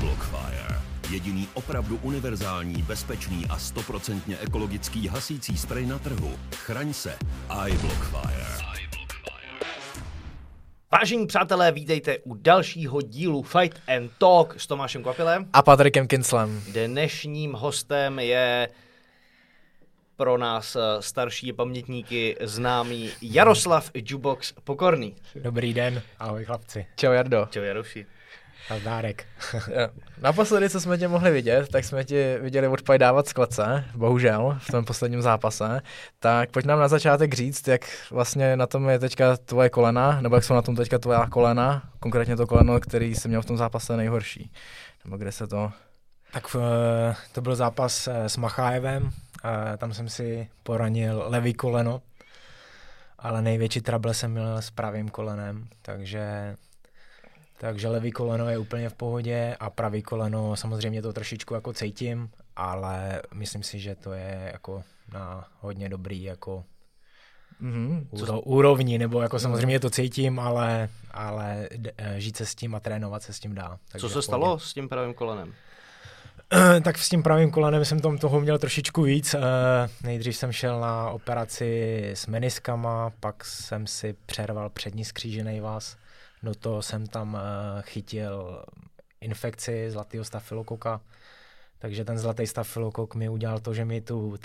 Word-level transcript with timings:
iBlockfire. 0.00 0.80
Jediný 1.10 1.48
opravdu 1.54 1.98
univerzální, 2.02 2.82
bezpečný 2.82 3.46
a 3.50 3.58
stoprocentně 3.58 4.38
ekologický 4.38 5.08
hasící 5.08 5.56
sprej 5.56 5.86
na 5.86 5.98
trhu. 5.98 6.38
Chraň 6.54 6.92
se. 6.92 7.18
iBlockfire. 7.68 8.46
Vážení 10.92 11.26
přátelé, 11.26 11.72
vítejte 11.72 12.18
u 12.18 12.34
dalšího 12.34 13.02
dílu 13.02 13.42
Fight 13.42 13.80
and 13.96 14.10
Talk 14.18 14.60
s 14.60 14.66
Tomášem 14.66 15.02
Kvapilem. 15.02 15.46
A 15.52 15.62
Patrikem 15.62 16.06
Kinslem. 16.08 16.62
Dnešním 16.72 17.52
hostem 17.52 18.18
je 18.18 18.68
pro 20.16 20.38
nás 20.38 20.76
eh, 20.76 20.80
starší 21.02 21.52
pamětníky 21.52 22.36
známý 22.40 23.10
Jaroslav 23.22 23.90
Jubox 23.94 24.52
Pokorný. 24.64 25.16
Dobrý 25.34 25.74
den, 25.74 26.02
ahoj 26.18 26.44
chlapci. 26.44 26.86
Čau 26.96 27.12
Jardo. 27.12 27.48
Čau 27.50 27.60
Jaroši. 27.60 28.06
Nazdárek. 28.70 29.24
Naposledy, 30.22 30.70
co 30.70 30.80
jsme 30.80 30.98
tě 30.98 31.08
mohli 31.08 31.30
vidět, 31.30 31.68
tak 31.68 31.84
jsme 31.84 32.04
tě 32.04 32.38
viděli 32.42 32.68
odpaj 32.68 32.98
dávat 32.98 33.28
z 33.28 33.32
klece, 33.32 33.84
bohužel, 33.94 34.58
v 34.60 34.70
tom 34.70 34.84
posledním 34.84 35.22
zápase. 35.22 35.80
Tak 36.18 36.50
pojď 36.50 36.66
nám 36.66 36.80
na 36.80 36.88
začátek 36.88 37.34
říct, 37.34 37.68
jak 37.68 37.80
vlastně 38.10 38.56
na 38.56 38.66
tom 38.66 38.88
je 38.88 38.98
teďka 38.98 39.36
tvoje 39.36 39.70
kolena, 39.70 40.20
nebo 40.20 40.34
jak 40.34 40.44
jsou 40.44 40.54
na 40.54 40.62
tom 40.62 40.76
teďka 40.76 40.98
tvoje 40.98 41.18
kolena, 41.30 41.82
konkrétně 42.00 42.36
to 42.36 42.46
koleno, 42.46 42.80
který 42.80 43.14
jsi 43.14 43.28
měl 43.28 43.42
v 43.42 43.46
tom 43.46 43.56
zápase 43.56 43.96
nejhorší. 43.96 44.52
Nebo 45.04 45.16
kde 45.16 45.32
se 45.32 45.46
to... 45.46 45.72
Tak 46.32 46.56
eh, 46.56 47.14
to 47.32 47.40
byl 47.40 47.54
zápas 47.56 48.08
eh, 48.08 48.28
s 48.28 48.36
Machájevem, 48.36 49.10
tam 49.78 49.94
jsem 49.94 50.08
si 50.08 50.48
poranil 50.62 51.24
levý 51.26 51.54
koleno, 51.54 52.02
ale 53.18 53.42
největší 53.42 53.80
trable 53.80 54.14
jsem 54.14 54.30
měl 54.30 54.56
s 54.56 54.70
pravým 54.70 55.08
kolenem, 55.08 55.68
takže 55.82 56.56
takže 57.60 57.88
levý 57.88 58.10
koleno 58.10 58.48
je 58.48 58.58
úplně 58.58 58.88
v 58.88 58.94
pohodě 58.94 59.56
a 59.60 59.70
pravý 59.70 60.02
koleno 60.02 60.56
samozřejmě 60.56 61.02
to 61.02 61.12
trošičku 61.12 61.54
jako 61.54 61.72
cítím, 61.72 62.30
ale 62.56 63.22
myslím 63.34 63.62
si, 63.62 63.78
že 63.78 63.94
to 63.94 64.12
je 64.12 64.50
jako 64.52 64.82
na 65.12 65.48
hodně 65.60 65.88
dobrý 65.88 66.22
jako 66.22 66.64
mm-hmm. 67.62 68.06
úro, 68.10 68.40
úrovni, 68.40 68.98
nebo 68.98 69.22
jako 69.22 69.38
samozřejmě 69.38 69.80
to 69.80 69.90
cítím, 69.90 70.40
ale, 70.40 70.88
ale 71.10 71.68
eh, 71.98 72.20
žít 72.20 72.36
se 72.36 72.46
s 72.46 72.54
tím 72.54 72.74
a 72.74 72.80
trénovat 72.80 73.22
se 73.22 73.32
s 73.32 73.40
tím 73.40 73.54
dá. 73.54 73.78
Takže 73.92 74.06
Co 74.06 74.08
se 74.08 74.22
stalo 74.22 74.58
s 74.58 74.74
tím 74.74 74.88
pravým 74.88 75.14
kolenem? 75.14 75.54
tak 76.82 76.98
s 76.98 77.08
tím 77.08 77.22
pravým 77.22 77.50
kolenem 77.50 77.84
jsem 77.84 78.00
tom 78.00 78.18
toho 78.18 78.40
měl 78.40 78.58
trošičku 78.58 79.02
víc. 79.02 79.34
Eh, 79.34 79.40
nejdřív 80.02 80.36
jsem 80.36 80.52
šel 80.52 80.80
na 80.80 81.10
operaci 81.10 82.00
s 82.14 82.26
meniskama, 82.26 83.12
pak 83.20 83.44
jsem 83.44 83.86
si 83.86 84.14
přerval 84.26 84.70
přední 84.70 85.04
skřížený 85.04 85.60
vás 85.60 85.99
do 86.42 86.54
toho 86.54 86.82
jsem 86.82 87.06
tam 87.06 87.34
uh, 87.34 87.40
chytil 87.82 88.64
infekci 89.20 89.90
zlatého 89.90 90.24
stafilokoka, 90.24 91.00
takže 91.78 92.04
ten 92.04 92.18
zlatý 92.18 92.46
stafilokok 92.46 93.14
mi 93.14 93.28
udělal 93.28 93.58
to, 93.58 93.74
že 93.74 93.84
mi 93.84 94.00
tu, 94.00 94.28
uh, 94.28 94.36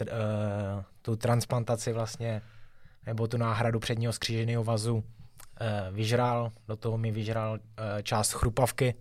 tu 1.01 1.15
transplantaci 1.15 1.93
vlastně, 1.93 2.41
nebo 3.05 3.27
tu 3.27 3.37
náhradu 3.37 3.79
předního 3.79 4.13
skříženého 4.13 4.63
vazu 4.63 4.95
uh, 4.95 5.03
vyžral, 5.91 6.51
do 6.67 6.75
toho 6.75 6.97
mi 6.97 7.11
vyžral 7.11 7.59
část 8.03 8.33
chrupavky, 8.33 8.95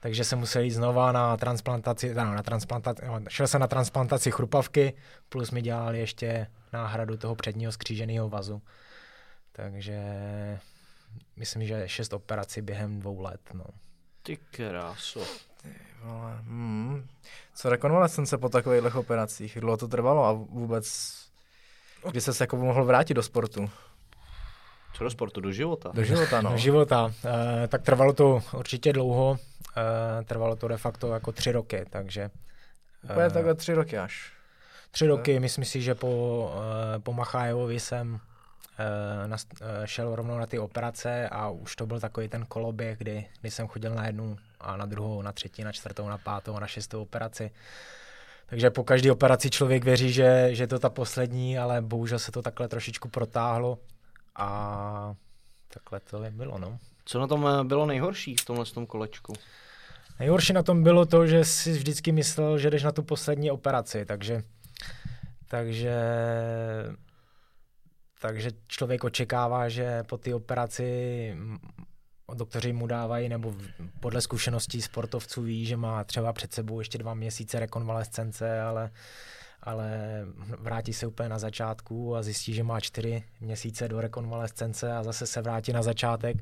takže 0.00 0.24
jsem 0.24 0.38
musel 0.38 0.62
jít 0.62 0.70
znova 0.70 1.12
na 1.12 1.36
transplantaci, 1.36 2.14
no, 2.14 2.34
na 2.34 2.42
transplantaci, 2.42 3.02
no, 3.06 3.20
šel 3.28 3.46
jsem 3.46 3.60
na 3.60 3.66
transplantaci 3.66 4.30
chrupavky, 4.30 4.94
plus 5.28 5.50
mi 5.50 5.62
dělali 5.62 5.98
ještě 5.98 6.46
náhradu 6.72 7.16
toho 7.16 7.34
předního 7.34 7.72
skříženého 7.72 8.28
vazu. 8.28 8.62
Takže 9.52 10.02
myslím, 11.36 11.66
že 11.66 11.88
šest 11.88 12.12
operací 12.12 12.60
během 12.60 13.00
dvou 13.00 13.20
let. 13.20 13.40
No. 13.54 13.64
Ty 14.22 14.36
kráso. 14.36 15.20
Ty 15.62 15.68
vole. 16.02 16.36
Hmm. 16.42 17.06
Co 17.54 17.70
rekonvalescence 17.70 18.38
po 18.38 18.48
takových 18.48 18.96
operacích? 18.96 19.60
Dlouho 19.60 19.76
to 19.76 19.88
trvalo 19.88 20.24
a 20.24 20.32
vůbec, 20.32 21.14
kdy 22.10 22.20
se 22.20 22.32
jako 22.40 22.56
mohl 22.56 22.84
vrátit 22.84 23.14
do 23.14 23.22
sportu? 23.22 23.70
Co 24.94 25.04
do 25.04 25.10
sportu? 25.10 25.40
Do 25.40 25.52
života? 25.52 25.90
Do 25.94 26.04
života, 26.04 26.40
no. 26.40 26.50
Do 26.50 26.56
života. 26.56 27.14
E, 27.64 27.68
tak 27.68 27.82
trvalo 27.82 28.12
to 28.12 28.42
určitě 28.56 28.92
dlouho. 28.92 29.38
E, 30.20 30.24
trvalo 30.24 30.56
to 30.56 30.68
de 30.68 30.76
facto 30.76 31.12
jako 31.12 31.32
tři 31.32 31.52
roky, 31.52 31.84
takže... 31.90 32.30
Úplně 33.04 33.26
e, 33.26 33.30
takhle 33.30 33.54
tři 33.54 33.74
roky 33.74 33.98
až. 33.98 34.32
Tři 34.90 35.06
roky, 35.06 35.40
myslím 35.40 35.64
si, 35.64 35.82
že 35.82 35.94
po, 35.94 36.52
e, 36.96 36.98
po 36.98 37.12
Machájevovi 37.12 37.80
jsem 37.80 38.20
šel 39.84 40.16
rovnou 40.16 40.38
na 40.38 40.46
ty 40.46 40.58
operace 40.58 41.28
a 41.28 41.50
už 41.50 41.76
to 41.76 41.86
byl 41.86 42.00
takový 42.00 42.28
ten 42.28 42.46
koloběh, 42.46 42.98
kdy, 42.98 43.26
kdy 43.40 43.50
jsem 43.50 43.68
chodil 43.68 43.94
na 43.94 44.06
jednu 44.06 44.36
a 44.60 44.76
na 44.76 44.86
druhou, 44.86 45.22
na 45.22 45.32
třetí, 45.32 45.64
na 45.64 45.72
čtvrtou, 45.72 46.08
na 46.08 46.18
pátou 46.18 46.58
na 46.58 46.66
šestou 46.66 47.02
operaci. 47.02 47.50
Takže 48.46 48.70
po 48.70 48.84
každé 48.84 49.12
operaci 49.12 49.50
člověk 49.50 49.84
věří, 49.84 50.12
že, 50.12 50.48
že 50.52 50.62
je 50.62 50.66
to 50.66 50.78
ta 50.78 50.90
poslední, 50.90 51.58
ale 51.58 51.82
bohužel 51.82 52.18
se 52.18 52.32
to 52.32 52.42
takhle 52.42 52.68
trošičku 52.68 53.08
protáhlo 53.08 53.78
a 54.36 55.14
takhle 55.68 56.00
to 56.00 56.24
bylo. 56.30 56.58
No. 56.58 56.78
Co 57.04 57.20
na 57.20 57.26
tom 57.26 57.48
eh, 57.48 57.64
bylo 57.64 57.86
nejhorší 57.86 58.36
v 58.36 58.44
tomhle 58.44 58.64
tom 58.64 58.86
kolečku? 58.86 59.32
Nejhorší 60.18 60.52
na 60.52 60.62
tom 60.62 60.82
bylo 60.82 61.06
to, 61.06 61.26
že 61.26 61.44
si 61.44 61.72
vždycky 61.72 62.12
myslel, 62.12 62.58
že 62.58 62.70
jdeš 62.70 62.82
na 62.82 62.92
tu 62.92 63.02
poslední 63.02 63.50
operaci, 63.50 64.04
takže, 64.04 64.42
takže 65.48 65.94
takže 68.22 68.50
člověk 68.68 69.04
očekává, 69.04 69.68
že 69.68 70.02
po 70.02 70.18
té 70.18 70.34
operaci 70.34 71.36
doktoři 72.34 72.72
mu 72.72 72.86
dávají, 72.86 73.28
nebo 73.28 73.54
podle 74.00 74.20
zkušeností 74.20 74.82
sportovců 74.82 75.42
ví, 75.42 75.66
že 75.66 75.76
má 75.76 76.04
třeba 76.04 76.32
před 76.32 76.52
sebou 76.52 76.78
ještě 76.78 76.98
dva 76.98 77.14
měsíce 77.14 77.60
rekonvalescence, 77.60 78.60
ale, 78.60 78.90
ale 79.62 80.00
vrátí 80.58 80.92
se 80.92 81.06
úplně 81.06 81.28
na 81.28 81.38
začátku 81.38 82.16
a 82.16 82.22
zjistí, 82.22 82.54
že 82.54 82.62
má 82.62 82.80
čtyři 82.80 83.24
měsíce 83.40 83.88
do 83.88 84.00
rekonvalescence 84.00 84.92
a 84.92 85.02
zase 85.02 85.26
se 85.26 85.42
vrátí 85.42 85.72
na 85.72 85.82
začátek. 85.82 86.36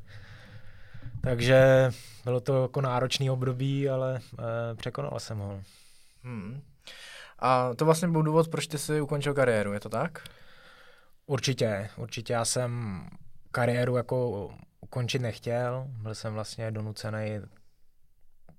Takže 1.21 1.91
bylo 2.25 2.41
to 2.41 2.63
jako 2.63 2.81
náročný 2.81 3.31
období, 3.31 3.89
ale 3.89 4.17
e, 4.17 4.75
překonal 4.75 5.21
jsem 5.21 5.39
ho. 5.39 5.63
Hmm. 6.23 6.61
A 7.39 7.75
to 7.75 7.85
vlastně 7.85 8.09
byl 8.09 8.23
důvod, 8.23 8.49
proč 8.49 8.75
jsi 8.75 9.01
ukončil 9.01 9.35
kariéru, 9.35 9.73
je 9.73 9.81
to 9.81 9.89
tak? 9.89 10.23
Určitě, 11.27 11.91
určitě. 11.97 12.33
Já 12.33 12.45
jsem 12.45 13.03
kariéru 13.51 13.97
jako 13.97 14.51
ukončit 14.81 15.19
nechtěl, 15.19 15.87
byl 15.89 16.15
jsem 16.15 16.35
vlastně 16.35 16.71
donucený 16.71 17.41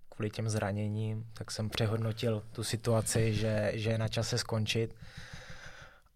kvůli 0.10 0.30
těm 0.30 0.50
zraněním, 0.50 1.26
tak 1.34 1.52
jsem 1.52 1.70
přehodnotil 1.70 2.44
tu 2.52 2.64
situaci, 2.64 3.34
že, 3.34 3.72
že 3.74 3.90
je 3.90 3.98
na 3.98 4.08
čase 4.08 4.38
skončit. 4.38 4.96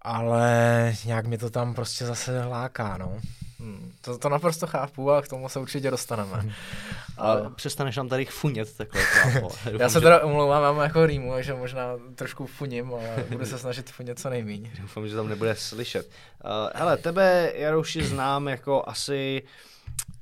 Ale 0.01 0.93
nějak 1.05 1.25
mi 1.25 1.37
to 1.37 1.49
tam 1.49 1.73
prostě 1.73 2.05
zase 2.05 2.45
láká, 2.45 2.97
no. 2.97 3.21
Hmm, 3.59 3.93
to, 4.01 4.17
to 4.17 4.29
naprosto 4.29 4.67
chápu 4.67 5.11
a 5.11 5.21
k 5.21 5.27
tomu 5.27 5.49
se 5.49 5.59
určitě 5.59 5.91
dostaneme. 5.91 6.37
Hmm. 6.37 6.51
A 7.17 7.49
přestaneš 7.49 7.97
nám 7.97 8.09
tady 8.09 8.25
funět 8.25 8.77
takhle. 8.77 9.01
Já 9.79 9.89
se 9.89 10.01
teda 10.01 10.23
omlouvám, 10.23 10.61
mám 10.61 10.83
jako 10.83 11.05
rýmu, 11.05 11.33
že 11.39 11.53
možná 11.53 11.83
trošku 12.15 12.45
funím, 12.45 12.93
ale 12.93 13.25
budu 13.29 13.45
se 13.45 13.59
snažit 13.59 13.91
funět 13.91 14.19
co 14.19 14.29
nejméně. 14.29 14.71
Doufám, 14.81 15.07
že 15.07 15.15
tam 15.15 15.29
nebude 15.29 15.55
slyšet. 15.55 16.09
Uh, 16.45 16.51
hele, 16.75 16.97
tebe, 16.97 17.51
Jarouši, 17.55 18.03
znám 18.03 18.47
jako 18.47 18.83
asi 18.87 19.43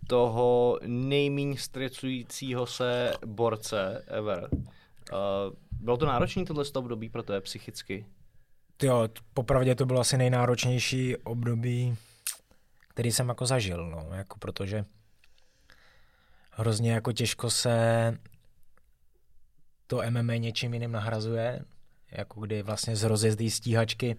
toho 0.08 0.80
nejméně 0.86 1.58
stresujícího 1.58 2.66
se 2.66 3.14
borce 3.26 4.04
ever. 4.08 4.50
Uh, 4.52 5.54
bylo 5.72 5.98
to 5.98 6.06
náročné 6.06 6.46
tohle 6.46 6.66
období 6.74 7.10
pro 7.10 7.24
tebe 7.24 7.42
psychicky? 7.42 8.06
Jo, 8.84 9.10
popravdě 9.34 9.76
to 9.76 9.86
bylo 9.86 10.00
asi 10.00 10.18
nejnáročnější 10.18 11.18
období 11.18 11.98
který 12.94 13.12
jsem 13.12 13.30
jako 13.30 13.46
zažil, 13.46 13.90
no, 13.90 14.10
jako 14.16 14.40
protože 14.40 14.86
hrozně 16.52 16.92
jako 16.92 17.12
těžko 17.12 17.50
se 17.50 18.18
to 19.88 20.02
MMA 20.10 20.36
něčím 20.36 20.74
jiným 20.74 20.92
nahrazuje, 20.92 21.66
jako 22.12 22.42
kdy 22.42 22.64
vlastně 22.64 22.96
z 22.96 23.04
rozjezdí 23.04 23.52
stíhačky 23.52 24.18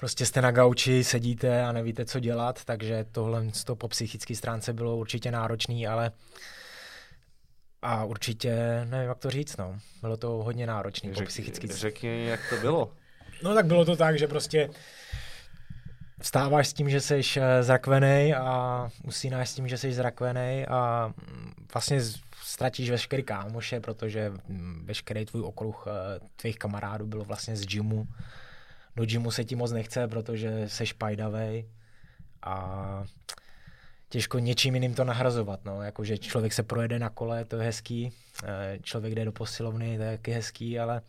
prostě 0.00 0.26
jste 0.26 0.42
na 0.42 0.50
gauči, 0.50 1.04
sedíte 1.04 1.64
a 1.64 1.72
nevíte, 1.72 2.04
co 2.04 2.20
dělat, 2.20 2.64
takže 2.64 3.04
tohle 3.12 3.46
to 3.64 3.76
po 3.76 3.88
psychické 3.88 4.34
stránce 4.34 4.72
bylo 4.72 4.96
určitě 4.96 5.30
náročný, 5.30 5.86
ale 5.86 6.12
a 7.82 8.04
určitě, 8.04 8.54
nevím, 8.84 9.08
jak 9.08 9.18
to 9.18 9.30
říct, 9.30 9.56
no. 9.56 9.78
Bylo 10.00 10.16
to 10.16 10.28
hodně 10.28 10.66
náročné 10.66 11.12
po 11.12 11.22
psychické 11.22 11.66
stránce. 11.66 11.80
Řekni, 11.80 12.26
jak 12.26 12.40
to 12.50 12.56
bylo. 12.56 12.92
No 13.42 13.54
tak 13.54 13.66
bylo 13.66 13.84
to 13.84 13.96
tak, 13.96 14.18
že 14.18 14.26
prostě 14.26 14.70
vstáváš 16.20 16.68
s 16.68 16.72
tím, 16.72 16.90
že 16.90 17.00
jsi 17.00 17.20
eh, 17.36 17.62
zrakvený 17.62 18.34
a 18.34 18.88
usínáš 19.04 19.48
s 19.48 19.54
tím, 19.54 19.68
že 19.68 19.78
jsi 19.78 19.92
zrakvený 19.92 20.66
a 20.68 21.12
mm, 21.16 21.52
vlastně 21.74 22.00
ztratíš 22.42 22.90
veškerý 22.90 23.22
kámoše, 23.22 23.80
protože 23.80 24.30
mm, 24.48 24.82
veškerý 24.84 25.24
tvůj 25.24 25.42
okruh 25.42 25.86
eh, 25.88 26.20
tvých 26.36 26.58
kamarádů 26.58 27.06
bylo 27.06 27.24
vlastně 27.24 27.56
z 27.56 27.66
gymu. 27.66 28.06
Do 28.96 29.04
gymu 29.04 29.30
se 29.30 29.44
ti 29.44 29.56
moc 29.56 29.72
nechce, 29.72 30.08
protože 30.08 30.68
jsi 30.68 30.86
špajdavej 30.86 31.68
a 32.42 33.04
těžko 34.08 34.38
něčím 34.38 34.74
jiným 34.74 34.94
to 34.94 35.04
nahrazovat, 35.04 35.64
no, 35.64 35.82
jakože 35.82 36.18
člověk 36.18 36.52
se 36.52 36.62
projede 36.62 36.98
na 36.98 37.08
kole, 37.08 37.44
to 37.44 37.56
je 37.56 37.62
hezký, 37.62 38.12
Eh, 38.44 38.78
člověk 38.82 39.14
jde 39.14 39.24
do 39.24 39.32
posilovny, 39.32 39.96
to 39.96 40.02
je 40.02 40.16
taky 40.16 40.32
hezký, 40.32 40.78
ale 40.78 41.02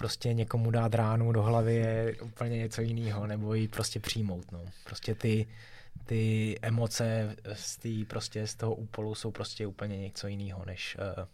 prostě 0.00 0.32
někomu 0.32 0.70
dát 0.70 0.94
ránu 0.94 1.32
do 1.32 1.42
hlavy 1.42 1.74
je 1.74 2.16
úplně 2.22 2.58
něco 2.58 2.82
jiného, 2.82 3.26
nebo 3.26 3.54
ji 3.54 3.68
prostě 3.68 4.00
přijmout. 4.00 4.52
No. 4.52 4.64
Prostě 4.84 5.14
ty, 5.14 5.46
ty 6.04 6.54
emoce 6.62 7.36
z, 7.52 7.76
tý, 7.76 8.04
prostě 8.04 8.46
z 8.46 8.54
toho 8.54 8.74
úpolu 8.74 9.14
jsou 9.14 9.30
prostě 9.30 9.66
úplně 9.66 9.98
něco 9.98 10.28
jiného, 10.28 10.64
než, 10.64 10.96
uh, 11.18 11.24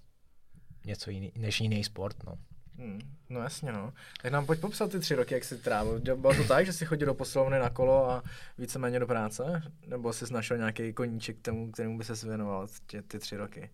něco 0.84 1.10
jiný, 1.10 1.32
než 1.36 1.60
jiný 1.60 1.84
sport. 1.84 2.16
No. 2.26 2.38
Hmm, 2.78 3.00
no 3.28 3.40
jasně, 3.40 3.72
no. 3.72 3.92
Tak 4.22 4.32
nám 4.32 4.46
pojď 4.46 4.60
popsat 4.60 4.90
ty 4.90 5.00
tři 5.00 5.14
roky, 5.14 5.34
jak 5.34 5.44
jsi 5.44 5.58
trávil. 5.58 6.00
Bylo 6.00 6.34
to 6.34 6.44
tak, 6.44 6.66
že 6.66 6.72
jsi 6.72 6.86
chodil 6.86 7.06
do 7.06 7.14
posilovny 7.14 7.58
na 7.58 7.70
kolo 7.70 8.10
a 8.10 8.22
víceméně 8.58 8.98
do 8.98 9.06
práce? 9.06 9.62
Nebo 9.86 10.12
jsi 10.12 10.32
našel 10.32 10.56
nějaký 10.56 10.92
koníček, 10.92 11.36
tomu, 11.42 11.72
kterému 11.72 11.98
by 11.98 12.04
se 12.04 12.28
věnoval 12.28 12.66
tě, 12.86 13.02
ty 13.02 13.18
tři 13.18 13.36
roky? 13.36 13.70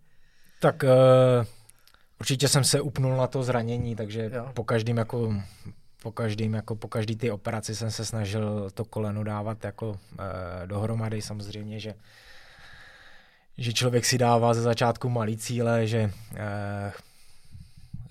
Tak 0.60 0.82
uh, 0.82 1.46
určitě 2.20 2.48
jsem 2.48 2.64
se 2.64 2.80
upnul 2.80 3.16
na 3.16 3.26
to 3.26 3.42
zranění, 3.42 3.96
takže 3.96 4.30
jo. 4.34 4.50
po 4.54 4.64
každým 4.64 4.96
jako 4.96 5.34
po 6.02 6.12
každým, 6.12 6.54
jako 6.54 6.76
po 6.76 6.88
každý 6.88 7.16
ty 7.16 7.30
operaci 7.30 7.76
jsem 7.76 7.90
se 7.90 8.04
snažil 8.04 8.70
to 8.70 8.84
koleno 8.84 9.24
dávat 9.24 9.64
jako 9.64 9.88
uh, 9.90 9.96
dohromady. 10.66 11.22
Samozřejmě, 11.22 11.80
že 11.80 11.94
že 13.58 13.72
člověk 13.72 14.04
si 14.04 14.18
dává 14.18 14.54
ze 14.54 14.62
začátku 14.62 15.08
malý 15.08 15.36
cíle, 15.36 15.86
že 15.86 16.12
uh, 16.32 16.38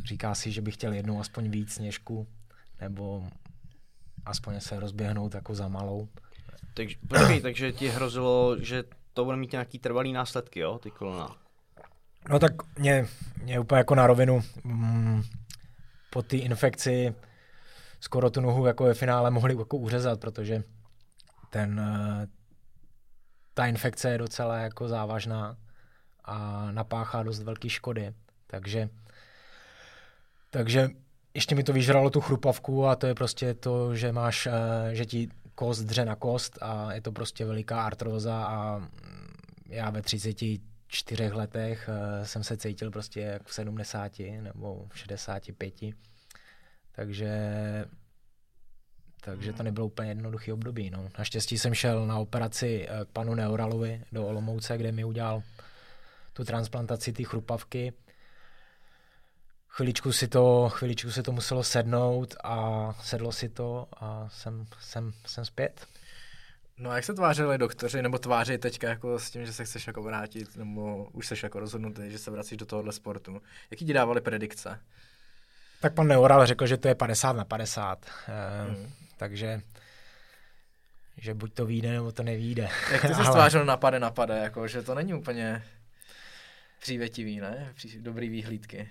říká 0.06 0.36
si, 0.36 0.52
že 0.52 0.62
by 0.62 0.72
chtěl 0.72 0.94
jednou 0.94 1.20
aspoň 1.20 1.50
víc 1.50 1.74
sněžku, 1.74 2.28
nebo 2.82 3.24
aspoň 4.26 4.60
se 4.60 4.80
rozběhnout 4.80 5.34
jako 5.34 5.56
za 5.56 5.68
malou. 5.68 6.08
Takže, 6.74 6.96
počkej, 7.08 7.42
takže 7.42 7.72
ti 7.72 7.90
hrozilo, 7.90 8.58
že 8.60 8.84
to 9.14 9.26
bude 9.26 9.38
mít 9.38 9.52
nějaký 9.52 9.80
trvalý 9.80 10.14
následky, 10.14 10.60
jo, 10.60 10.80
ty 10.80 10.92
kolona? 10.92 11.41
No 12.30 12.40
tak 12.40 12.52
mě, 12.80 13.06
mě 13.44 13.60
úplně 13.60 13.78
jako 13.78 13.96
na 13.96 14.08
rovinu 14.08 14.44
mm, 14.64 15.24
po 16.10 16.22
té 16.22 16.38
infekci 16.38 17.16
skoro 18.00 18.30
tu 18.30 18.42
nohu 18.42 18.66
jako 18.66 18.84
ve 18.84 18.94
finále 18.94 19.32
mohli 19.32 19.58
jako 19.58 19.78
uřezat, 19.78 20.20
protože 20.20 20.64
ten, 21.50 21.80
eh, 21.80 22.28
ta 23.54 23.66
infekce 23.66 24.10
je 24.10 24.18
docela 24.18 24.58
jako 24.58 24.88
závažná 24.88 25.58
a 26.26 26.68
napáchá 26.72 27.24
dost 27.24 27.44
velké 27.44 27.70
škody. 27.70 28.14
Takže, 28.48 28.90
takže 30.50 30.90
ještě 31.34 31.56
mi 31.56 31.64
to 31.64 31.74
vyžralo 31.74 32.10
tu 32.10 32.22
chrupavku 32.22 32.88
a 32.88 32.96
to 32.96 33.08
je 33.08 33.16
prostě 33.16 33.54
to, 33.54 33.96
že 33.96 34.12
máš, 34.12 34.48
eh, 34.48 34.96
že 34.96 35.06
ti 35.06 35.30
kost 35.56 35.82
dře 35.82 36.06
na 36.06 36.16
kost 36.16 36.58
a 36.62 36.94
je 36.94 37.02
to 37.02 37.12
prostě 37.12 37.46
veliká 37.46 37.84
artróza 37.84 38.46
a 38.46 38.88
já 39.70 39.90
ve 39.90 40.02
30 40.02 40.71
čtyřech 40.92 41.34
letech 41.34 41.90
uh, 41.90 42.26
jsem 42.26 42.44
se 42.44 42.58
cítil 42.58 42.92
prostě 42.92 43.20
jak 43.22 43.48
v 43.48 43.54
70 43.54 44.20
nebo 44.20 44.86
v 44.90 45.00
65. 45.00 45.74
Takže 46.92 47.86
takže 49.24 49.54
to 49.54 49.64
nebylo 49.64 49.88
úplně 49.88 50.10
jednoduchý 50.10 50.52
období. 50.52 50.90
No. 50.90 51.10
Naštěstí 51.18 51.58
jsem 51.58 51.74
šel 51.74 52.08
na 52.08 52.20
operaci 52.20 52.88
eh, 52.90 53.06
k 53.06 53.08
panu 53.08 53.36
Neuralovi 53.36 54.04
do 54.12 54.28
Olomouce, 54.28 54.78
kde 54.78 54.92
mi 54.92 55.04
udělal 55.04 55.44
tu 56.34 56.44
transplantaci 56.44 57.14
té 57.14 57.24
chrupavky. 57.24 57.94
Chviličku 59.68 60.12
si 60.12 60.28
to, 60.28 60.70
chviličku 60.70 61.12
si 61.12 61.24
to 61.24 61.32
muselo 61.32 61.64
sednout 61.64 62.36
a 62.44 62.94
sedlo 63.04 63.32
si 63.32 63.50
to 63.50 63.88
a 63.98 64.30
jsem, 64.30 64.66
jsem, 64.80 65.14
jsem 65.26 65.46
zpět. 65.46 65.88
No 66.82 66.90
a 66.90 66.96
jak 66.96 67.04
se 67.04 67.14
tvářili 67.14 67.58
doktoři, 67.58 68.02
nebo 68.02 68.18
tváří 68.18 68.58
teďka 68.58 68.90
jako 68.90 69.20
s 69.20 69.32
tím, 69.32 69.46
že 69.46 69.54
se 69.54 69.66
chceš 69.66 69.88
jako 69.88 70.04
vrátit, 70.04 70.56
nebo 70.56 71.08
už 71.12 71.28
jsi 71.28 71.36
jako 71.44 71.60
rozhodnutý, 71.60 72.02
že 72.12 72.18
se 72.18 72.32
vracíš 72.32 72.58
do 72.58 72.66
tohohle 72.66 72.94
sportu? 72.94 73.42
Jaký 73.72 73.86
ti 73.86 73.94
dávali 73.94 74.22
predikce? 74.22 74.80
Tak 75.82 75.94
pan 75.94 76.08
Neoral 76.08 76.46
řekl, 76.46 76.68
že 76.68 76.78
to 76.78 76.88
je 76.88 76.96
50 76.96 77.34
na 77.34 77.46
50. 77.46 78.06
Hmm. 78.26 78.76
Uh, 78.76 78.92
takže 79.18 79.62
že 81.18 81.34
buď 81.34 81.54
to 81.54 81.66
vyjde, 81.66 81.92
nebo 81.92 82.12
to 82.12 82.24
nevíde. 82.24 82.70
Jak 82.92 83.02
ty 83.02 83.08
se 83.08 83.14
Ale... 83.14 83.26
stvářil 83.26 83.66
napade, 83.66 84.00
napade, 84.00 84.38
jako, 84.38 84.68
že 84.68 84.82
to 84.82 84.96
není 84.96 85.14
úplně 85.14 85.64
přívětivý, 86.80 87.40
ne? 87.40 87.74
Dobrý 88.00 88.30
výhlídky. 88.30 88.90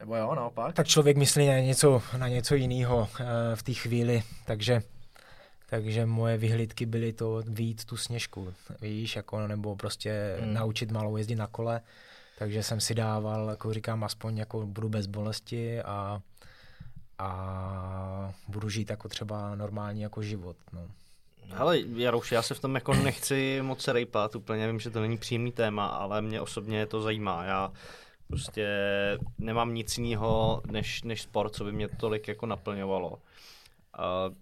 Nebo 0.00 0.16
jo, 0.16 0.34
naopak? 0.34 0.74
Tak 0.74 0.86
člověk 0.86 1.16
myslí 1.16 1.46
na 1.46 1.58
něco, 1.58 2.02
na 2.16 2.28
něco 2.28 2.54
jiného 2.54 2.98
uh, 2.98 3.26
v 3.54 3.62
té 3.62 3.72
chvíli, 3.72 4.22
takže 4.44 4.82
takže 5.66 6.06
moje 6.06 6.36
vyhlídky 6.36 6.86
byly 6.86 7.12
to 7.12 7.42
vít 7.46 7.84
tu 7.84 7.96
sněžku, 7.96 8.54
víš, 8.80 9.16
jako, 9.16 9.46
nebo 9.46 9.76
prostě 9.76 10.36
hmm. 10.40 10.54
naučit 10.54 10.90
malou 10.90 11.16
jezdit 11.16 11.36
na 11.36 11.46
kole. 11.46 11.80
Takže 12.38 12.62
jsem 12.62 12.80
si 12.80 12.94
dával, 12.94 13.50
jako 13.50 13.72
říkám, 13.72 14.04
aspoň 14.04 14.38
jako 14.38 14.66
budu 14.66 14.88
bez 14.88 15.06
bolesti 15.06 15.82
a, 15.82 16.20
a 17.18 18.34
budu 18.48 18.68
žít 18.68 18.90
jako 18.90 19.08
třeba 19.08 19.54
normální 19.54 20.00
jako 20.00 20.22
život. 20.22 20.56
No. 20.72 20.88
Hele, 21.50 21.78
Jarouš, 21.78 22.32
já 22.32 22.42
se 22.42 22.54
v 22.54 22.60
tom 22.60 22.74
jako 22.74 22.94
nechci 22.94 23.58
moc 23.62 23.88
rejpat, 23.88 24.36
úplně 24.36 24.66
vím, 24.66 24.80
že 24.80 24.90
to 24.90 25.00
není 25.00 25.18
příjemný 25.18 25.52
téma, 25.52 25.86
ale 25.86 26.22
mě 26.22 26.40
osobně 26.40 26.86
to 26.86 27.02
zajímá. 27.02 27.44
Já 27.44 27.72
prostě 28.28 28.68
nemám 29.38 29.74
nic 29.74 29.98
jiného 29.98 30.62
než, 30.70 31.02
než 31.02 31.22
sport, 31.22 31.54
co 31.54 31.64
by 31.64 31.72
mě 31.72 31.88
tolik 31.88 32.28
jako 32.28 32.46
naplňovalo. 32.46 33.10
Uh, 33.10 34.34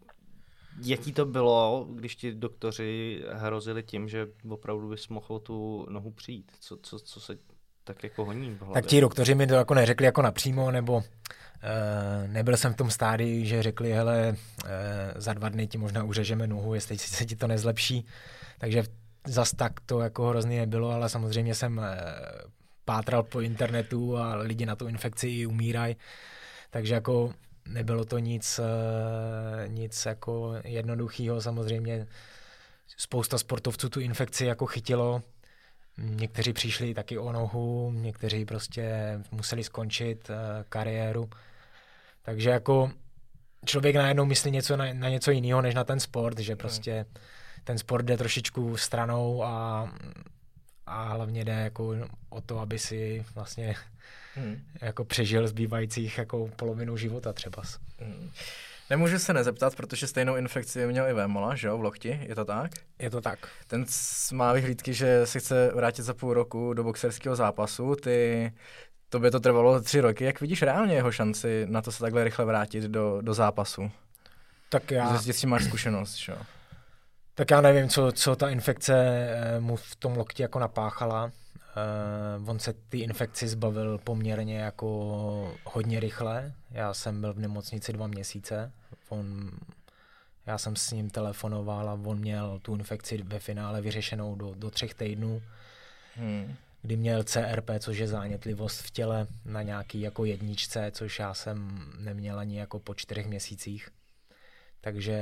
Jaký 0.82 1.12
to 1.12 1.26
bylo, 1.26 1.86
když 1.90 2.16
ti 2.16 2.32
doktoři 2.32 3.22
hrozili 3.32 3.82
tím, 3.82 4.08
že 4.08 4.26
opravdu 4.48 4.88
bys 4.88 5.08
mohl 5.08 5.38
tu 5.38 5.86
nohu 5.90 6.10
přijít? 6.10 6.52
Co, 6.60 6.76
co, 6.82 6.98
co 6.98 7.20
se 7.20 7.38
tak 7.84 8.02
jako 8.02 8.24
honí 8.24 8.50
v 8.50 8.60
hlavě? 8.60 8.74
Tak 8.74 8.86
ti 8.86 9.00
doktoři 9.00 9.34
mi 9.34 9.46
to 9.46 9.54
jako 9.54 9.74
neřekli 9.74 10.06
jako 10.06 10.22
napřímo, 10.22 10.70
nebo 10.70 11.02
Uh, 11.64 12.30
nebyl 12.30 12.56
jsem 12.56 12.72
v 12.72 12.76
tom 12.76 12.90
stádii, 12.90 13.46
že 13.46 13.62
řekli, 13.62 13.92
hele, 13.92 14.36
uh, 14.64 14.70
za 15.16 15.32
dva 15.32 15.48
dny 15.48 15.66
ti 15.66 15.78
možná 15.78 16.04
uřežeme 16.04 16.46
nohu, 16.46 16.74
jestli 16.74 16.98
se 16.98 17.24
ti 17.24 17.36
to 17.36 17.46
nezlepší. 17.46 18.06
Takže 18.58 18.84
zas 19.26 19.52
tak 19.52 19.72
to 19.86 20.00
jako 20.00 20.28
hrozný 20.28 20.56
nebylo, 20.58 20.90
ale 20.90 21.08
samozřejmě 21.08 21.54
jsem 21.54 21.78
uh, 21.78 21.84
pátral 22.84 23.22
po 23.22 23.40
internetu 23.40 24.18
a 24.18 24.34
lidi 24.34 24.66
na 24.66 24.76
tu 24.76 24.86
infekci 24.86 25.46
umírají. 25.46 25.96
Takže 26.70 26.94
jako 26.94 27.34
nebylo 27.68 28.04
to 28.04 28.18
nic, 28.18 28.60
eh, 28.62 29.68
nic 29.68 30.06
jako 30.06 30.54
jednoduchého. 30.64 31.40
Samozřejmě 31.40 32.06
spousta 32.96 33.38
sportovců 33.38 33.88
tu 33.88 34.00
infekci 34.00 34.46
jako 34.46 34.66
chytilo. 34.66 35.22
Někteří 35.98 36.52
přišli 36.52 36.94
taky 36.94 37.18
o 37.18 37.32
nohu, 37.32 37.92
někteří 37.92 38.44
prostě 38.44 39.18
museli 39.30 39.64
skončit 39.64 40.30
eh, 40.30 40.64
kariéru. 40.68 41.30
Takže 42.22 42.50
jako 42.50 42.90
člověk 43.64 43.96
najednou 43.96 44.24
myslí 44.24 44.50
něco 44.50 44.76
na, 44.76 44.92
na 44.92 45.08
něco 45.08 45.30
jiného, 45.30 45.62
než 45.62 45.74
na 45.74 45.84
ten 45.84 46.00
sport, 46.00 46.38
že 46.38 46.56
prostě 46.56 47.06
ten 47.64 47.78
sport 47.78 48.04
jde 48.04 48.16
trošičku 48.16 48.76
stranou 48.76 49.44
a, 49.44 49.88
a 50.86 51.02
hlavně 51.02 51.44
jde 51.44 51.52
jako 51.52 51.96
o 52.28 52.40
to, 52.40 52.58
aby 52.58 52.78
si 52.78 53.24
vlastně 53.34 53.74
hmm. 54.34 54.60
jako 54.80 55.04
přežil 55.04 55.48
zbývajících 55.48 56.18
jako 56.18 56.50
polovinu 56.56 56.96
života 56.96 57.32
třeba. 57.32 57.62
Hmm. 57.98 58.30
Nemůžu 58.90 59.18
se 59.18 59.32
nezeptat, 59.32 59.76
protože 59.76 60.06
stejnou 60.06 60.36
infekci 60.36 60.86
měl 60.86 61.08
i 61.08 61.12
Vémola, 61.12 61.54
že 61.54 61.68
jo, 61.68 61.78
v 61.78 61.82
lokti, 61.82 62.20
je 62.28 62.34
to 62.34 62.44
tak? 62.44 62.70
Je 62.98 63.10
to 63.10 63.20
tak. 63.20 63.38
Ten 63.66 63.84
má 64.32 64.52
vyhlídky, 64.52 64.94
že 64.94 65.26
se 65.26 65.40
chce 65.40 65.70
vrátit 65.74 66.02
za 66.02 66.14
půl 66.14 66.34
roku 66.34 66.74
do 66.74 66.84
boxerského 66.84 67.36
zápasu, 67.36 67.96
ty, 67.96 68.52
to 69.08 69.20
by 69.20 69.30
to 69.30 69.40
trvalo 69.40 69.80
tři 69.80 70.00
roky, 70.00 70.24
jak 70.24 70.40
vidíš 70.40 70.62
reálně 70.62 70.94
jeho 70.94 71.12
šanci 71.12 71.66
na 71.68 71.82
to 71.82 71.92
se 71.92 72.00
takhle 72.00 72.24
rychle 72.24 72.44
vrátit 72.44 72.84
do, 72.84 73.18
do 73.20 73.34
zápasu? 73.34 73.90
Tak 74.68 74.90
já... 74.90 75.08
Zjistit 75.08 75.32
si 75.32 75.46
máš 75.46 75.64
zkušenost, 75.64 76.14
že 76.14 76.32
jo? 76.32 76.38
Tak 77.34 77.50
já 77.50 77.60
nevím, 77.60 77.88
co, 77.88 78.12
co 78.12 78.36
ta 78.36 78.50
infekce 78.50 78.94
eh, 78.96 79.60
mu 79.60 79.76
v 79.76 79.96
tom 79.96 80.16
lokti 80.16 80.42
jako 80.42 80.58
napáchala. 80.58 81.32
Uh, 81.76 82.48
on 82.50 82.58
se 82.58 82.72
ty 82.72 82.98
infekci 82.98 83.48
zbavil 83.48 83.98
poměrně 83.98 84.58
jako 84.58 85.58
hodně 85.64 86.00
rychle. 86.00 86.52
Já 86.70 86.94
jsem 86.94 87.20
byl 87.20 87.32
v 87.32 87.38
nemocnici 87.38 87.92
dva 87.92 88.06
měsíce. 88.06 88.72
On, 89.08 89.50
já 90.46 90.58
jsem 90.58 90.76
s 90.76 90.90
ním 90.90 91.10
telefonoval 91.10 91.88
a 91.88 91.92
on 91.92 92.18
měl 92.18 92.58
tu 92.62 92.74
infekci 92.74 93.22
ve 93.22 93.38
finále 93.38 93.80
vyřešenou 93.80 94.34
do, 94.34 94.54
do 94.54 94.70
třech 94.70 94.94
týdnů. 94.94 95.42
Hmm. 96.16 96.54
Kdy 96.82 96.96
měl 96.96 97.24
CRP, 97.24 97.70
což 97.78 97.98
je 97.98 98.08
zánětlivost 98.08 98.82
v 98.82 98.90
těle 98.90 99.26
na 99.44 99.62
nějaký 99.62 100.00
jako 100.00 100.24
jedničce, 100.24 100.90
což 100.94 101.18
já 101.18 101.34
jsem 101.34 101.86
neměl 101.98 102.38
ani 102.38 102.58
jako 102.58 102.78
po 102.78 102.94
čtyřech 102.94 103.26
měsících. 103.26 103.88
Takže 104.80 105.18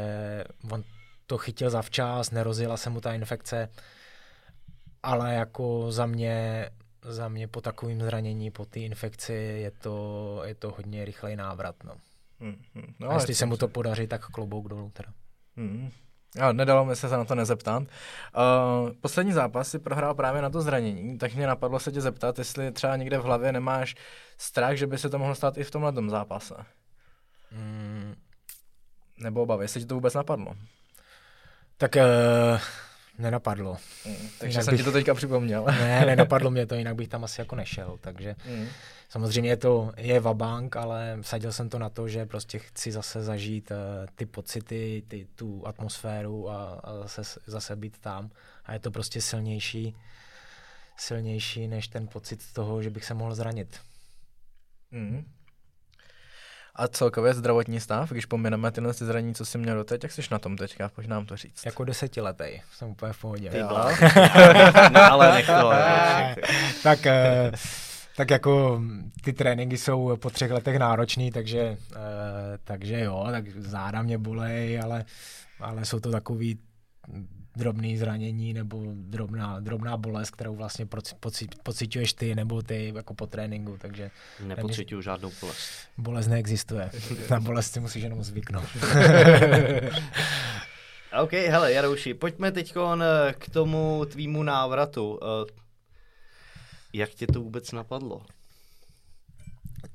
on 0.71 0.85
to 1.27 1.39
chytil 1.39 1.71
zavčas, 1.71 2.31
nerozjela 2.31 2.77
se 2.77 2.91
mu 2.91 3.01
ta 3.01 3.15
infekce 3.15 3.69
ale 5.03 5.35
jako 5.35 5.93
za 5.93 6.07
mě, 6.07 6.69
za 7.03 7.29
mě 7.29 7.49
po 7.49 7.61
takovém 7.61 8.01
zranění, 8.01 8.51
po 8.51 8.65
té 8.65 8.81
infekci 8.81 9.33
je 9.33 9.71
to, 9.71 10.43
je 10.45 10.55
to 10.55 10.71
hodně 10.71 11.05
rychlej 11.05 11.37
návrat. 11.37 11.77
No. 11.85 11.95
Hmm, 12.41 12.57
hmm. 12.75 12.95
No, 13.01 13.11
a 13.11 13.15
jestli 13.15 13.35
se 13.35 13.47
mu 13.47 13.57
to 13.57 13.69
podaří, 13.69 14.07
tak 14.07 14.27
klobouk 14.27 14.69
dolů 14.69 14.91
teda. 14.91 15.09
Hmm. 15.57 15.91
A 16.41 16.53
nedalo 16.53 16.85
mi 16.85 16.97
se 16.97 17.09
na 17.09 17.25
to 17.25 17.35
nezeptat. 17.35 17.83
Uh, 17.83 18.91
poslední 19.01 19.33
zápas 19.33 19.69
si 19.69 19.79
prohrál 19.79 20.15
právě 20.15 20.43
na 20.43 20.51
to 20.51 20.63
zranění, 20.63 21.19
tak 21.19 21.35
mě 21.35 21.47
napadlo 21.47 21.79
se 21.79 21.93
tě 21.93 22.01
zeptat, 22.01 22.39
jestli 22.39 22.73
třeba 22.73 22.97
někde 22.97 23.19
v 23.19 23.23
hlavě 23.23 23.53
nemáš 23.53 23.95
strach, 24.39 24.77
že 24.77 24.87
by 24.87 24.99
se 24.99 25.11
to 25.11 25.19
mohlo 25.19 25.35
stát 25.35 25.59
i 25.59 25.65
v 25.65 25.71
tomhle 25.71 25.93
zápase. 26.09 26.55
Mm. 27.53 28.15
Nebo 29.17 29.43
obavy, 29.43 29.65
jestli 29.65 29.81
ti 29.81 29.87
to 29.87 29.95
vůbec 29.95 30.15
napadlo. 30.15 30.55
Tak 31.77 31.95
uh, 31.97 32.61
nenapadlo. 33.19 33.77
Mm, 34.07 34.15
takže 34.39 34.53
jinak 34.53 34.65
jsem 34.65 34.73
bych... 34.73 34.81
ti 34.81 34.85
to 34.85 34.93
teďka 34.93 35.15
připomněl. 35.15 35.65
ne, 35.65 36.07
nenapadlo 36.07 36.51
mě 36.51 36.67
to, 36.67 36.75
jinak 36.75 36.95
bych 36.95 37.09
tam 37.09 37.25
asi 37.25 37.41
jako 37.41 37.57
nešel, 37.57 37.99
takže 38.01 38.37
mm. 38.49 38.67
samozřejmě 39.09 39.57
to 39.57 39.93
je 39.97 40.21
vabank, 40.21 40.77
ale 40.77 41.19
vsadil 41.21 41.53
jsem 41.53 41.69
to 41.69 41.79
na 41.79 41.89
to, 41.89 42.09
že 42.09 42.27
prostě 42.27 42.59
chci 42.59 42.93
zase 42.93 43.23
zažít 43.23 43.71
uh, 43.71 43.77
ty 44.15 44.27
pocity, 44.27 45.03
ty, 45.09 45.27
tu 45.35 45.67
atmosféru 45.67 46.51
a, 46.51 46.81
a 46.85 46.99
zase, 46.99 47.41
zase 47.47 47.77
být 47.77 47.99
tam 47.99 48.31
a 48.65 48.73
je 48.73 48.79
to 48.79 48.91
prostě 48.91 49.21
silnější 49.21 49.95
silnější 50.97 51.69
než 51.69 51.89
ten 51.89 52.09
pocit 52.09 52.53
toho, 52.53 52.83
že 52.83 52.91
bych 52.91 53.05
se 53.05 53.15
mohl 53.15 53.35
zranit. 53.35 53.81
Mm. 54.91 55.25
A 56.75 56.89
celkově 56.89 57.35
zdravotní 57.35 57.81
stav, 57.81 58.11
když 58.11 58.27
pomineme 58.27 58.73
tyhle 58.73 58.93
zranění, 58.93 59.35
co 59.35 59.45
jsi 59.45 59.59
měl 59.59 59.77
doteď, 59.77 60.03
jak 60.03 60.13
jsi 60.13 60.23
na 60.31 60.39
tom 60.39 60.57
teďka, 60.57 60.89
pojď 60.89 61.07
nám 61.09 61.27
to 61.27 61.37
říct. 61.37 61.67
Jako 61.67 61.85
desetiletý, 61.85 62.45
jsem 62.73 62.89
úplně 62.89 63.13
v 63.13 63.21
pohodě. 63.21 63.51
Ty 63.51 63.59
no, 64.93 65.03
ale 65.11 65.33
nech 65.33 65.47
to. 65.47 65.73
tak, 66.83 67.07
eh, 67.07 67.53
tak 68.17 68.31
jako 68.31 68.83
ty 69.25 69.33
tréninky 69.33 69.79
jsou 69.79 70.17
po 70.17 70.31
třech 70.31 70.51
letech 70.51 70.79
náročný, 70.79 71.31
takže, 71.31 71.61
eh, 71.61 72.59
takže 72.65 73.01
jo, 73.01 73.29
tak 73.31 73.49
záda 73.49 74.03
mě 74.03 74.19
bolej, 74.19 74.81
ale, 74.81 75.05
ale 75.61 75.85
jsou 75.85 76.01
to 76.01 76.11
takový 76.11 76.59
drobný 77.57 77.97
zranění 77.97 78.55
nebo 78.55 78.83
drobná, 78.95 79.61
drobná 79.61 79.97
bolest, 79.97 80.31
kterou 80.31 80.55
vlastně 80.55 80.87
poci, 81.21 81.47
pocituješ 81.63 82.13
ty 82.13 82.35
nebo 82.35 82.63
ty 82.63 82.93
jako 82.95 83.15
po 83.15 83.27
tréninku, 83.27 83.77
takže... 83.79 84.11
Nepocituju 84.41 85.03
žádnou 85.03 85.33
bolest. 85.41 85.61
Bolest 85.99 86.27
neexistuje. 86.27 86.91
Na 87.31 87.41
bolest 87.41 87.73
si 87.73 87.81
musíš 87.81 88.03
jenom 88.03 88.23
zvyknout. 88.23 88.69
OK, 91.23 91.33
hele, 91.33 91.73
Jarouši, 91.73 92.15
pojďme 92.15 92.53
teď 92.53 92.75
k 93.39 93.51
tomu 93.53 94.05
tvýmu 94.05 94.43
návratu. 94.43 95.21
Eh, 95.23 95.53
jak 96.93 97.11
tě 97.11 97.27
to 97.27 97.41
vůbec 97.41 97.73
napadlo? 97.73 98.23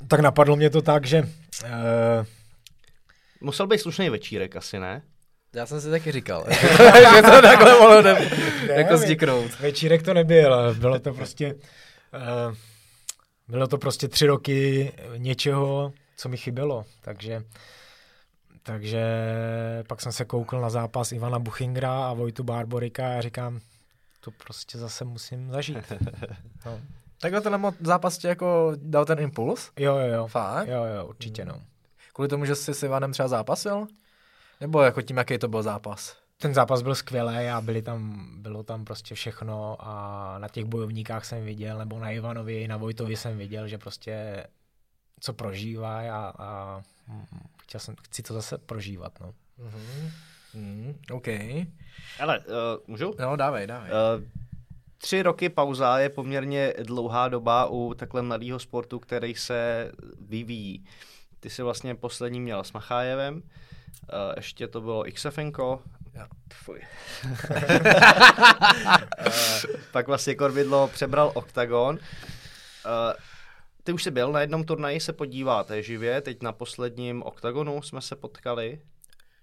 Tak 0.07 0.19
napadlo 0.19 0.55
mě 0.55 0.69
to 0.69 0.81
tak, 0.81 1.05
že... 1.05 1.21
Uh... 1.21 1.29
Musel 3.41 3.67
být 3.67 3.77
slušný 3.77 4.09
večírek 4.09 4.55
asi, 4.55 4.79
ne? 4.79 5.01
Já 5.57 5.65
jsem 5.65 5.81
si 5.81 5.89
taky 5.89 6.11
říkal, 6.11 6.45
že 7.15 7.21
to 7.21 7.41
takhle 7.41 7.79
mohlo 7.79 8.01
ne, 8.01 8.31
jako 8.73 8.97
zdiknout. 8.97 9.59
Večírek 9.59 10.03
to 10.03 10.13
nebyl, 10.13 10.75
bylo 10.75 10.99
to 10.99 11.13
prostě, 11.13 11.53
uh, 11.53 12.55
bylo 13.47 13.67
to 13.67 13.77
prostě 13.77 14.07
tři 14.07 14.27
roky 14.27 14.91
něčeho, 15.17 15.93
co 16.17 16.29
mi 16.29 16.37
chybělo, 16.37 16.85
takže 17.01 17.43
takže 18.63 19.03
pak 19.87 20.01
jsem 20.01 20.11
se 20.11 20.25
koukl 20.25 20.61
na 20.61 20.69
zápas 20.69 21.11
Ivana 21.11 21.39
Buchingra 21.39 22.09
a 22.09 22.13
Vojtu 22.13 22.43
Barborika 22.43 23.17
a 23.17 23.21
říkám, 23.21 23.59
to 24.19 24.31
prostě 24.31 24.77
zase 24.77 25.05
musím 25.05 25.51
zažít. 25.51 25.93
No. 26.65 26.79
Takhle 27.21 27.41
ten 27.41 27.73
zápas 27.79 28.17
tě 28.17 28.27
jako 28.27 28.73
dal 28.75 29.05
ten 29.05 29.19
impuls? 29.19 29.71
Jo, 29.79 29.97
jo, 29.97 30.13
jo. 30.13 30.27
Fakt? 30.27 30.67
Jo, 30.67 30.83
jo, 30.83 31.05
určitě, 31.05 31.45
no. 31.45 31.61
Kvůli 32.13 32.27
tomu, 32.27 32.45
že 32.45 32.55
jsi 32.55 32.73
s 32.73 32.83
Ivanem 32.83 33.11
třeba 33.11 33.27
zápasil? 33.27 33.87
Nebo 34.61 34.81
jako 34.81 35.01
tím, 35.01 35.17
jaký 35.17 35.37
to 35.37 35.47
byl 35.47 35.63
zápas? 35.63 36.17
Ten 36.37 36.53
zápas 36.53 36.81
byl 36.81 36.95
skvělý 36.95 37.49
a 37.49 37.61
byli 37.61 37.81
tam, 37.81 38.29
bylo 38.41 38.63
tam 38.63 38.85
prostě 38.85 39.15
všechno 39.15 39.77
a 39.79 40.35
na 40.39 40.47
těch 40.47 40.65
bojovníkách 40.65 41.25
jsem 41.25 41.45
viděl, 41.45 41.77
nebo 41.77 41.99
na 41.99 42.11
Ivanovi, 42.11 42.67
na 42.67 42.77
Vojtovi 42.77 43.15
jsem 43.15 43.37
viděl, 43.37 43.67
že 43.67 43.77
prostě 43.77 44.43
co 45.19 45.33
prožívá 45.33 45.99
a, 45.99 46.33
a 46.37 46.81
chtěl 47.61 47.79
jsem, 47.79 47.95
chci 48.03 48.23
to 48.23 48.33
zase 48.33 48.57
prožívat, 48.57 49.19
no. 49.19 49.33
Mm-hmm. 49.59 50.11
Mm, 50.53 50.95
OK. 51.11 51.27
Ale, 52.19 52.39
uh, 52.39 52.45
můžu? 52.87 53.13
No, 53.19 53.35
dávej, 53.35 53.67
dávej. 53.67 53.91
Uh, 53.91 54.23
tři 54.97 55.21
roky 55.21 55.49
pauza 55.49 55.99
je 55.99 56.09
poměrně 56.09 56.73
dlouhá 56.83 57.27
doba 57.27 57.65
u 57.65 57.93
takhle 57.93 58.21
mladého 58.21 58.59
sportu, 58.59 58.99
který 58.99 59.35
se 59.35 59.91
vyvíjí. 60.19 60.85
Ty 61.39 61.49
jsi 61.49 61.63
vlastně 61.63 61.95
poslední 61.95 62.39
měl 62.39 62.63
s 62.63 62.73
Machájevem, 62.73 63.43
Uh, 64.03 64.33
ještě 64.35 64.67
to 64.67 64.81
bylo 64.81 65.03
XFNko. 65.13 65.81
Ja. 66.13 66.27
Fuj. 66.53 66.81
uh, 67.49 67.57
pak 69.91 70.07
vlastně 70.07 70.35
Korvidlo 70.35 70.87
přebral 70.87 71.31
Octagon. 71.35 71.95
Uh, 71.95 73.13
ty 73.83 73.93
už 73.93 74.03
jsi 74.03 74.11
byl 74.11 74.31
na 74.31 74.41
jednom 74.41 74.63
turnaji 74.63 74.99
se 74.99 75.13
podíváte 75.13 75.83
živě, 75.83 76.21
teď 76.21 76.41
na 76.41 76.51
posledním 76.51 77.23
Octagonu 77.23 77.81
jsme 77.81 78.01
se 78.01 78.15
potkali. 78.15 78.79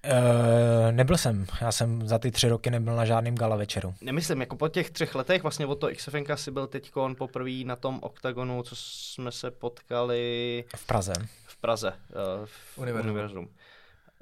Uh, 0.04 0.92
nebyl 0.92 1.16
jsem, 1.16 1.46
já 1.60 1.72
jsem 1.72 2.08
za 2.08 2.18
ty 2.18 2.30
tři 2.30 2.48
roky 2.48 2.70
nebyl 2.70 2.96
na 2.96 3.04
žádným 3.04 3.34
gala 3.34 3.56
večeru. 3.56 3.94
Nemyslím, 4.00 4.40
jako 4.40 4.56
po 4.56 4.68
těch 4.68 4.90
třech 4.90 5.14
letech, 5.14 5.42
vlastně 5.42 5.66
od 5.66 5.74
toho 5.74 5.92
XFNK 5.92 6.28
si 6.34 6.50
byl 6.50 6.66
teď 6.66 6.92
poprvé 7.18 7.64
na 7.64 7.76
tom 7.76 7.98
Octagonu, 8.02 8.62
co 8.62 8.76
jsme 8.76 9.32
se 9.32 9.50
potkali... 9.50 10.64
V 10.76 10.86
Praze. 10.86 11.12
V 11.46 11.56
Praze, 11.56 11.88
uh, 11.90 11.96
v 12.44 12.78
Univerzum. 12.78 13.10
Univerzum. 13.10 13.48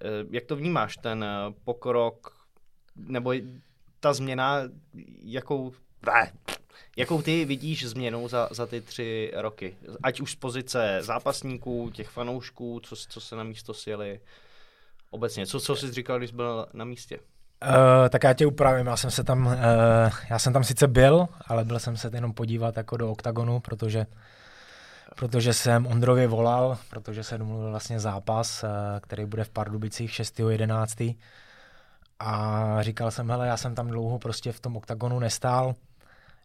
Eh, 0.03 0.27
jak 0.31 0.45
to 0.45 0.57
vnímáš, 0.57 0.97
ten 0.97 1.25
eh, 1.25 1.55
pokrok, 1.65 2.37
nebo 2.97 3.33
ta 4.01 4.13
změna, 4.13 4.63
jakou, 5.23 5.73
jakou 6.97 7.23
ty 7.23 7.45
vidíš 7.45 7.89
změnu 7.89 8.29
za, 8.29 8.49
za 8.51 8.67
ty 8.67 8.81
tři 8.81 9.33
roky? 9.37 9.77
Ať 10.03 10.21
už 10.21 10.33
z 10.33 10.35
pozice 10.35 10.99
zápasníků, 11.01 11.91
těch 11.95 12.09
fanoušků, 12.09 12.81
co, 12.81 12.97
co 12.97 13.21
se 13.21 13.37
na 13.37 13.45
místo 13.45 13.75
sjeli, 13.75 14.21
obecně. 15.11 15.47
Co, 15.47 15.61
co 15.61 15.77
jsi 15.77 15.93
říkal, 15.93 16.19
když 16.19 16.31
jsi 16.31 16.37
byl 16.37 16.67
na 16.73 16.85
místě? 16.85 17.19
Uh, 17.69 18.09
tak 18.09 18.25
já 18.25 18.33
tě 18.33 18.47
upravím, 18.47 18.87
já 18.87 18.97
jsem 18.97 19.11
se 19.11 19.25
tam, 19.25 19.47
uh, 19.47 19.53
já 20.31 20.39
jsem 20.39 20.53
tam 20.53 20.65
sice 20.65 20.89
byl, 20.89 21.29
ale 21.47 21.65
byl 21.65 21.79
jsem 21.79 21.97
se 21.97 22.11
jenom 22.15 22.33
podívat 22.33 22.77
jako 22.77 22.97
do 22.97 23.11
oktagonu, 23.11 23.61
protože 23.61 24.07
protože 25.17 25.53
jsem 25.53 25.87
Ondrovi 25.87 26.27
volal, 26.27 26.79
protože 26.91 27.25
se 27.25 27.39
domluvil 27.39 27.71
vlastně 27.71 28.01
zápas, 28.01 28.65
eh, 28.65 28.69
který 29.01 29.25
bude 29.25 29.45
v 29.45 29.51
Pardubicích 29.51 30.13
6.11. 30.13 31.19
A 32.19 32.77
říkal 32.81 33.11
jsem, 33.11 33.31
hele, 33.31 33.47
já 33.47 33.57
jsem 33.57 33.75
tam 33.75 33.89
dlouho 33.89 34.19
prostě 34.19 34.53
v 34.53 34.61
tom 34.61 34.77
oktagonu 34.77 35.19
nestál, 35.19 35.75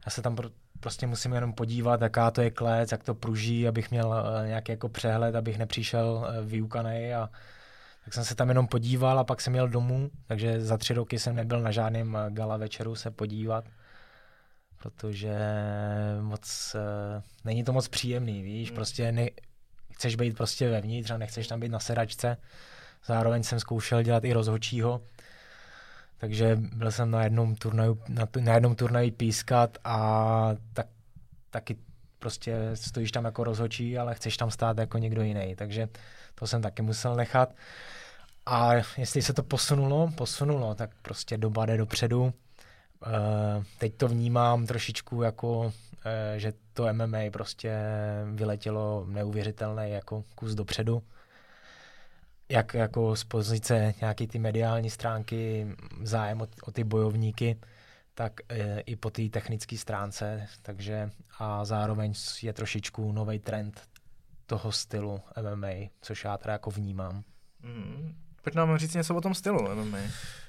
já 0.05 0.11
se 0.11 0.21
tam 0.21 0.35
pro, 0.35 0.49
prostě 0.79 1.07
musím 1.07 1.33
jenom 1.33 1.53
podívat, 1.53 2.01
jaká 2.01 2.31
to 2.31 2.41
je 2.41 2.51
klec, 2.51 2.91
jak 2.91 3.03
to 3.03 3.15
pruží, 3.15 3.67
abych 3.67 3.91
měl 3.91 4.07
uh, 4.07 4.47
nějaký 4.47 4.71
jako 4.71 4.89
přehled, 4.89 5.35
abych 5.35 5.57
nepřišel 5.57 6.05
uh, 6.05 6.45
vyukanej. 6.45 7.15
A 7.15 7.29
tak 8.05 8.13
jsem 8.13 8.25
se 8.25 8.35
tam 8.35 8.49
jenom 8.49 8.67
podíval 8.67 9.19
a 9.19 9.23
pak 9.23 9.41
jsem 9.41 9.55
jel 9.55 9.67
domů, 9.67 10.09
takže 10.27 10.61
za 10.61 10.77
tři 10.77 10.93
roky 10.93 11.19
jsem 11.19 11.35
nebyl 11.35 11.59
na 11.61 11.71
žádném 11.71 12.17
gala 12.29 12.57
večeru 12.57 12.95
se 12.95 13.11
podívat 13.11 13.65
protože 14.77 15.37
moc, 16.21 16.75
uh, 16.75 17.23
není 17.45 17.63
to 17.63 17.73
moc 17.73 17.87
příjemný, 17.87 18.41
víš, 18.41 18.69
hmm. 18.69 18.75
prostě 18.75 19.11
ne, 19.11 19.29
chceš 19.93 20.15
být 20.15 20.37
prostě 20.37 20.69
vevnitř 20.69 21.11
a 21.11 21.17
nechceš 21.17 21.47
tam 21.47 21.59
být 21.59 21.71
na 21.71 21.79
sedačce. 21.79 22.37
Zároveň 23.05 23.43
jsem 23.43 23.59
zkoušel 23.59 24.03
dělat 24.03 24.23
i 24.23 24.33
rozhočího, 24.33 25.01
takže 26.17 26.55
byl 26.55 26.91
jsem 26.91 27.11
na 27.11 27.23
jednom 27.23 27.55
turnaju, 27.55 28.01
na, 28.09 28.27
na 28.39 28.53
jednom 28.53 28.75
turnaji 28.75 29.11
pískat 29.11 29.77
a 29.83 30.49
tak, 30.73 30.87
taky 31.49 31.77
prostě 32.19 32.71
stojíš 32.73 33.11
tam 33.11 33.25
jako 33.25 33.43
rozhočí, 33.43 33.97
ale 33.97 34.15
chceš 34.15 34.37
tam 34.37 34.51
stát 34.51 34.77
jako 34.77 34.97
někdo 34.97 35.21
jiný, 35.21 35.55
takže 35.55 35.89
to 36.35 36.47
jsem 36.47 36.61
taky 36.61 36.81
musel 36.81 37.15
nechat. 37.15 37.55
A 38.45 38.73
jestli 38.73 39.21
se 39.21 39.33
to 39.33 39.43
posunulo, 39.43 40.11
posunulo, 40.15 40.75
tak 40.75 40.89
prostě 41.01 41.37
doba 41.37 41.65
jde 41.65 41.77
dopředu 41.77 42.33
teď 43.77 43.95
to 43.95 44.07
vnímám 44.07 44.65
trošičku 44.65 45.21
jako, 45.21 45.59
uh, 45.59 45.71
že 46.37 46.53
to 46.73 46.93
MMA 46.93 47.19
prostě 47.31 47.77
vyletělo 48.33 49.05
neuvěřitelné 49.09 49.89
jako 49.89 50.23
kus 50.35 50.55
dopředu. 50.55 51.03
Jak 52.49 52.73
jako 52.73 53.15
z 53.15 53.23
pozice 53.23 53.93
nějaké 54.01 54.27
ty 54.27 54.39
mediální 54.39 54.89
stránky, 54.89 55.67
zájem 56.01 56.41
o, 56.41 56.47
o 56.63 56.71
ty 56.71 56.83
bojovníky, 56.83 57.59
tak 58.13 58.33
uh, 58.51 58.57
i 58.85 58.95
po 58.95 59.09
té 59.09 59.29
technické 59.29 59.77
stránce. 59.77 60.47
Takže 60.61 61.09
a 61.39 61.65
zároveň 61.65 62.13
je 62.41 62.53
trošičku 62.53 63.11
nový 63.11 63.39
trend 63.39 63.81
toho 64.45 64.71
stylu 64.71 65.21
MMA, 65.41 65.89
což 66.01 66.23
já 66.23 66.37
teda 66.37 66.53
jako 66.53 66.71
vnímám. 66.71 67.23
Mm. 67.63 68.26
Pojď 68.47 68.55
nám 68.55 68.77
říct 68.77 68.93
něco 68.93 69.15
o 69.15 69.21
tom 69.21 69.33
stylu 69.33 69.75
MMA. 69.75 69.97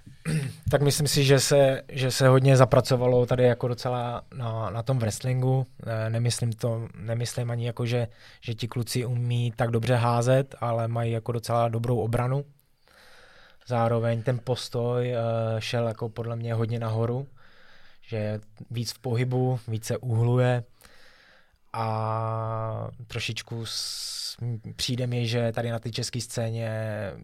tak 0.71 0.83
myslím 0.83 1.07
si, 1.09 1.25
že 1.25 1.41
se, 1.41 1.83
že 1.89 2.11
se 2.11 2.29
hodně 2.29 2.57
zapracovalo 2.57 3.27
tady 3.27 3.45
jako 3.45 3.69
docela 3.69 4.23
na, 4.35 4.71
na 4.71 4.83
tom 4.83 4.99
wrestlingu. 4.99 5.67
E, 5.87 6.11
nemyslím 6.11 6.53
to, 6.53 6.89
nemyslím 6.99 7.51
ani 7.51 7.67
jako, 7.67 7.87
že, 7.87 8.09
že 8.41 8.55
ti 8.55 8.69
kluci 8.69 9.07
umí 9.07 9.53
tak 9.57 9.71
dobře 9.71 9.95
házet, 9.95 10.55
ale 10.61 10.89
mají 10.89 11.13
jako 11.13 11.33
docela 11.33 11.69
dobrou 11.69 11.99
obranu. 11.99 12.45
Zároveň 13.67 14.23
ten 14.23 14.41
postoj 14.45 15.13
uh, 15.13 15.61
šel 15.61 15.89
jako 15.89 16.09
podle 16.09 16.37
mě 16.37 16.55
hodně 16.55 16.79
nahoru, 16.79 17.27
že 18.03 18.41
víc 18.71 18.93
v 18.93 18.99
pohybu, 18.99 19.61
více 19.69 19.97
uhluje 19.97 20.65
a 21.79 22.91
trošičku 23.07 23.67
s, 23.67 24.37
přijde 24.77 25.07
mi, 25.07 25.27
že 25.27 25.53
tady 25.53 25.71
na 25.71 25.79
té 25.79 25.91
české 25.91 26.21
scéně 26.21 26.71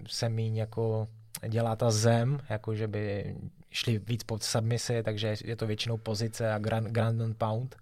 se 0.07 0.29
míň 0.29 0.57
jako 0.57 1.09
dělá 1.49 1.77
ta 1.77 1.91
zem, 1.91 2.41
jako 2.49 2.75
že 2.75 2.89
by 2.89 3.37
šli 3.71 3.99
víc 3.99 4.23
pod 4.23 4.43
submisy, 4.43 5.03
takže 5.03 5.35
je 5.45 5.57
to 5.57 5.67
většinou 5.67 5.97
pozice 5.97 6.53
a 6.53 6.59
grand, 6.59 6.89
grand 6.89 7.21
and 7.21 7.39
pound. 7.39 7.77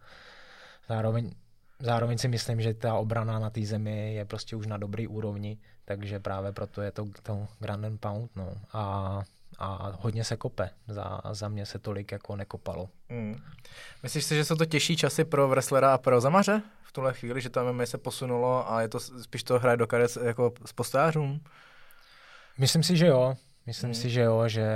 Zároveň, 0.89 1.31
zároveň 1.81 2.19
si 2.19 2.29
myslím, 2.29 2.61
že 2.61 2.75
ta 2.75 2.95
obrana 2.95 3.39
na 3.39 3.51
té 3.51 3.63
zemi 3.63 4.15
je 4.15 4.25
prostě 4.25 4.57
už 4.57 4.67
na 4.67 4.77
dobrý 4.77 5.09
úrovni, 5.09 5.59
takže 5.85 6.21
právě 6.21 6.53
proto 6.53 6.83
je 6.83 6.91
to, 6.93 7.07
to 7.23 7.49
grand 7.61 7.85
and 7.85 8.01
pound. 8.01 8.37
No. 8.37 8.55
A, 8.73 9.23
a 9.63 9.93
hodně 10.01 10.25
se 10.25 10.37
kope. 10.37 10.71
Za, 10.89 11.21
za 11.33 11.49
mě 11.49 11.67
se 11.67 11.79
tolik 11.79 12.13
jako 12.13 12.37
nekopalo. 12.37 12.89
Hmm. 13.11 13.37
Myslíš 14.03 14.25
si, 14.25 14.35
že 14.35 14.45
jsou 14.45 14.57
to 14.57 14.65
těžší 14.65 14.97
časy 14.97 15.25
pro 15.25 15.49
wrestlera 15.49 15.95
a 15.95 15.99
pro 15.99 16.21
zamaře 16.21 16.63
v 16.83 16.93
tuhle 16.93 17.15
chvíli, 17.15 17.41
že 17.41 17.51
to 17.51 17.73
MMA 17.73 17.87
se 17.87 17.99
posunulo 17.99 18.73
a 18.73 18.83
je 18.83 18.89
to 18.89 19.01
spíš 19.01 19.43
to 19.43 19.59
hraje 19.59 19.77
do 19.77 19.87
karet 19.87 20.19
jako 20.25 20.53
s 20.65 20.73
postojářům? 20.73 21.41
Myslím 22.59 22.83
si, 22.83 22.97
že 22.97 23.07
jo. 23.07 23.35
Myslím 23.67 23.89
hmm. 23.89 23.95
si, 23.95 24.11
že 24.11 24.21
jo, 24.21 24.49
že 24.49 24.67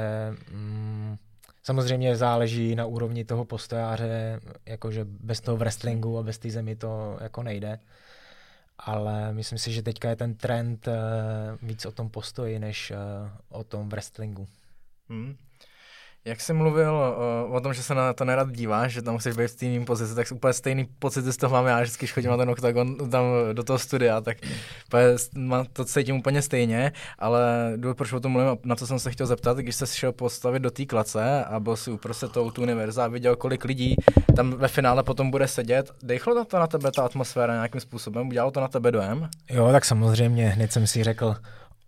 mm, 0.51 1.17
samozřejmě 1.63 2.17
záleží 2.17 2.75
na 2.75 2.87
úrovni 2.87 3.25
toho 3.25 3.45
postojáře, 3.45 4.41
jakože 4.67 5.05
bez 5.05 5.41
toho 5.41 5.57
wrestlingu 5.57 6.19
a 6.19 6.23
bez 6.23 6.39
té 6.39 6.51
zemi 6.51 6.77
to 6.77 7.19
jako 7.21 7.43
nejde. 7.43 7.79
Ale 8.79 9.33
myslím 9.33 9.59
si, 9.59 9.73
že 9.73 9.83
teďka 9.83 10.09
je 10.09 10.17
ten 10.17 10.35
trend 10.35 10.89
uh, 10.89 10.95
víc 11.63 11.87
o 11.87 11.93
tom 11.93 12.11
postoji, 12.11 12.59
než 12.59 12.91
uh, 12.91 12.97
o 13.49 13.65
tom 13.65 13.89
wrestlingu. 13.89 14.49
Hmm. 15.09 15.37
Jak 16.27 16.41
jsi 16.41 16.53
mluvil 16.53 16.95
uh, 17.47 17.55
o 17.55 17.61
tom, 17.61 17.75
že 17.75 17.83
se 17.83 17.95
na 17.95 18.13
to 18.13 18.25
nerad 18.25 18.53
díváš, 18.53 18.93
že 18.93 19.03
tam 19.03 19.15
musíš 19.15 19.37
být 19.37 19.47
v 19.47 19.51
stejným 19.51 19.85
pozici, 19.85 20.15
tak 20.15 20.27
úplně 20.33 20.53
stejný 20.53 20.89
pocity 20.99 21.33
z 21.33 21.37
toho 21.37 21.53
mám 21.53 21.67
já, 21.67 21.81
vždycky 21.81 22.07
chodím 22.07 22.31
na 22.31 22.37
ten 22.37 22.51
oktagon 22.51 23.11
tam 23.11 23.25
do 23.53 23.63
toho 23.63 23.79
studia, 23.79 24.21
tak 24.21 24.37
to 25.73 25.85
cítím 25.85 26.17
úplně 26.17 26.43
stejně, 26.43 26.93
ale 27.19 27.73
důvod, 27.77 27.97
proč 27.97 28.13
o 28.13 28.21
tom 28.21 28.33
mluvím, 28.33 28.59
na 28.65 28.77
co 28.77 28.87
jsem 28.87 28.99
se 28.99 29.11
chtěl 29.11 29.27
zeptat, 29.27 29.59
když 29.59 29.77
jsi 29.77 29.87
šel 29.87 30.13
postavit 30.13 30.63
do 30.63 30.71
té 30.71 30.85
klace 30.85 31.45
a 31.45 31.61
byl 31.61 31.77
si 31.77 31.91
uprostřed 31.91 32.33
toho 32.33 32.53
univerza 32.59 33.05
a 33.05 33.09
viděl, 33.09 33.37
kolik 33.37 33.65
lidí 33.65 33.97
tam 34.37 34.51
ve 34.51 34.69
finále 34.69 35.03
potom 35.03 35.31
bude 35.31 35.49
sedět, 35.49 35.91
dejchlo 36.03 36.45
to 36.45 36.59
na 36.59 36.67
tebe 36.67 36.93
ta 36.93 37.05
atmosféra 37.05 37.55
nějakým 37.55 37.81
způsobem, 37.81 38.29
udělalo 38.29 38.51
to 38.51 38.61
na 38.61 38.69
tebe 38.69 38.93
dojem? 38.93 39.29
Jo, 39.51 39.69
tak 39.73 39.85
samozřejmě, 39.85 40.49
hned 40.49 40.73
jsem 40.73 40.87
si 40.87 41.05
řekl, 41.05 41.37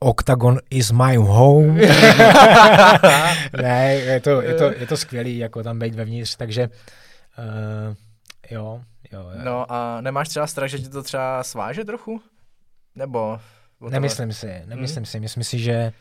Octagon 0.00 0.58
is 0.70 0.92
my 0.92 1.16
home. 1.16 1.76
ne, 3.62 3.94
je 3.94 4.20
to, 4.20 4.42
je, 4.42 4.54
to, 4.54 4.64
je 4.64 4.86
to 4.86 4.96
skvělý, 4.96 5.38
jako 5.38 5.62
tam 5.62 5.78
být 5.78 5.94
vevnitř, 5.94 6.36
takže 6.36 6.68
uh, 7.38 7.94
jo, 8.50 8.82
jo, 9.12 9.20
jo. 9.20 9.40
No 9.44 9.72
a 9.72 10.00
nemáš 10.00 10.28
třeba 10.28 10.46
strach, 10.46 10.70
že 10.70 10.78
ti 10.78 10.88
to 10.88 11.02
třeba 11.02 11.44
sváže 11.44 11.84
trochu? 11.84 12.22
Nebo? 12.94 13.40
Nemyslím 13.90 14.32
si, 14.32 14.62
nemyslím 14.66 14.96
hmm? 14.96 15.06
si. 15.06 15.20
Myslím 15.20 15.44
si, 15.44 15.58
že, 15.58 15.92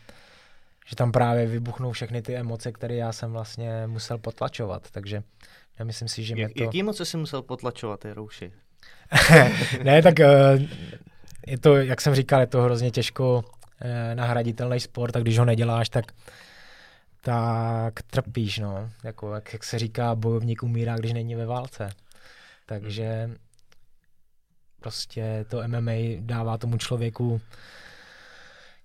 že 0.87 0.95
tam 0.95 1.11
právě 1.11 1.47
vybuchnou 1.47 1.91
všechny 1.91 2.21
ty 2.21 2.35
emoce, 2.35 2.71
které 2.71 2.95
já 2.95 3.11
jsem 3.11 3.31
vlastně 3.31 3.87
musel 3.87 4.17
potlačovat, 4.17 4.91
takže 4.91 5.23
nemyslím 5.79 6.07
si, 6.07 6.23
že 6.23 6.35
mě 6.35 6.49
to... 6.49 6.63
Jaký 6.63 6.79
emoce 6.79 7.05
jsi 7.05 7.17
musel 7.17 7.41
potlačovat, 7.41 8.05
Rouši? 8.13 8.51
ne, 9.83 10.01
tak 10.01 10.15
uh, 10.19 10.61
je 11.47 11.57
to, 11.57 11.75
jak 11.75 12.01
jsem 12.01 12.15
říkal, 12.15 12.39
je 12.39 12.47
to 12.47 12.61
hrozně 12.61 12.91
těžko 12.91 13.43
Eh, 13.43 13.56
nahraditelný 14.13 14.79
sport 14.79 15.15
a 15.15 15.19
když 15.19 15.37
ho 15.37 15.45
neděláš, 15.45 15.89
tak 15.89 16.05
tak 17.27 18.01
trpíš, 18.01 18.59
no. 18.59 18.89
Jako, 19.03 19.33
jak, 19.33 19.53
jak 19.53 19.63
se 19.63 19.79
říká, 19.79 20.15
bojovník 20.15 20.63
umírá, 20.63 20.95
když 20.95 21.13
není 21.13 21.35
ve 21.35 21.45
válce. 21.45 21.89
Takže 22.65 23.29
prostě 24.79 25.45
to 25.49 25.67
MMA 25.67 25.91
dává 26.19 26.57
tomu 26.57 26.77
člověku 26.77 27.41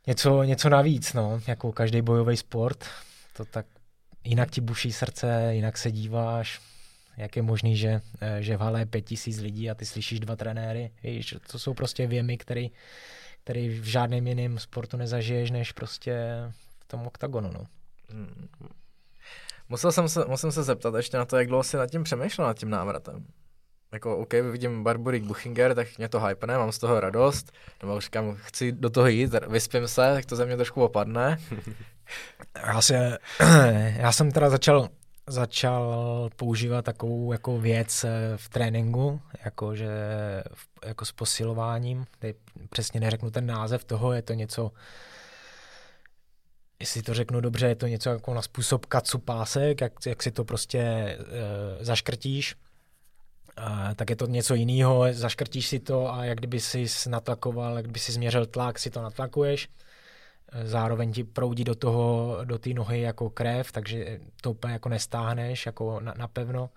něco, 0.06 0.42
něco 0.42 0.68
navíc, 0.68 1.12
no. 1.12 1.40
Jako 1.46 1.72
každý 1.72 2.02
bojový 2.02 2.36
sport. 2.36 2.84
To 3.36 3.44
tak 3.44 3.66
jinak 4.24 4.50
ti 4.50 4.60
buší 4.60 4.92
srdce, 4.92 5.48
jinak 5.54 5.78
se 5.78 5.90
díváš, 5.90 6.60
jak 7.16 7.36
je 7.36 7.42
možný, 7.42 7.76
že, 7.76 8.00
eh, 8.20 8.42
že 8.42 8.56
v 8.56 8.60
hale 8.60 8.80
je 8.80 8.86
pět 8.86 9.02
tisíc 9.02 9.38
lidí 9.38 9.70
a 9.70 9.74
ty 9.74 9.86
slyšíš 9.86 10.20
dva 10.20 10.36
trenéry. 10.36 10.90
Víš, 11.02 11.34
to 11.50 11.58
jsou 11.58 11.74
prostě 11.74 12.06
věmy, 12.06 12.38
které 12.38 12.66
který 13.44 13.68
v 13.68 13.84
žádném 13.84 14.26
jiném 14.26 14.58
sportu 14.58 14.96
nezažiješ, 14.96 15.50
než 15.50 15.72
prostě 15.72 16.22
v 16.80 16.84
tom 16.86 17.06
oktagonu. 17.06 17.50
No. 17.52 17.66
Hmm. 18.10 18.48
Musel 19.68 19.92
jsem 19.92 20.08
se, 20.08 20.24
musím 20.28 20.52
se 20.52 20.62
zeptat 20.62 20.94
ještě 20.94 21.16
na 21.16 21.24
to, 21.24 21.36
jak 21.36 21.46
dlouho 21.46 21.62
jsi 21.62 21.76
nad 21.76 21.90
tím 21.90 22.02
přemýšlel, 22.02 22.46
nad 22.46 22.58
tím 22.58 22.70
návratem. 22.70 23.26
Jako, 23.92 24.16
OK, 24.16 24.32
vidím 24.32 24.84
Barburik 24.84 25.24
Buchinger, 25.24 25.74
tak 25.74 25.98
mě 25.98 26.08
to 26.08 26.20
hypne, 26.20 26.58
mám 26.58 26.72
z 26.72 26.78
toho 26.78 27.00
radost, 27.00 27.52
nebo 27.82 28.00
říkám, 28.00 28.34
chci 28.34 28.72
do 28.72 28.90
toho 28.90 29.06
jít, 29.06 29.34
vyspím 29.48 29.88
se, 29.88 30.14
tak 30.14 30.26
to 30.26 30.36
ze 30.36 30.46
mě 30.46 30.56
trošku 30.56 30.82
opadne. 30.82 31.38
já, 32.66 32.82
se, 32.82 33.18
já 33.96 34.12
jsem 34.12 34.32
teda 34.32 34.50
začal 34.50 34.88
začal 35.26 36.30
používat 36.36 36.84
takovou 36.84 37.32
jako 37.32 37.58
věc 37.58 38.04
eh, 38.04 38.10
v 38.36 38.48
tréninku, 38.48 39.20
jako, 39.44 39.76
že, 39.76 39.90
jako 40.86 41.04
s 41.04 41.12
posilováním. 41.12 42.04
Teď 42.18 42.36
přesně 42.70 43.00
neřeknu 43.00 43.30
ten 43.30 43.46
název 43.46 43.84
toho, 43.84 44.12
je 44.12 44.22
to 44.22 44.32
něco, 44.32 44.72
jestli 46.80 47.02
to 47.02 47.14
řeknu 47.14 47.40
dobře, 47.40 47.66
je 47.66 47.74
to 47.74 47.86
něco 47.86 48.10
jako 48.10 48.34
na 48.34 48.42
způsob 48.42 48.86
kacu 48.86 49.18
pásek, 49.18 49.80
jak, 49.80 49.92
jak 50.06 50.22
si 50.22 50.30
to 50.30 50.44
prostě 50.44 50.78
e, 50.78 51.18
zaškrtíš. 51.80 52.54
Uh, 53.58 53.94
tak 53.94 54.10
je 54.10 54.16
to 54.16 54.26
něco 54.26 54.54
jiného, 54.54 55.04
zaškrtíš 55.10 55.66
si 55.66 55.80
to 55.80 56.14
a 56.14 56.24
jak 56.24 56.38
kdyby 56.38 56.60
si 56.60 56.86
natlakoval, 57.08 57.76
jak 57.76 57.84
kdyby 57.84 57.98
si 57.98 58.12
změřil 58.12 58.46
tlak, 58.46 58.78
si 58.78 58.90
to 58.90 59.02
natlakuješ 59.02 59.68
zároveň 60.64 61.12
ti 61.12 61.24
proudí 61.24 61.64
do 61.64 61.74
toho, 61.74 62.38
do 62.44 62.58
té 62.58 62.70
nohy 62.70 63.00
jako 63.00 63.30
krev, 63.30 63.72
takže 63.72 64.20
to 64.40 64.50
úplně 64.50 64.72
jako 64.72 64.88
nestáhneš 64.88 65.66
jako 65.66 66.00
na, 66.00 66.14
napevno. 66.18 66.70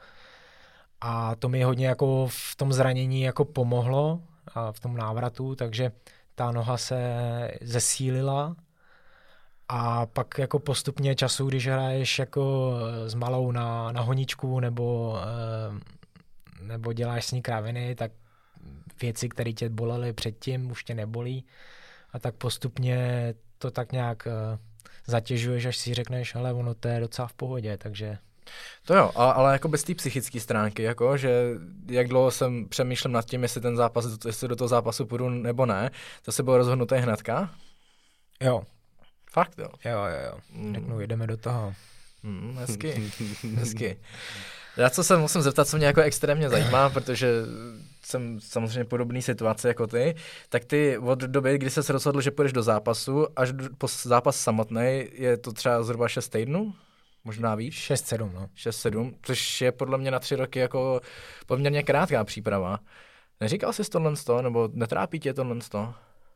A 1.01 1.35
to 1.35 1.49
mi 1.49 1.63
hodně 1.63 1.87
jako 1.87 2.27
v 2.29 2.55
tom 2.55 2.73
zranění 2.73 3.21
jako 3.21 3.45
pomohlo 3.45 4.21
a 4.55 4.71
v 4.71 4.79
tom 4.79 4.97
návratu, 4.97 5.55
takže 5.55 5.91
ta 6.35 6.51
noha 6.51 6.77
se 6.77 6.97
zesílila 7.61 8.55
a 9.69 10.05
pak 10.05 10.37
jako 10.37 10.59
postupně 10.59 11.15
času, 11.15 11.47
když 11.47 11.67
hraješ 11.67 12.19
jako 12.19 12.73
s 13.05 13.13
malou 13.13 13.51
na, 13.51 13.91
na 13.91 14.01
honičku 14.01 14.59
nebo, 14.59 15.17
eh, 15.21 15.79
nebo 16.61 16.93
děláš 16.93 17.25
s 17.25 17.31
ní 17.31 17.41
kraviny, 17.41 17.95
tak 17.95 18.11
věci, 19.01 19.29
které 19.29 19.53
tě 19.53 19.69
bolely 19.69 20.13
předtím, 20.13 20.71
už 20.71 20.83
tě 20.83 20.93
nebolí 20.93 21.45
a 22.13 22.19
tak 22.19 22.35
postupně 22.35 23.33
to 23.65 23.71
tak 23.71 23.91
nějak 23.91 24.27
uh, 24.27 24.59
zatěžuješ, 25.07 25.65
až 25.65 25.77
si 25.77 25.93
řekneš, 25.93 26.35
ale 26.35 26.53
ono 26.53 26.73
to 26.73 26.87
je 26.87 26.99
docela 26.99 27.27
v 27.27 27.33
pohodě, 27.33 27.77
takže... 27.77 28.17
To 28.85 28.95
jo, 28.95 29.11
ale 29.15 29.53
jako 29.53 29.67
bez 29.67 29.83
té 29.83 29.95
psychické 29.95 30.39
stránky, 30.39 30.83
jako, 30.83 31.17
že 31.17 31.49
jak 31.87 32.07
dlouho 32.07 32.31
jsem 32.31 32.69
přemýšlel 32.69 33.11
nad 33.11 33.25
tím, 33.25 33.43
jestli 33.43 33.61
ten 33.61 33.77
zápas, 33.77 34.05
jestli 34.25 34.47
do 34.47 34.55
toho 34.55 34.67
zápasu 34.67 35.05
půjdu 35.05 35.29
nebo 35.29 35.65
ne, 35.65 35.91
to 36.21 36.31
se 36.31 36.43
bylo 36.43 36.57
rozhodnuté 36.57 36.97
hnedka? 36.97 37.49
Jo. 38.41 38.63
Fakt 39.31 39.57
jo? 39.57 39.67
Jo, 39.85 39.99
jo, 39.99 40.19
jo. 40.25 40.39
Mm. 40.53 40.75
Řeknu, 40.75 40.99
jdeme 40.99 41.27
do 41.27 41.37
toho. 41.37 41.73
Mm, 42.23 42.57
hezky, 42.57 43.11
hezky. 43.55 43.97
Já 44.77 44.89
co 44.89 45.03
se 45.03 45.17
musím 45.17 45.41
zeptat, 45.41 45.67
co 45.67 45.77
mě 45.77 45.85
jako 45.85 46.01
extrémně 46.01 46.49
zajímá, 46.49 46.89
protože 46.89 47.27
jsem 48.05 48.39
samozřejmě 48.39 48.85
podobný 48.85 49.21
situaci 49.21 49.67
jako 49.67 49.87
ty, 49.87 50.15
tak 50.49 50.65
ty 50.65 50.97
od 50.97 51.19
doby, 51.19 51.57
kdy 51.57 51.69
se 51.69 51.93
rozhodl, 51.93 52.21
že 52.21 52.31
půjdeš 52.31 52.53
do 52.53 52.63
zápasu, 52.63 53.27
až 53.35 53.49
po 53.77 53.87
zápas 53.87 54.39
samotný, 54.39 55.05
je 55.13 55.37
to 55.37 55.51
třeba 55.51 55.83
zhruba 55.83 56.07
6 56.07 56.29
týdnů? 56.29 56.73
Možná 57.23 57.55
víc? 57.55 57.73
6-7, 57.73 58.31
no. 58.33 58.49
6-7, 58.57 59.13
což 59.21 59.61
je 59.61 59.71
podle 59.71 59.97
mě 59.97 60.11
na 60.11 60.19
tři 60.19 60.35
roky 60.35 60.59
jako 60.59 61.01
poměrně 61.45 61.83
krátká 61.83 62.23
příprava. 62.23 62.79
Neříkal 63.39 63.73
jsi 63.73 63.89
tohle 63.89 64.15
z 64.15 64.23
toho, 64.23 64.41
nebo 64.41 64.69
netrápí 64.73 65.19
tě 65.19 65.33
tohle 65.33 65.61
z 65.61 65.69
toho? 65.69 65.93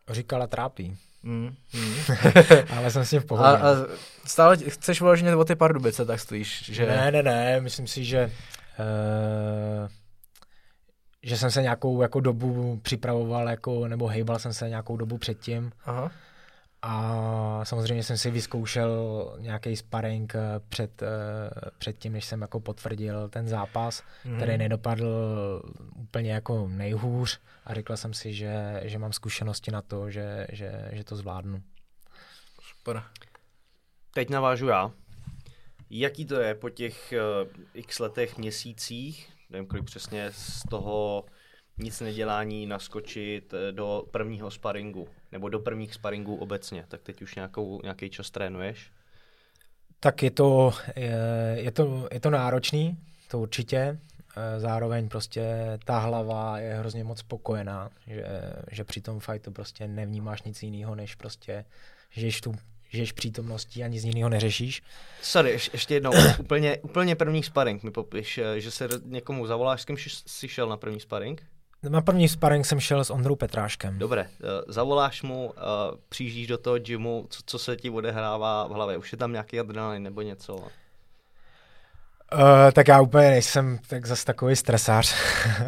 Říkala 0.10 0.48
trápí. 0.48 0.98
Mm, 1.24 1.56
mm. 1.74 1.94
Ale 2.78 2.92
jsem 2.92 3.06
si 3.06 3.20
v 3.20 3.26
pohodě. 3.26 3.50
A, 3.50 3.70
a 3.70 3.76
stále 4.26 4.58
chceš 4.58 5.02
vyloženě 5.02 5.36
o 5.36 5.46
ty 5.46 5.56
Pardubice, 5.56 6.06
tak 6.06 6.20
stojíš, 6.20 6.72
že... 6.72 6.86
Ne, 6.86 7.12
ne, 7.12 7.24
ne, 7.24 7.62
myslím 7.62 7.88
si, 7.88 8.06
že 8.06 8.32
uh, 8.80 9.90
že 11.24 11.38
jsem 11.38 11.52
se 11.52 11.62
nějakou 11.62 12.02
jako 12.02 12.20
dobu 12.20 12.80
připravoval, 12.82 13.50
jako, 13.50 13.88
nebo 13.88 14.08
hejbal 14.08 14.40
jsem 14.40 14.54
se 14.54 14.70
nějakou 14.70 14.98
dobu 14.98 15.18
předtím. 15.18 15.72
Aha. 15.86 16.12
A 16.82 17.62
samozřejmě 17.64 18.04
jsem 18.04 18.18
si 18.18 18.32
vyzkoušel 18.32 18.92
nějaký 19.40 19.76
sparring 19.76 20.36
eh, 20.36 20.40
před, 20.70 21.02
eh, 21.02 21.08
před 21.78 21.98
tím, 21.98 22.14
než 22.14 22.26
jsem 22.26 22.42
jako 22.42 22.60
potvrdil 22.60 23.30
ten 23.30 23.48
zápas, 23.48 24.04
mm. 24.26 24.38
který 24.38 24.58
nedopadl 24.58 25.08
úplně 25.96 26.34
jako 26.34 26.68
nejhůř 26.68 27.40
a 27.66 27.74
řekl 27.74 27.98
jsem 27.98 28.14
si, 28.14 28.34
že, 28.34 28.82
že 28.84 29.00
mám 29.00 29.14
zkušenosti 29.14 29.72
na 29.72 29.82
to, 29.82 30.10
že, 30.10 30.48
že, 30.52 30.90
že 30.92 31.04
to 31.04 31.16
zvládnu. 31.16 31.62
Super. 32.62 33.04
teď 34.14 34.30
navážu 34.30 34.68
já. 34.68 34.92
Jaký 35.90 36.26
to 36.26 36.36
je 36.36 36.56
po 36.56 36.70
těch 36.70 37.14
uh, 37.44 37.50
x 37.74 38.00
letech, 38.00 38.38
měsících, 38.38 39.30
nevím 39.50 39.68
kolik 39.68 39.86
přesně, 39.86 40.32
z 40.32 40.64
toho 40.70 41.26
nic 41.78 42.02
nedělání 42.02 42.66
naskočit 42.66 43.54
eh, 43.54 43.72
do 43.72 44.06
prvního 44.12 44.52
sparingu, 44.52 45.08
nebo 45.32 45.50
do 45.50 45.60
prvních 45.60 45.94
sparingů 45.94 46.36
obecně, 46.36 46.86
tak 46.88 47.02
teď 47.02 47.22
už 47.22 47.36
nějakou, 47.36 47.82
nějaký 47.84 48.10
čas 48.10 48.32
trénuješ? 48.32 48.92
Tak 50.00 50.24
je 50.24 50.32
to, 50.32 50.74
je, 50.96 51.18
je 51.56 51.72
to, 51.72 52.08
je 52.12 52.20
to 52.20 52.30
náročný, 52.30 52.98
to 53.28 53.40
určitě. 53.40 54.00
Eh, 54.38 54.60
zároveň 54.60 55.10
prostě 55.10 55.44
ta 55.86 56.00
hlava 56.00 56.60
je 56.60 56.74
hrozně 56.74 57.04
moc 57.04 57.20
spokojená, 57.20 57.90
že, 58.08 58.26
že 58.72 58.84
při 58.84 59.02
tom 59.02 59.20
fightu 59.20 59.52
prostě 59.52 59.88
nevnímáš 59.88 60.44
nic 60.44 60.64
jiného, 60.64 60.96
než 60.96 61.16
prostě 61.16 61.66
žiješ 62.10 62.42
tu 62.42 62.56
žiješ 62.90 63.12
přítomností 63.12 63.84
a 63.84 63.88
nic 63.88 64.04
jiného 64.04 64.30
neřešíš. 64.30 64.82
Sorry, 65.22 65.52
ješ, 65.52 65.70
ještě 65.74 65.94
jednou, 65.94 66.12
úplně, 66.40 66.78
úplně 66.78 67.16
první 67.16 67.44
sparring 67.44 67.84
mi 67.84 67.92
popiš, 67.92 68.38
eh, 68.38 68.60
že 68.60 68.72
se 68.72 68.90
někomu 69.06 69.48
zavoláš, 69.48 69.82
s 69.82 69.86
kým 69.86 69.98
jsi 70.28 70.48
šel 70.48 70.70
na 70.70 70.78
první 70.78 71.00
sparring? 71.00 71.44
Na 71.84 72.02
první 72.02 72.30
sparring 72.30 72.66
jsem 72.66 72.80
šel 72.80 73.04
s 73.04 73.10
Ondrou 73.10 73.36
Petráškem. 73.36 74.00
Dobře, 74.00 74.30
uh, 74.40 74.48
zavoláš 74.68 75.22
mu, 75.22 75.46
uh, 75.46 75.54
přijíždíš 76.10 76.48
do 76.48 76.58
toho 76.58 76.80
gymu, 76.80 77.28
co, 77.30 77.42
co 77.46 77.60
se 77.60 77.76
ti 77.76 77.90
odehrává 77.90 78.68
v 78.68 78.72
hlavě? 78.72 78.98
Už 78.98 79.12
je 79.12 79.18
tam 79.18 79.32
nějaký 79.32 79.60
adrenalin 79.60 80.04
nebo 80.04 80.22
něco? 80.22 80.56
Uh, 80.56 80.68
tak 82.74 82.88
já 82.88 83.02
úplně 83.02 83.30
nejsem 83.30 83.80
tak 83.88 84.06
zase 84.06 84.26
takový 84.26 84.56
stresář, 84.56 85.16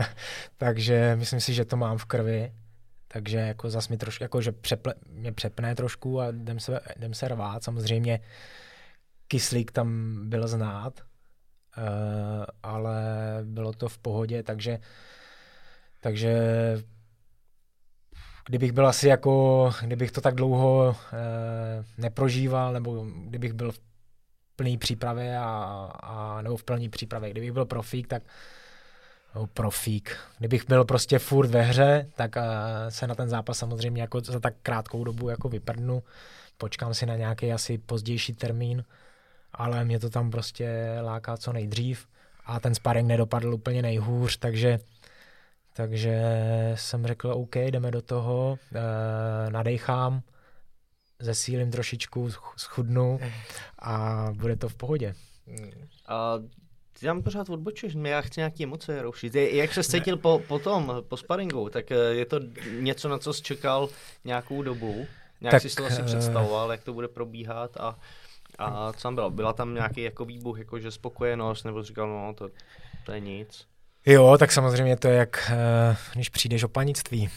takže 0.57 1.15
myslím 1.15 1.39
si, 1.41 1.53
že 1.53 1.65
to 1.65 1.77
mám 1.77 1.97
v 1.97 2.05
krvi, 2.05 2.51
takže 3.13 3.38
jako 3.38 3.69
zase 3.69 3.93
mi 3.93 3.97
trošku, 3.97 4.24
jako 4.24 4.41
že 4.41 4.52
přeple, 4.52 4.93
mě 5.10 5.32
přepne 5.32 5.76
trošku 5.76 6.21
a 6.21 6.28
jdem 6.28 6.60
se, 6.60 6.80
jdem 6.97 7.13
se 7.13 7.28
rvát, 7.28 7.63
samozřejmě 7.63 8.19
kyslík 9.28 9.71
tam 9.71 10.17
byl 10.30 10.47
znát, 10.47 11.00
uh, 11.78 11.84
ale 12.63 13.02
bylo 13.43 13.74
to 13.74 13.89
v 13.89 13.97
pohodě, 13.97 14.43
takže 14.43 14.80
takže 16.02 16.34
kdybych 18.47 18.71
byl 18.71 18.88
asi 18.88 19.08
jako, 19.08 19.71
kdybych 19.82 20.12
to 20.12 20.21
tak 20.21 20.36
dlouho 20.36 20.95
e, 21.13 22.02
neprožíval, 22.02 22.74
nebo 22.74 23.06
kdybych 23.26 23.54
byl 23.54 23.71
v 23.71 23.80
plný 24.56 24.78
přípravě 24.78 25.38
a, 25.38 25.43
a, 26.04 26.41
nebo 26.41 26.58
v 26.58 26.63
plný 26.63 26.89
přípravě, 26.89 27.32
kdybych 27.32 27.52
byl 27.52 27.65
profík, 27.65 28.08
tak 28.08 28.24
no, 29.35 29.47
profík. 29.47 30.17
Kdybych 30.39 30.67
byl 30.67 30.85
prostě 30.85 31.19
furt 31.19 31.47
ve 31.47 31.61
hře, 31.61 32.07
tak 32.15 32.35
uh, 32.35 32.43
se 32.89 33.07
na 33.07 33.15
ten 33.15 33.29
zápas 33.29 33.57
samozřejmě 33.57 34.01
jako 34.01 34.21
za 34.21 34.39
tak 34.39 34.53
krátkou 34.63 35.03
dobu 35.03 35.29
jako 35.29 35.49
vyprdnu. 35.49 36.03
Počkám 36.57 36.93
si 36.93 37.05
na 37.05 37.15
nějaký 37.15 37.53
asi 37.53 37.77
pozdější 37.77 38.33
termín, 38.33 38.83
ale 39.53 39.85
mě 39.85 39.99
to 39.99 40.09
tam 40.09 40.31
prostě 40.31 40.97
láká 41.01 41.37
co 41.37 41.53
nejdřív 41.53 42.07
a 42.45 42.59
ten 42.59 42.75
sparring 42.75 43.07
nedopadl 43.07 43.53
úplně 43.53 43.81
nejhůř, 43.81 44.37
takže 44.37 44.79
takže 45.73 46.21
jsem 46.75 47.07
řekl, 47.07 47.31
OK, 47.31 47.55
jdeme 47.55 47.91
do 47.91 48.01
toho, 48.01 48.57
e, 48.75 49.51
nadechám, 49.51 50.21
zesílím 51.19 51.71
trošičku, 51.71 52.29
schudnu 52.57 53.19
a 53.79 54.27
bude 54.33 54.55
to 54.55 54.69
v 54.69 54.75
pohodě. 54.75 55.13
A 56.07 56.33
ty 57.01 57.07
tam 57.07 57.21
pořád 57.21 57.49
odbočuješ, 57.49 57.93
já 58.03 58.21
chci 58.21 58.39
nějaké 58.39 58.63
emoce 58.63 59.01
rušit. 59.01 59.35
Jak 59.35 59.73
se 59.73 59.83
cítil 59.83 60.17
po, 60.17 60.41
po 60.47 60.59
tom, 60.59 61.03
po 61.07 61.17
sparingu, 61.17 61.69
tak 61.69 61.91
eh, 61.91 61.95
je 61.95 62.25
to 62.25 62.39
něco, 62.79 63.09
na 63.09 63.17
co 63.17 63.33
jsi 63.33 63.41
čekal 63.41 63.89
nějakou 64.25 64.61
dobu? 64.61 65.07
Nějak 65.41 65.51
tak, 65.51 65.61
jsi 65.61 65.75
to 65.75 65.85
asi 65.85 66.01
eh, 66.01 66.05
představoval, 66.05 66.71
jak 66.71 66.83
to 66.83 66.93
bude 66.93 67.07
probíhat 67.07 67.77
a, 67.77 67.99
a 68.57 68.93
co 68.93 69.01
tam 69.01 69.15
bylo? 69.15 69.29
Byla 69.29 69.53
tam 69.53 69.73
nějaký 69.73 70.01
jako 70.01 70.25
výbuch, 70.25 70.59
jakože 70.59 70.91
spokojenost, 70.91 71.63
nebo 71.63 71.83
říkal, 71.83 72.07
no 72.07 72.33
to, 72.33 72.49
to 73.05 73.11
je 73.11 73.19
nic? 73.19 73.65
Jo, 74.05 74.37
tak 74.39 74.51
samozřejmě 74.51 74.97
to 74.97 75.07
je 75.07 75.15
jak, 75.15 75.51
uh, 75.51 75.97
když 76.13 76.29
přijdeš 76.29 76.63
o 76.63 76.67
panictví. 76.67 77.29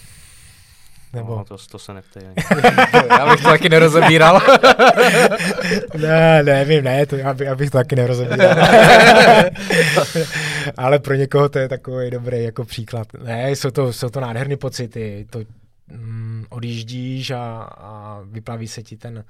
Nebo... 1.15 1.37
No, 1.37 1.45
to, 1.45 1.57
to 1.71 1.79
se 1.79 1.95
neptej 1.95 2.23
Já 3.09 3.31
bych 3.31 3.43
to 3.43 3.49
taky 3.49 3.69
nerozebíral. 3.69 4.41
ne, 5.99 6.43
nevím, 6.43 6.85
ne, 6.85 7.07
to 7.07 7.17
já, 7.17 7.35
by, 7.35 7.45
já 7.45 7.55
bych 7.55 7.71
to 7.71 7.79
taky 7.79 7.97
nerozebíral. 7.97 8.57
Ale 10.77 10.99
pro 10.99 11.15
někoho 11.15 11.49
to 11.49 11.59
je 11.59 11.69
takový 11.69 12.11
dobrý 12.11 12.45
jako 12.45 12.65
příklad. 12.65 13.09
Ne, 13.23 13.51
jsou 13.51 13.71
to, 13.71 13.93
jsou 13.93 14.09
to 14.09 14.21
nádherné 14.21 14.57
pocity. 14.57 15.27
To 15.31 15.39
mm, 15.89 16.47
odjíždíš 16.51 17.31
a, 17.31 17.71
a 17.79 18.21
vyplaví 18.25 18.69
se 18.69 18.83
ti 18.83 18.97
ten 18.97 19.25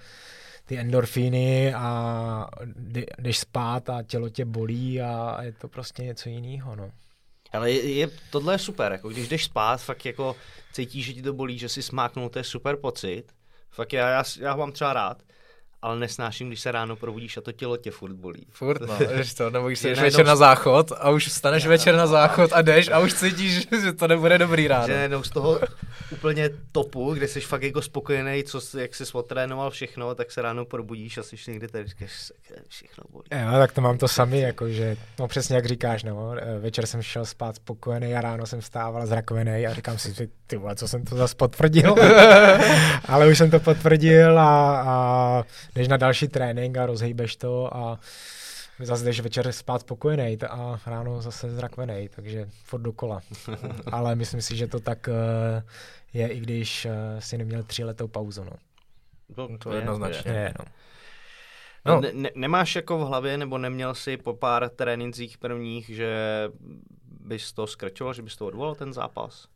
ty 0.66 0.79
endorfíny 0.79 1.75
a 1.75 2.49
jdeš 3.18 3.38
spát 3.38 3.90
a 3.90 4.03
tělo 4.03 4.29
tě 4.29 4.44
bolí 4.44 5.03
a 5.03 5.42
je 5.42 5.53
to 5.53 5.68
prostě 5.68 6.03
něco 6.03 6.29
jiného. 6.29 6.77
No. 6.77 6.90
Ale 7.55 7.71
je, 7.71 7.95
je, 7.95 8.11
tohle 8.31 8.55
je 8.55 8.59
super, 8.59 8.93
jako 8.93 9.09
když 9.09 9.29
jdeš 9.29 9.45
spát, 9.45 9.83
fakt 9.83 10.07
jako 10.07 10.37
cítíš, 10.73 11.07
že 11.07 11.12
ti 11.12 11.23
to 11.23 11.33
bolí, 11.33 11.59
že 11.59 11.69
si 11.69 11.83
smáknul, 11.83 12.29
to 12.29 12.38
je 12.38 12.45
super 12.45 12.77
pocit. 12.77 13.25
Fakt 13.71 13.93
já, 13.93 14.09
já, 14.09 14.25
já 14.40 14.53
ho 14.53 14.59
mám 14.59 14.73
třeba 14.73 14.93
rád, 14.93 15.23
ale 15.85 15.99
nesnáším, 15.99 16.49
když 16.49 16.61
se 16.61 16.73
ráno 16.73 16.97
probudíš 16.97 17.37
a 17.37 17.40
to 17.40 17.53
tělo 17.53 17.77
tě 17.77 17.90
furt 17.90 18.12
bolí. 18.12 18.47
Furt, 18.51 18.81
no, 18.81 18.99
jdeš 19.16 19.35
to, 19.35 19.51
nebo 19.51 19.66
když 19.66 19.79
jsi 19.79 19.94
večer 19.94 20.27
na 20.27 20.37
záchod 20.37 20.92
a 20.99 21.11
už 21.11 21.29
vstaneš 21.29 21.66
večer 21.66 21.97
na 21.97 22.07
záchod 22.07 22.53
a 22.53 22.62
jdeš 22.62 22.88
a 22.88 22.99
už 22.99 23.14
cítíš, 23.14 23.68
že 23.83 23.92
to 23.92 24.09
nebude 24.09 24.38
dobrý 24.38 24.68
ráno. 24.68 24.87
Že 24.87 25.11
z 25.23 25.31
toho 25.31 25.61
úplně 26.12 26.51
topu, 26.73 27.14
kde 27.14 27.29
jsi 27.29 27.40
fakt 27.40 27.62
jako 27.62 27.83
spokojený, 27.83 28.44
co, 28.44 28.79
jak 28.79 28.94
jsi 28.94 29.05
otrénoval 29.12 29.70
všechno, 29.70 30.14
tak 30.14 30.33
se 30.33 30.42
ráno 30.42 30.64
probudíš 30.64 31.18
a 31.18 31.23
jsi 31.23 31.37
někde 31.49 31.68
tady 31.68 31.87
říkáš, 31.87 32.33
všechno 32.68 33.05
bolí. 33.11 33.25
Jo, 33.33 33.59
tak 33.59 33.73
to 33.73 33.81
mám 33.81 33.99
to 33.99 34.09
sami, 34.09 34.40
jakože, 34.40 34.97
no 35.18 35.29
přesně 35.29 35.57
jak 35.57 35.66
říkáš, 35.66 36.05
no, 36.05 36.35
večer 36.61 36.87
jsem 36.87 37.03
šel 37.03 37.25
spát 37.25 37.57
spokojený 37.57 38.14
a 38.14 38.20
ráno 38.20 38.47
jsem 38.47 38.62
stával 38.62 39.07
zrakovený 39.07 39.66
a 39.66 39.75
říkám 39.75 39.99
si, 39.99 40.29
ty 40.47 40.57
vole, 40.57 40.77
co 40.77 40.88
jsem 40.88 41.05
to 41.05 41.16
zase 41.16 41.35
potvrdil. 41.35 41.94
ale 43.05 43.29
už 43.29 43.38
jsem 43.38 43.51
to 43.51 43.61
potvrdil 43.61 44.38
a, 44.38 44.81
a 44.81 45.44
jdeš 45.75 45.89
na 45.89 45.97
další 45.97 46.29
trénink 46.29 46.77
a 46.77 46.87
rozhýbeš 46.87 47.37
to 47.37 47.77
a 47.77 47.99
zase 48.81 49.05
jdeš 49.05 49.21
večer 49.21 49.53
spát 49.53 49.81
spokojený 49.81 50.39
a 50.49 50.81
ráno 50.87 51.23
zase 51.23 51.51
zrakvený, 51.51 52.09
takže 52.09 52.49
furt 52.65 52.81
dokola. 52.81 53.21
Ale 53.93 54.15
myslím 54.15 54.43
si, 54.43 54.57
že 54.57 54.67
to 54.67 54.81
tak 54.81 55.09
eh, 55.09 55.63
je, 56.13 56.29
i 56.29 56.41
když 56.41 56.85
eh, 56.85 57.21
si 57.21 57.39
neměl 57.39 57.63
tři 57.63 57.85
letou 57.85 58.09
pauzu. 58.09 58.45
No. 58.45 58.53
To, 59.35 59.49
to, 59.49 59.59
to 59.59 59.73
je 59.73 59.79
jednoznačně. 59.79 60.33
Je, 60.33 60.55
no. 60.59 60.65
No. 61.87 62.01
Ne, 62.01 62.13
ne, 62.13 62.31
nemáš 62.35 62.77
jako 62.77 62.99
v 62.99 63.01
hlavě, 63.01 63.39
nebo 63.39 63.59
neměl 63.59 63.95
si 63.95 64.17
po 64.17 64.35
pár 64.35 64.69
trénincích 64.69 65.39
prvních, 65.39 65.89
že 65.89 66.17
bys 67.21 67.53
to 67.53 67.67
skrčoval, 67.67 68.15
že 68.15 68.23
bys 68.23 68.37
to 68.37 68.47
odvolal 68.47 68.75
ten 68.75 68.93
zápas? 68.93 69.49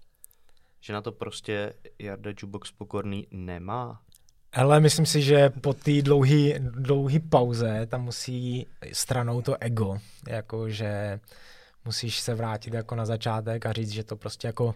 Že 0.81 0.92
na 0.92 1.02
to 1.02 1.12
prostě 1.12 1.74
Jarda 1.98 2.31
Jubox 2.38 2.70
Pokorný 2.70 3.26
nemá? 3.31 4.00
Ale 4.52 4.80
myslím 4.80 5.06
si, 5.06 5.22
že 5.22 5.50
po 5.50 5.74
té 5.74 6.02
dlouhé 6.61 7.20
pauze 7.28 7.87
tam 7.87 8.04
musí 8.04 8.66
stranou 8.92 9.42
to 9.42 9.56
ego, 9.61 9.98
jako 10.28 10.70
že 10.70 11.20
musíš 11.84 12.20
se 12.20 12.34
vrátit 12.34 12.74
jako 12.74 12.94
na 12.94 13.06
začátek 13.06 13.66
a 13.66 13.72
říct, 13.72 13.90
že 13.90 14.04
to 14.04 14.16
prostě 14.16 14.46
jako 14.46 14.74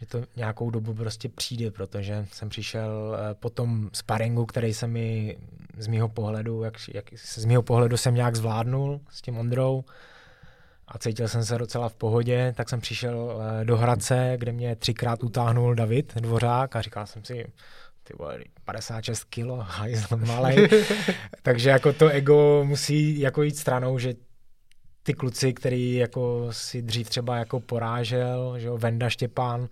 že 0.00 0.06
to 0.06 0.22
nějakou 0.36 0.70
dobu 0.70 0.94
prostě 0.94 1.28
přijde, 1.28 1.70
protože 1.70 2.26
jsem 2.32 2.48
přišel 2.48 3.16
eh, 3.16 3.34
po 3.34 3.50
tom 3.50 3.90
sparingu, 3.92 4.46
který 4.46 4.74
se 4.74 4.86
mi 4.86 5.36
z 5.78 5.86
mýho 5.86 6.08
pohledu, 6.08 6.62
jak, 6.62 6.74
jak 6.94 7.04
z 7.16 7.44
mýho 7.44 7.62
pohledu 7.62 7.96
jsem 7.96 8.14
nějak 8.14 8.36
zvládnul 8.36 9.00
s 9.10 9.22
tím 9.22 9.38
Ondrou 9.38 9.84
a 10.88 10.98
cítil 10.98 11.28
jsem 11.28 11.44
se 11.44 11.58
docela 11.58 11.88
v 11.88 11.94
pohodě, 11.94 12.54
tak 12.56 12.68
jsem 12.68 12.80
přišel 12.80 13.42
eh, 13.60 13.64
do 13.64 13.76
Hradce, 13.76 14.34
kde 14.36 14.52
mě 14.52 14.76
třikrát 14.76 15.22
utáhnul 15.22 15.74
David 15.74 16.14
Dvořák 16.14 16.76
a 16.76 16.82
říkal 16.82 17.06
jsem 17.06 17.24
si, 17.24 17.46
ty 18.06 18.14
vole, 18.18 18.38
56 18.64 19.24
kilo, 19.24 19.56
hajzl 19.60 20.16
malej. 20.16 20.68
Takže 21.42 21.70
jako 21.70 21.92
to 21.92 22.08
ego 22.08 22.64
musí 22.64 23.20
jako 23.20 23.42
jít 23.42 23.58
stranou, 23.58 23.98
že 23.98 24.14
ty 25.02 25.14
kluci, 25.14 25.52
který 25.52 25.94
jako 25.94 26.48
si 26.50 26.82
dřív 26.82 27.08
třeba 27.08 27.36
jako 27.36 27.60
porážel, 27.60 28.58
že 28.58 28.66
jo, 28.66 28.78
Venda 28.78 29.08
Štěpán, 29.08 29.68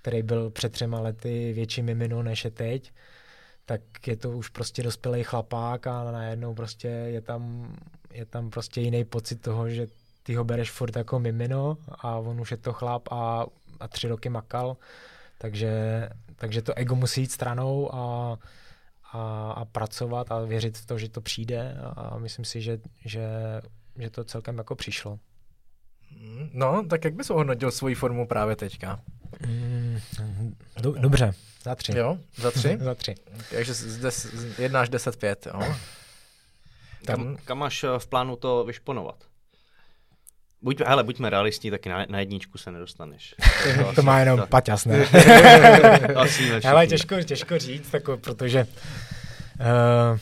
který 0.00 0.22
byl 0.22 0.50
před 0.50 0.72
třema 0.72 1.00
lety 1.00 1.52
větší 1.52 1.82
mimino 1.82 2.22
než 2.22 2.44
je 2.44 2.50
teď, 2.50 2.92
tak 3.66 3.80
je 4.06 4.16
to 4.16 4.30
už 4.30 4.48
prostě 4.48 4.82
dospělý 4.82 5.24
chlapák 5.24 5.86
a 5.86 6.10
najednou 6.12 6.54
prostě 6.54 6.88
je 6.88 7.20
tam, 7.20 7.72
je 8.12 8.26
tam 8.26 8.50
prostě 8.50 8.80
jiný 8.80 9.04
pocit 9.04 9.40
toho, 9.40 9.68
že 9.70 9.86
ty 10.22 10.34
ho 10.34 10.44
bereš 10.44 10.70
furt 10.70 10.96
jako 10.96 11.18
mimino 11.18 11.78
a 11.98 12.16
on 12.16 12.40
už 12.40 12.50
je 12.50 12.56
to 12.56 12.72
chlap 12.72 13.08
a, 13.10 13.46
a 13.80 13.88
tři 13.88 14.08
roky 14.08 14.28
makal, 14.28 14.76
takže 15.38 15.70
takže 16.36 16.62
to 16.62 16.74
ego 16.74 16.94
musí 16.94 17.20
jít 17.20 17.32
stranou 17.32 17.94
a, 17.94 18.38
a, 19.12 19.52
a 19.52 19.64
pracovat 19.64 20.32
a 20.32 20.40
věřit 20.40 20.78
v 20.78 20.86
to, 20.86 20.98
že 20.98 21.08
to 21.08 21.20
přijde 21.20 21.76
a 21.96 22.18
myslím 22.18 22.44
si, 22.44 22.60
že, 22.60 22.78
že, 23.04 23.28
že 23.98 24.10
to 24.10 24.24
celkem 24.24 24.58
jako 24.58 24.74
přišlo. 24.74 25.18
No, 26.52 26.86
tak 26.90 27.04
jak 27.04 27.14
bys 27.14 27.30
ohodnotil 27.30 27.70
svoji 27.70 27.94
formu 27.94 28.26
právě 28.26 28.56
teďka? 28.56 29.00
Mm, 29.46 29.98
do, 30.80 30.92
dobře, 30.92 31.32
za 31.62 31.74
tři. 31.74 31.98
Jo, 31.98 32.18
za 32.36 32.50
tři? 32.50 32.78
za 32.80 32.94
tři. 32.94 33.14
Takže 33.50 33.74
z, 33.74 33.82
z, 33.82 34.26
z 34.26 34.58
1 34.58 34.80
až 34.80 34.88
10, 34.88 35.16
5, 35.16 35.46
jo? 35.46 35.74
Kam, 37.06 37.36
kam 37.44 37.58
máš 37.58 37.84
eh, 37.84 37.98
v 37.98 38.06
plánu 38.06 38.36
to 38.36 38.64
vyšponovat? 38.64 39.24
Buď, 40.62 40.80
hele, 40.86 41.04
buďme 41.04 41.30
realisti, 41.30 41.70
taky 41.70 41.88
na, 41.88 42.06
na 42.08 42.20
jedničku 42.20 42.58
se 42.58 42.70
nedostaneš. 42.72 43.34
To, 43.76 43.84
to, 43.84 43.92
to 43.92 44.02
má 44.02 44.20
jenom 44.20 44.42
Paťas, 44.48 44.84
ne? 44.86 45.06
hele, 46.64 46.86
těžko, 46.86 47.22
těžko 47.22 47.58
říct, 47.58 47.90
tako, 47.90 48.16
protože 48.16 48.66
uh, 49.60 50.18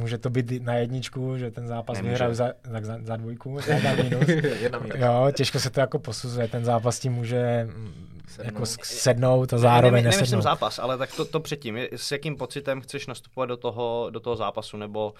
může 0.00 0.18
to 0.18 0.30
být 0.30 0.62
na 0.62 0.74
jedničku, 0.74 1.38
že 1.38 1.50
ten 1.50 1.66
zápas 1.66 2.00
vyhrál 2.00 2.34
za, 2.34 2.52
za, 2.64 2.80
za, 2.80 2.98
za 3.02 3.16
dvojku, 3.16 3.58
za 3.60 3.92
minus. 4.02 4.28
Jedna 4.60 4.78
minus. 4.78 4.98
Jo, 4.98 5.32
těžko 5.32 5.58
se 5.58 5.70
to 5.70 5.80
jako 5.80 5.98
posuzuje, 5.98 6.48
ten 6.48 6.64
zápas 6.64 6.98
tím 6.98 7.12
může 7.12 7.64
mm, 7.64 8.20
sednout, 8.28 8.46
jako 8.46 8.66
sednout 8.66 9.52
a 9.52 9.58
zároveň 9.58 10.04
ne, 10.04 10.10
ne, 10.10 10.16
nesednout. 10.16 10.42
zápas, 10.42 10.78
ale 10.78 10.98
tak 10.98 11.14
to, 11.16 11.24
to 11.24 11.40
předtím, 11.40 11.78
s 11.96 12.12
jakým 12.12 12.36
pocitem 12.36 12.80
chceš 12.80 13.06
nastupovat 13.06 13.46
do 13.46 13.56
toho, 13.56 14.08
do 14.10 14.20
toho 14.20 14.36
zápasu, 14.36 14.76
nebo 14.76 15.10
uh, 15.10 15.16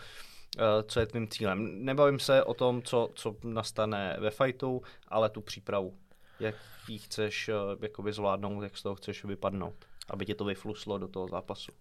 co 0.86 1.00
je 1.00 1.06
tvým 1.06 1.28
cílem. 1.28 1.84
Nebavím 1.84 2.18
se 2.18 2.42
o 2.42 2.54
tom, 2.54 2.82
co, 2.82 3.10
co 3.14 3.36
nastane 3.44 4.16
ve 4.20 4.30
fightu, 4.30 4.82
ale 5.08 5.30
tu 5.30 5.40
přípravu. 5.40 5.94
Jak 6.40 6.54
ji 6.88 6.98
chceš 6.98 7.48
uh, 7.48 7.54
jakoby 7.82 8.12
zvládnout, 8.12 8.62
jak 8.62 8.76
z 8.76 8.82
toho 8.82 8.94
chceš 8.94 9.24
vypadnout, 9.24 9.74
aby 10.10 10.26
tě 10.26 10.34
to 10.34 10.44
vyfluslo 10.44 10.98
do 10.98 11.08
toho 11.08 11.28
zápasu. 11.28 11.72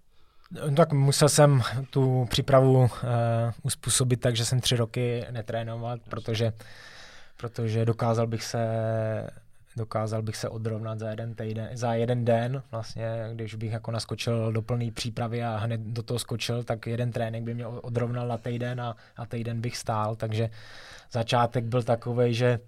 No, 0.51 0.75
tak 0.75 0.93
musel 0.93 1.29
jsem 1.29 1.61
tu 1.89 2.25
přípravu 2.29 2.79
uh, 2.79 2.89
uspůsobit 3.63 4.21
tak, 4.21 4.35
že 4.35 4.45
jsem 4.45 4.61
tři 4.61 4.75
roky 4.75 5.25
netrénoval, 5.31 5.97
protože, 6.09 6.53
protože 7.37 7.85
dokázal 7.85 8.27
bych 8.27 8.43
se 8.43 8.67
dokázal 9.77 10.21
bych 10.21 10.35
se 10.35 10.49
odrovnat 10.49 10.99
za 10.99 11.09
jeden, 11.09 11.35
týden, 11.35 11.69
za 11.73 11.93
jeden 11.93 12.25
den, 12.25 12.63
vlastně, 12.71 13.29
když 13.33 13.55
bych 13.55 13.71
jako 13.71 13.91
naskočil 13.91 14.51
do 14.51 14.61
plné 14.61 14.91
přípravy 14.91 15.43
a 15.43 15.57
hned 15.57 15.81
do 15.81 16.03
toho 16.03 16.19
skočil, 16.19 16.63
tak 16.63 16.87
jeden 16.87 17.11
trénink 17.11 17.45
by 17.45 17.53
mě 17.53 17.67
odrovnal 17.67 18.27
na 18.27 18.37
týden 18.37 18.81
a, 18.81 18.95
a 19.17 19.25
týden 19.25 19.61
bych 19.61 19.77
stál, 19.77 20.15
takže 20.15 20.49
začátek 21.11 21.63
byl 21.63 21.83
takový, 21.83 22.33
že 22.33 22.59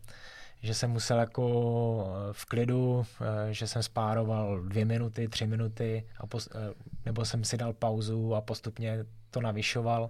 že 0.61 0.73
jsem 0.73 0.89
musel 0.91 1.19
jako 1.19 2.13
eh, 2.29 2.33
v 2.33 2.45
klidu, 2.45 3.05
eh, 3.21 3.53
že 3.53 3.67
jsem 3.67 3.83
spároval 3.83 4.59
dvě 4.59 4.85
minuty, 4.85 5.27
tři 5.27 5.47
minuty, 5.47 6.03
a 6.17 6.27
post, 6.27 6.49
eh, 6.55 6.73
nebo 7.05 7.25
jsem 7.25 7.43
si 7.43 7.57
dal 7.57 7.73
pauzu 7.73 8.35
a 8.35 8.41
postupně 8.41 9.05
to 9.31 9.41
navyšoval. 9.41 10.09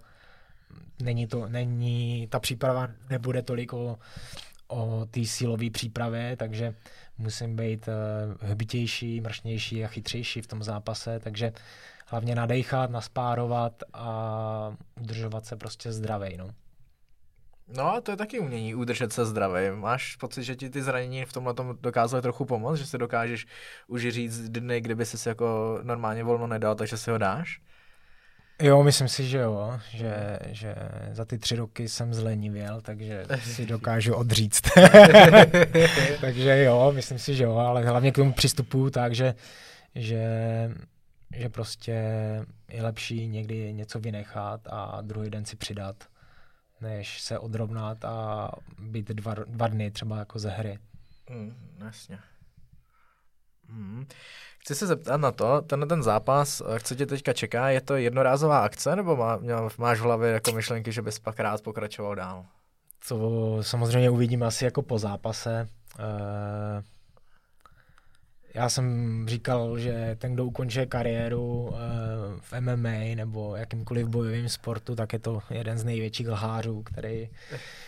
Není 1.01 1.27
to, 1.27 1.47
není, 1.47 2.27
ta 2.27 2.39
příprava 2.39 2.87
nebude 3.09 3.41
tolik 3.41 3.73
o, 3.73 3.99
o 4.67 5.05
té 5.11 5.25
sílové 5.25 5.69
přípravě, 5.69 6.37
takže 6.37 6.75
musím 7.17 7.55
být 7.55 7.87
uh, 7.87 8.49
hbitější, 8.49 9.21
mršnější 9.21 9.85
a 9.85 9.87
chytřejší 9.87 10.41
v 10.41 10.47
tom 10.47 10.63
zápase, 10.63 11.19
takže 11.19 11.53
hlavně 12.05 12.35
nadechat, 12.35 12.89
naspárovat 12.89 13.83
a 13.93 14.77
udržovat 15.01 15.45
se 15.45 15.55
prostě 15.55 15.91
zdravej. 15.91 16.37
No. 16.37 16.49
No 17.75 17.93
a 17.93 18.01
to 18.01 18.11
je 18.11 18.17
taky 18.17 18.39
umění, 18.39 18.75
udržet 18.75 19.13
se 19.13 19.25
zdravý. 19.25 19.71
Máš 19.71 20.15
pocit, 20.15 20.43
že 20.43 20.55
ti 20.55 20.69
ty 20.69 20.81
zranění 20.81 21.25
v 21.25 21.33
tomhle 21.33 21.53
tom 21.53 21.77
dokázaly 21.81 22.21
trochu 22.21 22.45
pomoct, 22.45 22.77
že 22.77 22.85
si 22.85 22.97
dokážeš 22.97 23.47
už 23.87 24.07
říct 24.09 24.49
dny, 24.49 24.81
kdyby 24.81 25.05
si 25.05 25.29
jako 25.29 25.79
normálně 25.83 26.23
volno 26.23 26.47
nedal, 26.47 26.75
takže 26.75 26.97
si 26.97 27.11
ho 27.11 27.17
dáš? 27.17 27.61
Jo, 28.61 28.83
myslím 28.83 29.07
si, 29.07 29.27
že 29.27 29.37
jo, 29.37 29.79
že, 29.89 30.39
že 30.47 30.75
za 31.11 31.25
ty 31.25 31.37
tři 31.37 31.55
roky 31.55 31.89
jsem 31.89 32.13
zlenivěl, 32.13 32.81
takže 32.81 33.25
si 33.39 33.65
dokážu 33.75 34.15
odříct. 34.15 34.67
takže 36.21 36.63
jo, 36.63 36.91
myslím 36.95 37.19
si, 37.19 37.35
že 37.35 37.43
jo, 37.43 37.55
ale 37.55 37.85
hlavně 37.85 38.11
k 38.11 38.15
tomu 38.15 38.33
přistupuju 38.33 38.89
tak, 38.89 39.15
že, 39.15 39.35
že, 39.95 40.25
že 41.35 41.49
prostě 41.49 41.91
je 42.69 42.83
lepší 42.83 43.27
někdy 43.27 43.73
něco 43.73 43.99
vynechat 43.99 44.61
a 44.69 45.01
druhý 45.01 45.29
den 45.29 45.45
si 45.45 45.55
přidat 45.55 45.95
než 46.81 47.21
se 47.21 47.39
odrovnat 47.39 48.05
a 48.05 48.49
být 48.79 49.07
dva, 49.07 49.33
dva 49.33 49.67
dny 49.67 49.91
třeba 49.91 50.17
jako 50.17 50.39
ze 50.39 50.49
hry. 50.49 50.79
Mm, 51.29 51.53
jasně. 51.85 52.19
Mm. 53.69 54.05
Chci 54.59 54.75
se 54.75 54.87
zeptat 54.87 55.21
na 55.21 55.31
to, 55.31 55.61
tenhle 55.61 55.87
ten 55.87 56.03
zápas, 56.03 56.61
eh, 56.61 56.79
co 56.79 56.95
tě 56.95 57.05
teďka 57.05 57.33
čeká, 57.33 57.69
je 57.69 57.81
to 57.81 57.95
jednorázová 57.95 58.59
akce, 58.59 58.95
nebo 58.95 59.15
má, 59.15 59.39
máš 59.77 59.99
v 59.99 60.03
hlavě 60.03 60.31
jako 60.31 60.51
myšlenky, 60.51 60.91
že 60.91 61.01
bys 61.01 61.19
pak 61.19 61.39
rád 61.39 61.61
pokračoval 61.61 62.15
dál? 62.15 62.45
To 63.07 63.57
samozřejmě 63.61 64.09
uvidíme 64.09 64.45
asi 64.45 64.65
jako 64.65 64.81
po 64.81 64.99
zápase. 64.99 65.67
Uh, 65.99 66.83
já 68.53 68.69
jsem 68.69 69.25
říkal, 69.27 69.79
že 69.79 70.15
ten, 70.19 70.33
kdo 70.33 70.45
ukončí 70.45 70.87
kariéru 70.87 71.61
uh, 71.61 71.77
v 72.39 72.53
MMA 72.59 73.15
nebo 73.15 73.55
jakýmkoliv 73.55 74.07
bojovým 74.07 74.49
sportu, 74.49 74.95
tak 74.95 75.13
je 75.13 75.19
to 75.19 75.41
jeden 75.49 75.77
z 75.77 75.83
největších 75.83 76.29
lhářů, 76.29 76.83
který, 76.83 77.29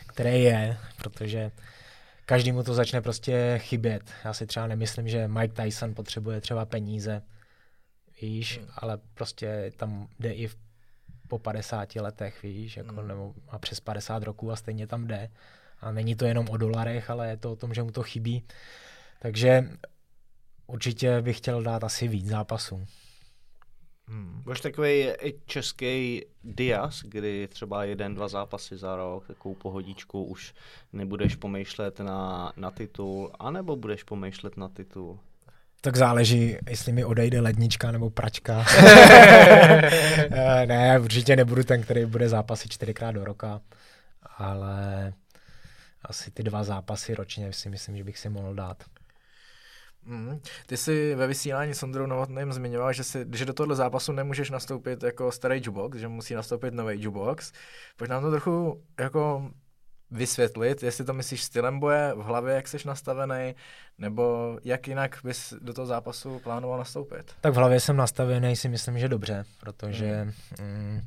který 0.07 0.43
je, 0.43 0.77
protože 0.97 1.51
každý 2.29 2.51
mu 2.51 2.63
to 2.63 2.73
začne 2.73 3.01
prostě 3.01 3.55
chybět. 3.57 4.11
Já 4.25 4.33
si 4.33 4.45
třeba 4.45 4.67
nemyslím, 4.67 5.07
že 5.07 5.27
Mike 5.27 5.63
Tyson 5.63 5.93
potřebuje 5.93 6.41
třeba 6.41 6.65
peníze, 6.65 7.21
víš, 8.21 8.57
hmm. 8.57 8.67
ale 8.75 8.99
prostě 9.13 9.71
tam 9.77 10.07
jde 10.19 10.33
i 10.33 10.47
v, 10.47 10.55
po 11.27 11.39
50 11.39 11.95
letech, 11.95 12.43
víš, 12.43 12.77
jako, 12.77 12.95
hmm. 12.95 13.07
nebo 13.07 13.33
a 13.47 13.59
přes 13.59 13.79
50 13.79 14.23
roků 14.23 14.51
a 14.51 14.55
stejně 14.55 14.87
tam 14.87 15.07
jde. 15.07 15.29
A 15.81 15.91
není 15.91 16.15
to 16.15 16.25
jenom 16.25 16.49
o 16.49 16.57
dolarech, 16.57 17.09
ale 17.09 17.29
je 17.29 17.37
to 17.37 17.51
o 17.51 17.55
tom, 17.55 17.73
že 17.73 17.83
mu 17.83 17.91
to 17.91 18.03
chybí. 18.03 18.43
Takže 19.19 19.69
určitě 20.67 21.21
bych 21.21 21.37
chtěl 21.37 21.63
dát 21.63 21.83
asi 21.83 22.07
víc 22.07 22.27
zápasů. 22.27 22.85
Hmm. 24.09 24.41
Budeš 24.43 24.59
takový 24.59 25.07
český 25.45 26.25
Diaz, 26.43 27.01
kdy 27.03 27.47
třeba 27.47 27.83
jeden, 27.83 28.15
dva 28.15 28.27
zápasy 28.27 28.77
za 28.77 28.95
rok, 28.95 29.27
takovou 29.27 29.55
pohodičku, 29.55 30.23
už 30.23 30.53
nebudeš 30.93 31.35
pomýšlet 31.35 31.99
na, 31.99 32.53
na 32.57 32.71
titul, 32.71 33.31
anebo 33.39 33.75
budeš 33.75 34.03
pomýšlet 34.03 34.57
na 34.57 34.69
titul? 34.69 35.19
Tak 35.81 35.95
záleží, 35.95 36.57
jestli 36.69 36.91
mi 36.91 37.05
odejde 37.05 37.41
lednička 37.41 37.91
nebo 37.91 38.09
pračka. 38.09 38.65
Eh, 40.31 40.65
ne, 40.65 40.99
určitě 40.99 41.35
nebudu 41.35 41.63
ten, 41.63 41.81
který 41.81 42.05
bude 42.05 42.29
zápasy 42.29 42.69
čtyřikrát 42.69 43.11
do 43.11 43.25
roka, 43.25 43.61
ale 44.37 45.13
asi 46.01 46.31
ty 46.31 46.43
dva 46.43 46.63
zápasy 46.63 47.15
ročně 47.15 47.53
si 47.53 47.69
myslím, 47.69 47.97
že 47.97 48.03
bych 48.03 48.17
si 48.17 48.29
mohl 48.29 48.53
dát. 48.55 48.83
Mm. 50.09 50.39
Ty 50.65 50.77
jsi 50.77 51.15
ve 51.15 51.27
vysílání 51.27 51.73
s 51.73 51.83
Ondrou 51.83 52.05
Novotným 52.05 52.53
zmiňoval, 52.53 52.93
že, 52.93 53.03
si, 53.03 53.25
že 53.33 53.45
do 53.45 53.53
tohle 53.53 53.75
zápasu 53.75 54.11
nemůžeš 54.11 54.49
nastoupit 54.49 55.03
jako 55.03 55.31
starý 55.31 55.55
jukebox, 55.55 55.97
že 55.97 56.07
musí 56.07 56.33
nastoupit 56.33 56.73
nový 56.73 57.01
jukebox. 57.01 57.51
Pojď 57.97 58.09
nám 58.09 58.21
to 58.21 58.31
trochu 58.31 58.83
jako 58.99 59.51
vysvětlit, 60.11 60.83
jestli 60.83 61.05
to 61.05 61.13
myslíš 61.13 61.43
stylem 61.43 61.79
boje, 61.79 62.13
v 62.15 62.19
hlavě, 62.19 62.55
jak 62.55 62.67
jsi 62.67 62.77
nastavený, 62.85 63.55
nebo 63.97 64.57
jak 64.63 64.87
jinak 64.87 65.19
bys 65.23 65.53
do 65.61 65.73
toho 65.73 65.85
zápasu 65.85 66.39
plánoval 66.39 66.77
nastoupit? 66.77 67.31
Tak 67.41 67.53
v 67.53 67.57
hlavě 67.57 67.79
jsem 67.79 67.97
nastavený, 67.97 68.55
si 68.55 68.69
myslím, 68.69 68.99
že 68.99 69.07
dobře, 69.07 69.45
protože 69.59 70.23
mm. 70.23 70.65
Mm, 70.65 71.01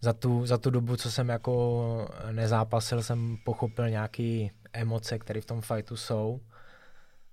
za, 0.00 0.12
tu, 0.12 0.46
za 0.46 0.58
tu 0.58 0.70
dobu, 0.70 0.96
co 0.96 1.10
jsem 1.10 1.28
jako 1.28 2.08
nezápasil, 2.30 3.02
jsem 3.02 3.36
pochopil 3.44 3.90
nějaké 3.90 4.48
emoce, 4.72 5.18
které 5.18 5.40
v 5.40 5.46
tom 5.46 5.60
fightu 5.60 5.96
jsou 5.96 6.40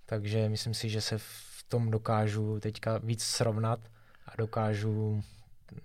takže 0.10 0.50
myslím 0.50 0.74
si, 0.74 0.90
že 0.90 1.02
se 1.02 1.18
v 1.18 1.66
tom 1.68 1.92
dokážu 1.92 2.60
teďka 2.60 2.98
víc 2.98 3.24
srovnat 3.24 3.80
a 4.26 4.32
dokážu 4.38 5.24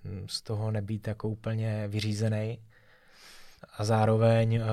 mm, 0.04 0.28
z 0.28 0.40
toho 0.40 0.70
nebýt 0.70 1.08
jako 1.08 1.28
úplně 1.28 1.88
vyřízený. 1.88 2.58
A 3.78 3.84
zároveň 3.84 4.60
uh, 4.60 4.66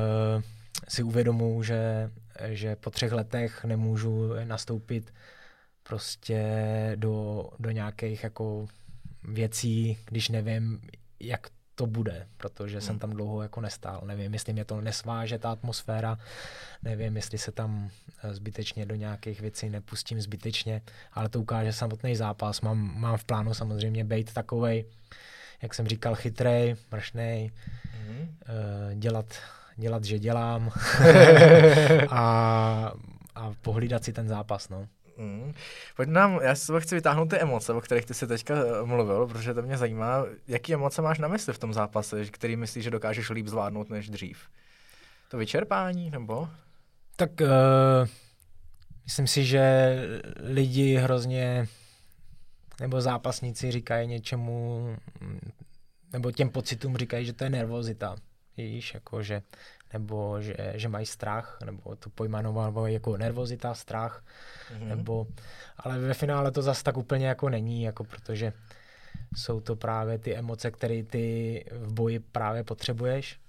si 0.87 1.03
uvědomuji, 1.03 1.63
že, 1.63 2.11
že 2.47 2.75
po 2.75 2.89
třech 2.89 3.11
letech 3.11 3.65
nemůžu 3.65 4.33
nastoupit 4.43 5.13
prostě 5.83 6.43
do, 6.95 7.45
do 7.59 7.71
nějakých 7.71 8.23
jako 8.23 8.67
věcí, 9.23 9.97
když 10.05 10.29
nevím, 10.29 10.81
jak 11.19 11.47
to 11.75 11.87
bude, 11.87 12.27
protože 12.37 12.77
hmm. 12.77 12.81
jsem 12.81 12.99
tam 12.99 13.09
dlouho 13.09 13.41
jako 13.41 13.61
nestál. 13.61 14.01
Nevím, 14.05 14.33
jestli 14.33 14.53
mě 14.53 14.65
to 14.65 14.81
nesváže 14.81 15.39
ta 15.39 15.51
atmosféra, 15.51 16.17
nevím, 16.83 17.15
jestli 17.15 17.37
se 17.37 17.51
tam 17.51 17.89
eh, 18.23 18.33
zbytečně 18.33 18.85
do 18.85 18.95
nějakých 18.95 19.41
věcí 19.41 19.69
nepustím 19.69 20.21
zbytečně, 20.21 20.81
ale 21.13 21.29
to 21.29 21.39
ukáže 21.39 21.73
samotný 21.73 22.15
zápas. 22.15 22.61
Mám, 22.61 22.99
mám 22.99 23.17
v 23.17 23.23
plánu 23.23 23.53
samozřejmě 23.53 24.03
být 24.05 24.33
takovej, 24.33 24.85
jak 25.61 25.73
jsem 25.73 25.87
říkal, 25.87 26.15
chytrej, 26.15 26.75
mršnej, 26.91 27.51
hmm. 27.83 28.35
dělat, 28.99 29.25
dělat, 29.75 30.03
že 30.03 30.19
dělám 30.19 30.71
a, 32.09 32.93
a 33.35 33.53
pohlídat 33.61 34.03
si 34.03 34.13
ten 34.13 34.27
zápas. 34.27 34.69
No. 34.69 34.87
Mm. 35.17 35.53
Pojď 35.95 36.09
nám, 36.09 36.39
já 36.41 36.55
si 36.55 36.71
chci 36.79 36.95
vytáhnout 36.95 37.29
ty 37.29 37.39
emoce, 37.39 37.73
o 37.73 37.81
kterých 37.81 38.05
ty 38.05 38.13
si 38.13 38.27
teďka 38.27 38.55
eh, 38.55 38.85
mluvil, 38.85 39.27
protože 39.27 39.53
to 39.53 39.61
mě 39.61 39.77
zajímá. 39.77 40.25
Jaký 40.47 40.73
emoce 40.73 41.01
máš 41.01 41.19
na 41.19 41.27
mysli 41.27 41.53
v 41.53 41.59
tom 41.59 41.73
zápase, 41.73 42.25
který 42.25 42.55
myslíš, 42.55 42.83
že 42.83 42.91
dokážeš 42.91 43.29
líp 43.29 43.47
zvládnout 43.47 43.89
než 43.89 44.09
dřív? 44.09 44.39
To 45.29 45.37
vyčerpání, 45.37 46.09
nebo? 46.09 46.49
Tak 47.15 47.31
uh, 47.41 47.47
myslím 49.03 49.27
si, 49.27 49.45
že 49.45 49.95
lidi 50.39 50.95
hrozně, 50.95 51.67
nebo 52.79 53.01
zápasníci 53.01 53.71
říkají 53.71 54.07
něčemu, 54.07 54.87
nebo 56.13 56.31
těm 56.31 56.49
pocitům 56.49 56.97
říkají, 56.97 57.25
že 57.25 57.33
to 57.33 57.43
je 57.43 57.49
nervozita. 57.49 58.15
víš, 58.57 58.93
jako 58.93 59.23
že, 59.23 59.41
nebo 59.93 60.41
že, 60.41 60.55
že 60.75 60.87
mají 60.87 61.05
strach, 61.05 61.57
nebo 61.65 61.95
to 61.95 62.09
pojmenovávají 62.09 62.93
jako 62.93 63.17
nervozita, 63.17 63.73
strach, 63.73 64.23
mm-hmm. 64.73 64.87
nebo, 64.87 65.27
ale 65.77 65.99
ve 65.99 66.13
finále 66.13 66.51
to 66.51 66.61
zase 66.61 66.83
tak 66.83 66.97
úplně 66.97 67.27
jako 67.27 67.49
není, 67.49 67.83
jako 67.83 68.03
protože 68.03 68.53
jsou 69.35 69.59
to 69.61 69.75
právě 69.75 70.17
ty 70.17 70.35
emoce, 70.35 70.71
které 70.71 71.03
ty 71.03 71.65
v 71.71 71.93
boji 71.93 72.19
právě 72.19 72.63
potřebuješ 72.63 73.39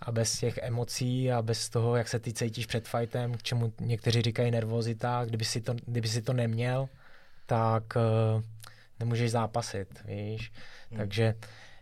a 0.00 0.12
bez 0.12 0.38
těch 0.38 0.58
emocí 0.58 1.32
a 1.32 1.42
bez 1.42 1.68
toho, 1.68 1.96
jak 1.96 2.08
se 2.08 2.18
ty 2.18 2.32
cítíš 2.32 2.66
před 2.66 2.88
fightem, 2.88 3.34
k 3.34 3.42
čemu 3.42 3.72
někteří 3.80 4.22
říkají 4.22 4.50
nervozita, 4.50 5.24
kdyby 5.24 5.44
si 5.44 5.60
to, 5.60 5.74
kdyby 5.86 6.08
si 6.08 6.22
to 6.22 6.32
neměl, 6.32 6.88
tak 7.46 7.82
uh, 7.96 8.42
nemůžeš 9.00 9.30
zápasit, 9.30 10.02
víš. 10.04 10.52
Hmm. 10.90 10.98
Takže 10.98 11.34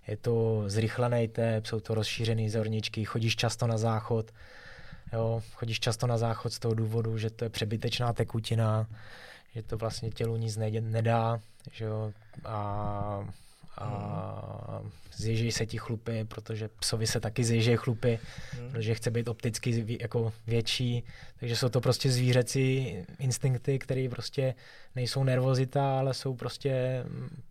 je 0.09 0.17
to 0.17 0.65
zrychlený 0.67 1.29
tep, 1.29 1.67
jsou 1.67 1.81
to 1.81 1.95
rozšířené 1.95 2.51
zorničky, 2.51 3.05
chodíš 3.05 3.37
často 3.37 3.67
na 3.67 3.79
záchod, 3.79 4.31
jo, 5.13 5.43
chodíš 5.55 5.81
často 5.81 6.07
na 6.07 6.19
záchod 6.19 6.53
z 6.53 6.59
toho 6.59 6.75
důvodu, 6.75 7.19
že 7.19 7.31
to 7.31 7.45
je 7.45 7.51
přebytečná 7.51 8.13
tekutina, 8.13 8.87
že 9.55 9.63
to 9.63 9.77
vlastně 9.77 10.11
tělu 10.11 10.37
nic 10.37 10.59
nedá, 10.81 11.41
že 11.73 11.85
jo, 11.85 12.13
a 12.45 13.29
a 13.81 14.83
zježejí 15.17 15.53
se 15.53 15.67
ti 15.67 15.79
chlupy, 15.79 16.25
protože 16.25 16.69
psovi 16.69 17.07
se 17.07 17.21
taky 17.21 17.45
zježejí 17.45 17.77
chlupy, 17.77 18.19
hmm. 18.53 18.71
protože 18.71 18.95
chce 18.95 19.11
být 19.11 19.29
opticky 19.29 19.99
jako 20.01 20.33
větší, 20.47 21.05
takže 21.41 21.57
jsou 21.57 21.69
to 21.69 21.81
prostě 21.81 22.11
zvířecí 22.11 22.97
instinkty, 23.19 23.79
které 23.79 24.09
prostě 24.11 24.55
nejsou 24.97 25.25
nervozita, 25.25 25.99
ale 25.99 26.15
jsou 26.15 26.35
prostě 26.35 27.03
mm, 27.09 27.43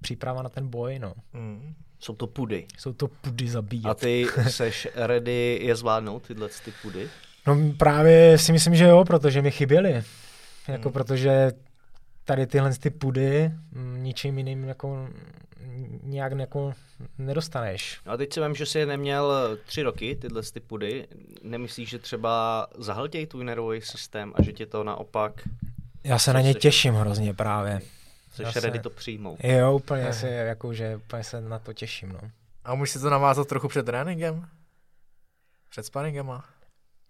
příprava 0.00 0.42
na 0.42 0.48
ten 0.48 0.68
boj, 0.68 0.98
no. 0.98 1.14
Hmm. 1.32 1.74
Jsou 2.02 2.14
to 2.14 2.26
pudy. 2.26 2.66
Jsou 2.78 2.92
to 2.92 3.08
pudy 3.08 3.48
zabíjet. 3.48 3.86
A 3.86 3.94
ty 3.94 4.26
seš 4.48 4.88
ready 4.94 5.58
je 5.62 5.76
zvládnout, 5.76 6.26
tyhle 6.26 6.48
ty 6.64 6.72
pudy? 6.82 7.08
No 7.46 7.56
právě 7.76 8.38
si 8.38 8.52
myslím, 8.52 8.74
že 8.74 8.84
jo, 8.84 9.04
protože 9.04 9.42
mi 9.42 9.50
chyběly. 9.50 10.02
Jako 10.68 10.88
hmm. 10.88 10.92
protože 10.92 11.52
tady 12.24 12.46
tyhle 12.46 12.74
ty 12.74 12.90
pudy 12.90 13.50
mm, 13.72 14.02
ničím 14.02 14.38
jiným 14.38 14.64
jako 14.64 15.08
nějak 16.02 16.32
jako 16.38 16.72
nedostaneš. 17.18 18.00
No 18.06 18.12
a 18.12 18.16
teď 18.16 18.32
si 18.32 18.40
vím, 18.40 18.54
že 18.54 18.66
jsi 18.66 18.78
je 18.78 18.86
neměl 18.86 19.32
tři 19.66 19.82
roky, 19.82 20.16
tyhle 20.16 20.42
ty 20.42 20.60
pudy. 20.60 21.06
Nemyslíš, 21.42 21.88
že 21.88 21.98
třeba 21.98 22.66
zahltějí 22.78 23.26
tvůj 23.26 23.44
nervový 23.44 23.80
systém 23.80 24.32
a 24.34 24.42
že 24.42 24.52
tě 24.52 24.66
to 24.66 24.84
naopak... 24.84 25.48
Já 26.04 26.18
se 26.18 26.32
na 26.32 26.40
ně 26.40 26.54
těším 26.54 26.94
hrozně 26.94 27.34
právě. 27.34 27.80
Jsi 28.32 28.44
se... 28.52 28.60
ready 28.60 28.78
to 28.78 28.90
přijmout. 28.90 29.44
Jo, 29.44 29.74
úplně 29.74 30.12
se, 30.12 30.28
jako, 30.28 30.74
že 30.74 30.96
úplně 30.96 31.24
se 31.24 31.40
na 31.40 31.58
to 31.58 31.72
těším, 31.72 32.08
no. 32.12 32.20
A 32.64 32.74
můžeš 32.74 32.92
si 32.92 32.98
to 32.98 33.10
navázat 33.10 33.48
trochu 33.48 33.68
před 33.68 33.86
tréninkem? 33.86 34.48
Před 35.70 35.86
sparingem? 35.86 36.28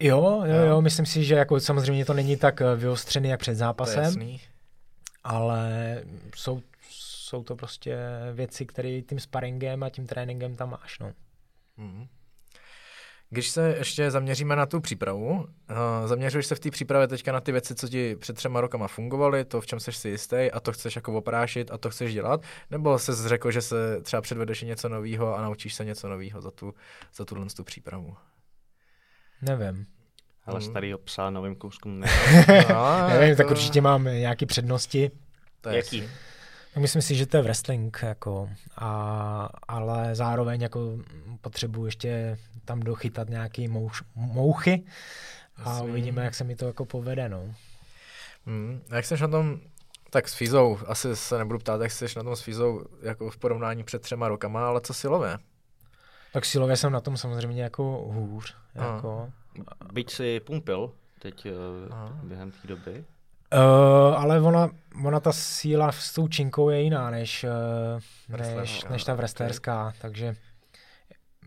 Jo, 0.00 0.42
jo, 0.44 0.64
jo, 0.66 0.80
myslím 0.80 1.06
si, 1.06 1.24
že 1.24 1.34
jako 1.34 1.60
samozřejmě 1.60 2.04
to 2.04 2.14
není 2.14 2.36
tak 2.36 2.60
eh, 2.60 2.76
vyostřený 2.76 3.28
jak 3.28 3.40
před 3.40 3.54
zápasem. 3.54 4.14
To 4.14 4.20
ale 5.24 6.02
jsou 6.36 6.62
jsou 7.32 7.42
to 7.44 7.56
prostě 7.56 7.98
věci, 8.32 8.66
které 8.66 9.02
tím 9.02 9.20
sparingem 9.20 9.82
a 9.82 9.90
tím 9.90 10.06
tréninkem 10.06 10.56
tam 10.56 10.70
máš. 10.70 10.98
No. 10.98 11.12
Mm. 11.76 12.06
Když 13.32 13.50
se 13.50 13.74
ještě 13.78 14.10
zaměříme 14.10 14.56
na 14.56 14.66
tu 14.66 14.80
přípravu, 14.80 15.30
uh, 15.30 15.46
zaměřuješ 16.06 16.46
se 16.46 16.54
v 16.54 16.60
té 16.60 16.70
přípravě 16.70 17.08
teďka 17.08 17.32
na 17.32 17.40
ty 17.40 17.52
věci, 17.52 17.74
co 17.74 17.88
ti 17.88 18.16
před 18.16 18.36
třema 18.36 18.60
rokama 18.60 18.88
fungovaly, 18.88 19.44
to, 19.44 19.60
v 19.60 19.66
čem 19.66 19.80
jsi 19.80 19.92
si 19.92 20.08
jistý 20.08 20.50
a 20.52 20.60
to 20.60 20.72
chceš 20.72 20.96
jako 20.96 21.12
oprášit 21.12 21.70
a 21.70 21.78
to 21.78 21.90
chceš 21.90 22.12
dělat, 22.12 22.40
nebo 22.70 22.98
jsi 22.98 23.12
řekl, 23.28 23.50
že 23.50 23.62
se 23.62 24.00
třeba 24.02 24.22
předvedeš 24.22 24.62
něco 24.62 24.88
nového 24.88 25.36
a 25.36 25.42
naučíš 25.42 25.74
se 25.74 25.84
něco 25.84 26.08
nového 26.08 26.40
za 26.40 26.50
tu, 26.50 26.74
za 27.14 27.24
tuhle 27.24 27.46
tu 27.56 27.64
přípravu? 27.64 28.16
Nevím. 29.42 29.86
Ale 30.46 30.60
hmm. 30.60 30.70
starýho 30.70 30.98
psa 30.98 31.30
novým 31.30 31.56
kouskům 31.56 32.00
no, 32.70 33.08
Nevím, 33.08 33.36
tak 33.36 33.50
určitě 33.50 33.80
mám 33.80 34.04
nějaké 34.04 34.46
přednosti. 34.46 35.10
To 35.60 35.68
je 35.68 35.82
Jaký? 36.72 36.80
Myslím 36.80 37.02
si, 37.02 37.14
že 37.14 37.26
to 37.26 37.36
je 37.36 37.42
wrestling, 37.42 37.98
jako, 38.02 38.50
a, 38.76 39.48
ale 39.68 40.14
zároveň 40.14 40.62
jako 40.62 40.98
potřebuji 41.40 41.84
ještě 41.84 42.38
tam 42.64 42.80
dochytat 42.80 43.28
nějaký 43.28 43.68
mouš, 43.68 44.02
mouchy 44.14 44.84
a 45.56 45.70
Jasný. 45.70 45.88
uvidíme, 45.90 46.24
jak 46.24 46.34
se 46.34 46.44
mi 46.44 46.56
to 46.56 46.66
jako 46.66 46.84
povede. 46.84 47.28
No. 47.28 47.54
Hmm. 48.46 48.82
A 48.90 48.96
jak 48.96 49.04
jsi 49.04 49.20
na 49.20 49.28
tom, 49.28 49.60
tak 50.10 50.28
s 50.28 50.34
Fizou, 50.34 50.78
asi 50.86 51.16
se 51.16 51.38
nebudu 51.38 51.58
ptát, 51.58 51.80
jak 51.80 51.90
jsi 51.92 52.06
na 52.16 52.22
tom 52.22 52.36
s 52.36 52.40
Fizou 52.40 52.84
jako 53.02 53.30
v 53.30 53.36
porovnání 53.36 53.84
před 53.84 54.02
třema 54.02 54.28
rokama, 54.28 54.68
ale 54.68 54.80
co 54.80 54.94
silově? 54.94 55.38
Tak 56.32 56.44
silově 56.44 56.76
jsem 56.76 56.92
na 56.92 57.00
tom 57.00 57.16
samozřejmě 57.16 57.62
jako 57.62 57.82
hůř. 58.12 58.54
Jako. 58.74 59.32
Byť 59.92 60.12
si 60.12 60.40
pumpil 60.40 60.92
teď 61.18 61.46
uh, 61.46 62.26
během 62.28 62.50
té 62.50 62.68
doby. 62.68 63.04
Uh, 63.52 64.20
ale 64.20 64.40
ona, 64.40 64.70
ona 65.04 65.20
ta 65.20 65.32
síla 65.32 65.92
s 65.92 66.14
tou 66.14 66.28
činkou 66.28 66.70
je 66.70 66.82
jiná 66.82 67.10
než, 67.10 67.46
uh, 68.28 68.36
než, 68.56 68.84
než 68.84 69.04
ta 69.04 69.14
vresterská, 69.14 69.86
okay. 69.86 69.98
takže 70.00 70.36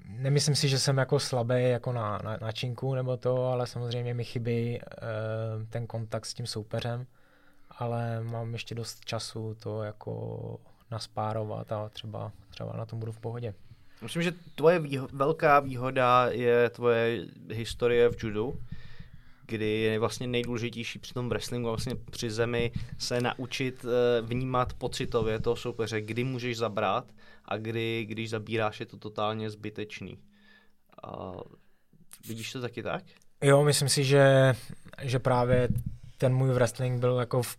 nemyslím 0.10 0.56
si, 0.56 0.70
že 0.70 0.80
jsem 0.80 0.98
jako 0.98 1.20
slabý 1.20 1.70
jako 1.70 1.92
na, 1.92 2.20
na, 2.24 2.38
na 2.42 2.52
činku 2.52 2.96
nebo 2.96 3.18
to, 3.18 3.46
ale 3.46 3.68
samozřejmě 3.68 4.14
mi 4.14 4.24
chybí 4.24 4.80
uh, 4.80 5.66
ten 5.70 5.88
kontakt 5.88 6.26
s 6.26 6.34
tím 6.34 6.48
soupeřem, 6.48 7.06
ale 7.72 8.24
mám 8.24 8.54
ještě 8.54 8.76
dost 8.76 9.06
času 9.06 9.56
to 9.60 9.84
jako 9.84 10.58
naspárovat 10.92 11.72
a 11.72 11.90
třeba, 11.90 12.32
třeba 12.50 12.74
na 12.78 12.86
tom 12.86 13.00
budu 13.00 13.12
v 13.12 13.20
pohodě. 13.20 13.54
Myslím, 14.02 14.24
že 14.24 14.34
tvoje 14.56 14.80
výho- 14.80 15.08
velká 15.14 15.60
výhoda 15.60 16.28
je 16.30 16.70
tvoje 16.70 17.26
historie 17.52 18.10
v 18.10 18.24
judu, 18.24 18.60
kdy 19.48 19.80
je 19.80 20.00
vlastně 20.00 20.28
nejdůležitější 20.28 21.00
při 21.00 21.14
tom 21.14 21.30
wrestlingu 21.30 21.70
vlastně 21.70 21.96
při 21.96 22.32
zemi 22.32 22.72
se 22.98 23.22
naučit 23.22 23.86
eh, 23.86 24.22
vnímat 24.22 24.74
pocitově 24.74 25.40
toho 25.40 25.56
soupeře, 25.56 26.02
kdy 26.02 26.24
můžeš 26.24 26.58
zabrat 26.58 27.12
a 27.46 27.58
kdy, 27.58 28.06
když 28.10 28.30
zabíráš, 28.30 28.80
je 28.80 28.86
to 28.86 28.98
totálně 28.98 29.50
zbytečný. 29.50 30.20
A 31.04 31.32
vidíš 32.28 32.52
to 32.52 32.62
taky 32.62 32.84
tak? 32.84 33.04
Jo, 33.44 33.64
myslím 33.64 33.90
si, 33.90 34.04
že, 34.04 34.54
že 35.02 35.20
právě 35.20 35.70
ten 36.18 36.36
můj 36.36 36.50
wrestling 36.50 37.00
byl 37.00 37.20
jako 37.20 37.44
v, 37.44 37.58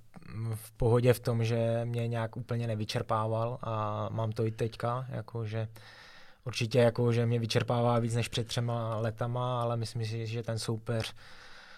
v 0.54 0.72
pohodě 0.72 1.12
v 1.12 1.20
tom, 1.20 1.44
že 1.44 1.80
mě 1.84 2.08
nějak 2.08 2.36
úplně 2.36 2.66
nevyčerpával 2.66 3.58
a 3.62 4.08
mám 4.12 4.32
to 4.32 4.46
i 4.46 4.50
teďka, 4.50 5.06
jako 5.08 5.44
že 5.44 5.68
určitě 6.44 6.78
jako, 6.78 7.12
že 7.12 7.26
mě 7.26 7.38
vyčerpává 7.38 7.98
víc 7.98 8.14
než 8.14 8.28
před 8.28 8.46
třema 8.46 8.96
letama, 8.96 9.62
ale 9.62 9.76
myslím 9.76 10.04
si, 10.04 10.26
že 10.26 10.42
ten 10.42 10.58
soupeř 10.58 11.14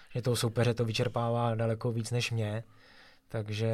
že 0.09 0.21
toho 0.21 0.35
soupeře 0.35 0.73
to 0.73 0.85
vyčerpává 0.85 1.55
daleko 1.55 1.91
víc 1.91 2.11
než 2.11 2.31
mě. 2.31 2.63
Takže 3.27 3.71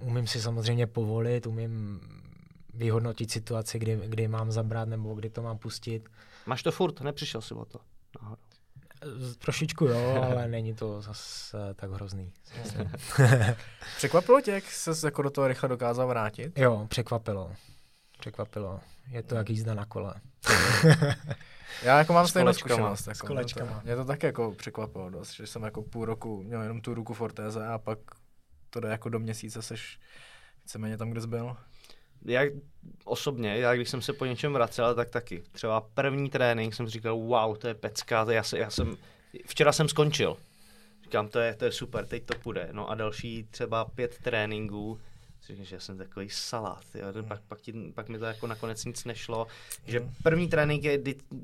umím 0.00 0.26
si 0.26 0.40
samozřejmě 0.40 0.86
povolit, 0.86 1.46
umím 1.46 2.00
vyhodnotit 2.74 3.30
situaci, 3.30 3.78
kdy, 3.78 4.00
kdy 4.06 4.28
mám 4.28 4.52
zabrat 4.52 4.88
nebo 4.88 5.14
kdy 5.14 5.30
to 5.30 5.42
mám 5.42 5.58
pustit. 5.58 6.08
Máš 6.46 6.62
to 6.62 6.72
furt, 6.72 7.00
nepřišel 7.00 7.40
si 7.40 7.54
o 7.54 7.64
to? 7.64 7.78
Nahoru. 8.22 8.40
Trošičku 9.38 9.84
jo, 9.84 10.22
ale 10.30 10.48
není 10.48 10.74
to 10.74 11.02
zase 11.02 11.58
tak 11.76 11.90
hrozný. 11.90 12.32
překvapilo 13.96 14.40
tě, 14.40 14.50
jak 14.50 14.64
se 14.64 15.06
jako 15.06 15.22
do 15.22 15.30
toho 15.30 15.48
rychle 15.48 15.68
dokázal 15.68 16.08
vrátit? 16.08 16.58
Jo, 16.58 16.86
překvapilo. 16.88 17.52
Překvapilo. 18.18 18.80
Je 19.10 19.22
to 19.22 19.34
jak 19.34 19.50
jízda 19.50 19.74
na 19.74 19.84
kole. 19.84 20.14
Já 21.82 21.98
jako 21.98 22.12
mám 22.12 22.28
stejnou 22.28 22.52
zkušenost. 22.52 23.06
Jako, 23.06 23.18
s 23.18 23.20
kolečkama. 23.20 23.74
To, 23.74 23.80
mě 23.84 23.96
to 23.96 24.04
tak 24.04 24.22
jako 24.22 24.52
překvapilo 24.52 25.10
dost, 25.10 25.32
že 25.32 25.46
jsem 25.46 25.62
jako 25.62 25.82
půl 25.82 26.04
roku 26.04 26.42
měl 26.42 26.62
jenom 26.62 26.80
tu 26.80 26.94
ruku 26.94 27.14
Fortéze 27.14 27.66
a 27.66 27.78
pak 27.78 27.98
to 28.70 28.80
jde 28.80 28.88
jako 28.88 29.08
do 29.08 29.18
měsíce, 29.18 29.62
seš 29.62 29.98
víceméně 30.62 30.96
tam, 30.96 31.10
kde 31.10 31.20
jsi 31.20 31.26
byl. 31.26 31.56
Já 32.24 32.42
osobně, 33.04 33.58
já 33.58 33.74
když 33.74 33.88
jsem 33.88 34.02
se 34.02 34.12
po 34.12 34.24
něčem 34.24 34.52
vracel, 34.52 34.94
tak 34.94 35.10
taky. 35.10 35.42
Třeba 35.52 35.80
první 35.80 36.30
trénink 36.30 36.74
jsem 36.74 36.86
si 36.86 36.92
říkal, 36.92 37.16
wow, 37.16 37.56
to 37.56 37.68
je 37.68 37.74
pecka, 37.74 38.24
to 38.24 38.30
já, 38.30 38.42
se, 38.42 38.58
já 38.58 38.70
jsem, 38.70 38.96
včera 39.46 39.72
jsem 39.72 39.88
skončil. 39.88 40.36
Říkám, 41.02 41.28
to 41.28 41.38
je, 41.38 41.54
to 41.54 41.64
je 41.64 41.72
super, 41.72 42.06
teď 42.06 42.24
to 42.24 42.38
půjde. 42.38 42.68
No 42.72 42.90
a 42.90 42.94
další 42.94 43.44
třeba 43.50 43.84
pět 43.84 44.18
tréninků, 44.22 45.00
Říkám, 45.48 45.64
že 45.64 45.76
já 45.76 45.80
jsem 45.80 45.98
takový 45.98 46.28
salát, 46.30 46.84
jo. 46.94 47.06
Hmm. 47.14 47.24
Pak, 47.24 47.40
pak, 47.48 47.60
ti, 47.60 47.72
pak 47.94 48.08
mi 48.08 48.18
to 48.18 48.24
jako 48.24 48.46
nakonec 48.46 48.84
nic 48.84 49.04
nešlo, 49.04 49.46
že 49.86 50.00
hmm. 50.00 50.14
první 50.22 50.48
trénink 50.48 50.84
je, 50.84 50.98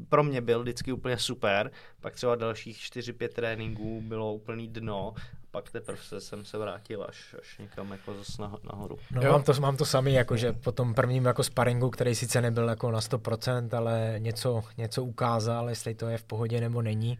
pro 0.08 0.24
mě 0.24 0.40
byl 0.40 0.62
vždycky 0.62 0.92
úplně 0.92 1.18
super, 1.18 1.70
pak 2.00 2.14
třeba 2.14 2.34
dalších 2.34 2.78
4-5 2.78 3.28
tréninků 3.28 4.00
bylo 4.00 4.34
úplný 4.34 4.68
dno, 4.68 5.14
pak 5.50 5.70
teprve 5.70 5.98
se, 6.02 6.20
jsem 6.20 6.44
se 6.44 6.58
vrátil 6.58 7.06
až, 7.08 7.34
až 7.38 7.58
někam 7.58 7.92
jako 7.92 8.14
zase 8.14 8.42
nahoru. 8.64 8.98
No, 9.10 9.22
mám 9.22 9.42
to, 9.42 9.52
mám 9.60 9.76
to 9.76 9.84
samý, 9.84 10.14
jako 10.14 10.36
že 10.36 10.52
po 10.52 10.72
tom 10.72 10.94
prvním 10.94 11.24
jako 11.24 11.42
sparingu, 11.42 11.90
který 11.90 12.14
sice 12.14 12.40
nebyl 12.40 12.68
jako 12.68 12.90
na 12.90 13.00
100%, 13.00 13.76
ale 13.76 14.14
něco, 14.18 14.64
něco 14.78 15.04
ukázal, 15.04 15.68
jestli 15.68 15.94
to 15.94 16.08
je 16.08 16.18
v 16.18 16.24
pohodě 16.24 16.60
nebo 16.60 16.82
není, 16.82 17.18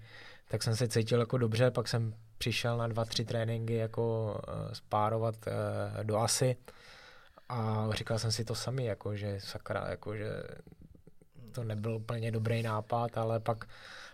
tak 0.48 0.62
jsem 0.62 0.76
se 0.76 0.88
cítil 0.88 1.20
jako 1.20 1.38
dobře, 1.38 1.70
pak 1.70 1.88
jsem 1.88 2.14
přišel 2.38 2.76
na 2.76 2.86
dva, 2.86 3.04
tři 3.04 3.24
tréninky 3.24 3.74
jako 3.74 4.34
uh, 4.48 4.72
spárovat 4.72 5.34
uh, 5.46 6.04
do 6.04 6.18
ASY 6.18 6.56
a 7.48 7.88
říkal 7.92 8.18
jsem 8.18 8.32
si 8.32 8.44
to 8.44 8.54
sami, 8.54 8.84
jako 8.84 9.16
že 9.16 9.40
sakra, 9.40 9.86
jako 9.88 10.16
že 10.16 10.30
to 11.52 11.64
nebyl 11.64 11.94
úplně 11.94 12.32
dobrý 12.32 12.62
nápad, 12.62 13.18
ale 13.18 13.40
pak, 13.40 13.68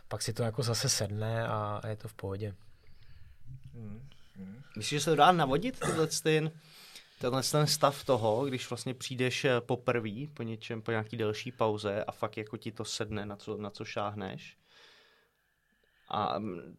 pak 0.08 0.22
si 0.22 0.32
to 0.32 0.42
jako 0.42 0.62
zase 0.62 0.88
sedne 0.88 1.48
a, 1.48 1.80
je 1.88 1.96
to 1.96 2.08
v 2.08 2.14
pohodě. 2.14 2.54
Hmm. 3.74 4.10
Myslíš, 4.76 5.00
že 5.00 5.04
se 5.04 5.10
to 5.10 5.16
dá 5.16 5.32
navodit 5.32 5.78
tenhle 5.78 6.06
ten, 6.06 6.50
tenhle 7.20 7.42
ten 7.42 7.66
stav 7.66 8.04
toho, 8.04 8.44
když 8.44 8.70
vlastně 8.70 8.94
přijdeš 8.94 9.44
eh, 9.44 9.60
poprvé 9.60 10.26
po 10.34 10.42
něčem, 10.42 10.82
po 10.82 10.90
nějaký 10.90 11.16
delší 11.16 11.52
pauze 11.52 12.04
a 12.04 12.12
fakt 12.12 12.36
jako 12.36 12.56
ti 12.56 12.72
to 12.72 12.84
sedne, 12.84 13.26
na 13.26 13.36
co, 13.36 13.56
na 13.56 13.70
co 13.70 13.84
šáhneš? 13.84 14.56
A 16.10 16.38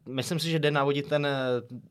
myslím 0.09 0.39
si, 0.39 0.49
že 0.49 0.59
jde 0.59 0.71
navodit 0.71 1.07
ten 1.09 1.25
eh, 1.25 1.39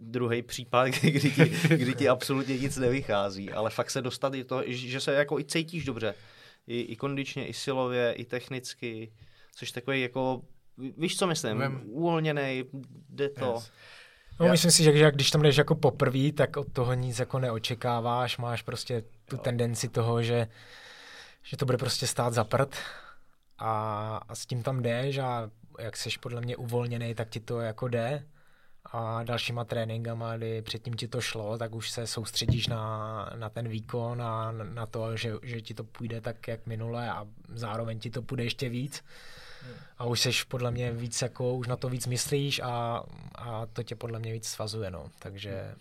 druhý 0.00 0.42
případ, 0.42 0.88
kdy 1.00 1.30
ti, 1.30 1.44
kdy 1.68 1.94
ti 1.94 2.08
absolutně 2.08 2.58
nic 2.58 2.76
nevychází, 2.76 3.50
ale 3.50 3.70
fakt 3.70 3.90
se 3.90 4.02
dostat 4.02 4.34
i 4.34 4.44
to, 4.44 4.62
že 4.66 5.00
se 5.00 5.12
jako 5.12 5.38
i 5.38 5.44
cítíš 5.44 5.84
dobře. 5.84 6.14
I, 6.66 6.80
i 6.80 6.96
kondičně, 6.96 7.46
i 7.46 7.52
silově, 7.52 8.12
i 8.12 8.24
technicky, 8.24 9.12
což 9.56 9.72
takový 9.72 10.02
jako, 10.02 10.42
víš 10.96 11.16
co 11.16 11.26
myslím, 11.26 11.80
uvolněný, 11.84 12.64
jde 13.08 13.28
to. 13.28 13.52
Yes. 13.54 13.72
No, 14.40 14.46
Já... 14.46 14.52
myslím 14.52 14.70
si, 14.70 14.82
že, 14.82 14.96
že 14.96 15.10
když 15.10 15.30
tam 15.30 15.42
jdeš 15.42 15.56
jako 15.56 15.74
poprvé, 15.74 16.32
tak 16.32 16.56
od 16.56 16.72
toho 16.72 16.94
nic 16.94 17.18
jako 17.18 17.38
neočekáváš, 17.38 18.38
máš 18.38 18.62
prostě 18.62 19.02
tu 19.24 19.36
jo. 19.36 19.42
tendenci 19.42 19.88
toho, 19.88 20.22
že, 20.22 20.48
že 21.42 21.56
to 21.56 21.66
bude 21.66 21.78
prostě 21.78 22.06
stát 22.06 22.32
za 22.32 22.44
prd 22.44 22.76
a, 23.58 24.20
a 24.28 24.34
s 24.34 24.46
tím 24.46 24.62
tam 24.62 24.82
jdeš 24.82 25.18
a 25.18 25.50
jak 25.80 25.96
jsi 25.96 26.10
podle 26.20 26.40
mě 26.40 26.56
uvolněný, 26.56 27.14
tak 27.14 27.28
ti 27.28 27.40
to 27.40 27.60
jako 27.60 27.88
jde 27.88 28.26
a 28.84 29.22
dalšíma 29.22 29.64
tréninkama, 29.64 30.36
kdy 30.36 30.62
předtím 30.62 30.94
ti 30.94 31.08
to 31.08 31.20
šlo, 31.20 31.58
tak 31.58 31.74
už 31.74 31.90
se 31.90 32.06
soustředíš 32.06 32.66
na, 32.66 33.30
na 33.36 33.48
ten 33.48 33.68
výkon 33.68 34.22
a 34.22 34.52
na 34.52 34.86
to, 34.86 35.16
že, 35.16 35.32
že 35.42 35.60
ti 35.60 35.74
to 35.74 35.84
půjde 35.84 36.20
tak, 36.20 36.48
jak 36.48 36.66
minule 36.66 37.10
a 37.10 37.26
zároveň 37.48 37.98
ti 37.98 38.10
to 38.10 38.22
půjde 38.22 38.44
ještě 38.44 38.68
víc. 38.68 39.04
A 39.98 40.04
už 40.04 40.20
seš 40.20 40.44
podle 40.44 40.70
mě 40.70 40.92
víc 40.92 41.22
jako, 41.22 41.54
už 41.54 41.66
na 41.66 41.76
to 41.76 41.88
víc 41.88 42.06
myslíš 42.06 42.60
a, 42.60 43.02
a 43.34 43.66
to 43.66 43.82
tě 43.82 43.96
podle 43.96 44.18
mě 44.18 44.32
víc 44.32 44.48
svazuje, 44.48 44.90
no. 44.90 45.10
Takže 45.18 45.74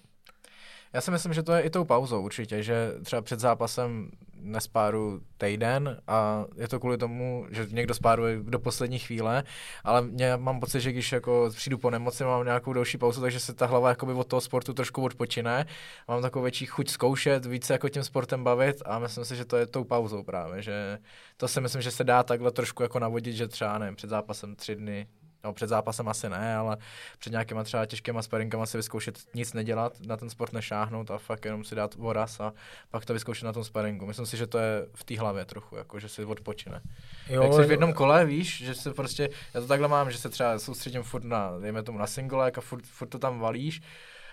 já 0.93 1.01
si 1.01 1.11
myslím, 1.11 1.33
že 1.33 1.43
to 1.43 1.53
je 1.53 1.61
i 1.61 1.69
tou 1.69 1.85
pauzou 1.85 2.21
určitě, 2.21 2.63
že 2.63 2.93
třeba 3.03 3.21
před 3.21 3.39
zápasem 3.39 4.11
nespáru 4.41 5.21
týden 5.37 6.01
a 6.07 6.45
je 6.55 6.67
to 6.67 6.79
kvůli 6.79 6.97
tomu, 6.97 7.45
že 7.49 7.67
někdo 7.71 7.93
spáruje 7.93 8.39
do 8.43 8.59
poslední 8.59 8.99
chvíle, 8.99 9.43
ale 9.83 10.01
mě 10.01 10.37
mám 10.37 10.59
pocit, 10.59 10.81
že 10.81 10.91
když 10.91 11.11
jako 11.11 11.49
přijdu 11.55 11.77
po 11.77 11.89
nemoci, 11.89 12.23
mám 12.23 12.45
nějakou 12.45 12.73
další 12.73 12.97
pauzu, 12.97 13.21
takže 13.21 13.39
se 13.39 13.53
ta 13.53 13.65
hlava 13.65 13.89
jakoby 13.89 14.13
od 14.13 14.27
toho 14.27 14.41
sportu 14.41 14.73
trošku 14.73 15.03
odpočine, 15.03 15.65
mám 16.07 16.21
takovou 16.21 16.43
větší 16.43 16.65
chuť 16.65 16.89
zkoušet, 16.89 17.45
více 17.45 17.73
jako 17.73 17.89
tím 17.89 18.03
sportem 18.03 18.43
bavit 18.43 18.81
a 18.85 18.99
myslím 18.99 19.25
si, 19.25 19.35
že 19.35 19.45
to 19.45 19.57
je 19.57 19.67
tou 19.67 19.83
pauzou 19.83 20.23
právě, 20.23 20.61
že 20.61 20.97
to 21.37 21.47
si 21.47 21.61
myslím, 21.61 21.81
že 21.81 21.91
se 21.91 22.03
dá 22.03 22.23
takhle 22.23 22.51
trošku 22.51 22.83
jako 22.83 22.99
navodit, 22.99 23.35
že 23.35 23.47
třeba 23.47 23.77
nevím, 23.77 23.95
před 23.95 24.09
zápasem 24.09 24.55
tři 24.55 24.75
dny 24.75 25.07
No, 25.43 25.53
před 25.53 25.67
zápasem 25.67 26.07
asi 26.07 26.29
ne, 26.29 26.55
ale 26.55 26.77
před 27.19 27.29
nějakýma 27.29 27.63
třeba 27.63 27.85
těžkýma 27.85 28.21
sparinkama 28.21 28.65
si 28.65 28.77
vyzkoušet 28.77 29.19
nic 29.33 29.53
nedělat, 29.53 29.93
na 30.07 30.17
ten 30.17 30.29
sport 30.29 30.53
nešáhnout 30.53 31.11
a 31.11 31.17
fakt 31.17 31.45
jenom 31.45 31.63
si 31.63 31.75
dát 31.75 31.95
voraz 31.95 32.39
a 32.39 32.53
pak 32.89 33.05
to 33.05 33.13
vyzkoušet 33.13 33.45
na 33.45 33.53
tom 33.53 33.63
sparingu. 33.63 34.05
Myslím 34.05 34.25
si, 34.25 34.37
že 34.37 34.47
to 34.47 34.57
je 34.57 34.85
v 34.93 35.03
té 35.03 35.19
hlavě 35.19 35.45
trochu, 35.45 35.75
jako 35.75 35.99
že 35.99 36.09
si 36.09 36.25
odpočine. 36.25 36.81
Jo, 37.29 37.43
Jak 37.43 37.53
jsi 37.53 37.63
v 37.63 37.71
jednom 37.71 37.93
kole, 37.93 38.25
víš, 38.25 38.57
že 38.57 38.75
se 38.75 38.93
prostě, 38.93 39.29
já 39.53 39.61
to 39.61 39.67
takhle 39.67 39.87
mám, 39.87 40.11
že 40.11 40.17
se 40.17 40.29
třeba 40.29 40.59
soustředím 40.59 41.03
furt 41.03 41.23
na, 41.23 41.59
dejme 41.59 41.83
tomu 41.83 41.97
na 41.97 42.07
singlek 42.07 42.57
a 42.57 42.61
furt, 42.61 42.85
furt 42.85 43.07
to 43.07 43.19
tam 43.19 43.39
valíš 43.39 43.81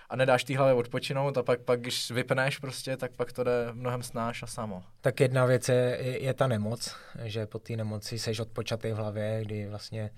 a 0.09 0.17
nedáš 0.17 0.45
té 0.45 0.57
hlavě 0.57 0.75
odpočinout 0.75 1.39
a 1.39 1.43
pak, 1.43 1.61
pak 1.61 1.81
když 1.81 2.11
vypneš 2.11 2.59
prostě, 2.59 2.97
tak 2.97 3.13
pak 3.17 3.33
to 3.33 3.45
jde 3.45 3.69
mnohem 3.73 4.03
snáš 4.03 4.43
a 4.43 4.47
samo. 4.47 4.83
Tak 5.01 5.21
jedna 5.21 5.45
věc 5.45 5.69
je, 5.69 5.99
je, 6.01 6.23
je 6.23 6.35
ta 6.35 6.47
nemoc, 6.47 6.97
že 7.25 7.47
po 7.47 7.59
té 7.59 7.77
nemoci 7.77 8.19
seš 8.19 8.41
odpočatý 8.41 8.93
v 8.93 8.97
hlavě, 8.97 9.41
kdy 9.45 9.67
vlastně 9.67 10.11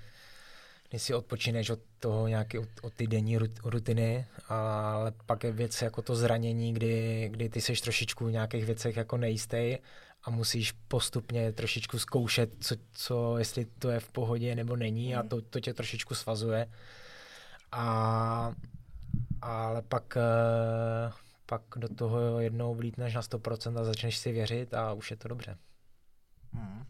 kdy 0.89 0.99
si 0.99 1.15
odpočineš 1.15 1.71
od 1.71 1.81
toho 1.99 2.29
nějaké, 2.29 2.59
od, 2.59 2.69
od 2.83 2.95
ty 2.95 3.07
denní 3.07 3.39
rutiny, 3.65 4.27
ale 4.49 5.13
pak 5.27 5.45
je 5.45 5.53
věc 5.53 5.83
jako 5.83 6.03
to 6.03 6.17
zranění, 6.17 6.75
kdy, 6.75 7.29
kdy 7.33 7.49
ty 7.49 7.61
seš 7.61 7.81
trošičku 7.81 8.27
v 8.27 8.33
nějakých 8.33 8.65
věcech 8.65 8.97
jako 8.97 9.17
nejistý 9.17 9.77
a 10.25 10.31
musíš 10.31 10.73
postupně 10.73 11.53
trošičku 11.53 11.99
zkoušet, 11.99 12.51
co, 12.61 12.77
co 12.93 13.39
jestli 13.39 13.65
to 13.65 13.91
je 13.91 14.01
v 14.01 14.13
pohodě 14.13 14.55
nebo 14.55 14.77
není 14.77 15.17
a 15.17 15.21
mhm. 15.21 15.29
to, 15.29 15.43
to 15.43 15.61
tě 15.61 15.75
trošičku 15.75 16.15
svazuje. 16.15 16.69
A, 17.73 18.53
ale 19.43 19.83
pak, 19.83 20.17
eh, 20.17 21.13
pak 21.47 21.63
do 21.77 21.89
toho 21.89 22.41
jednou 22.41 22.75
vlítneš 22.75 23.15
na 23.15 23.21
100% 23.21 23.81
a 23.81 23.85
začneš 23.85 24.19
si 24.19 24.33
věřit 24.33 24.75
a 24.75 24.93
už 24.93 25.11
je 25.11 25.17
to 25.17 25.29
dobře. 25.29 25.57
Hmm. 26.53 26.85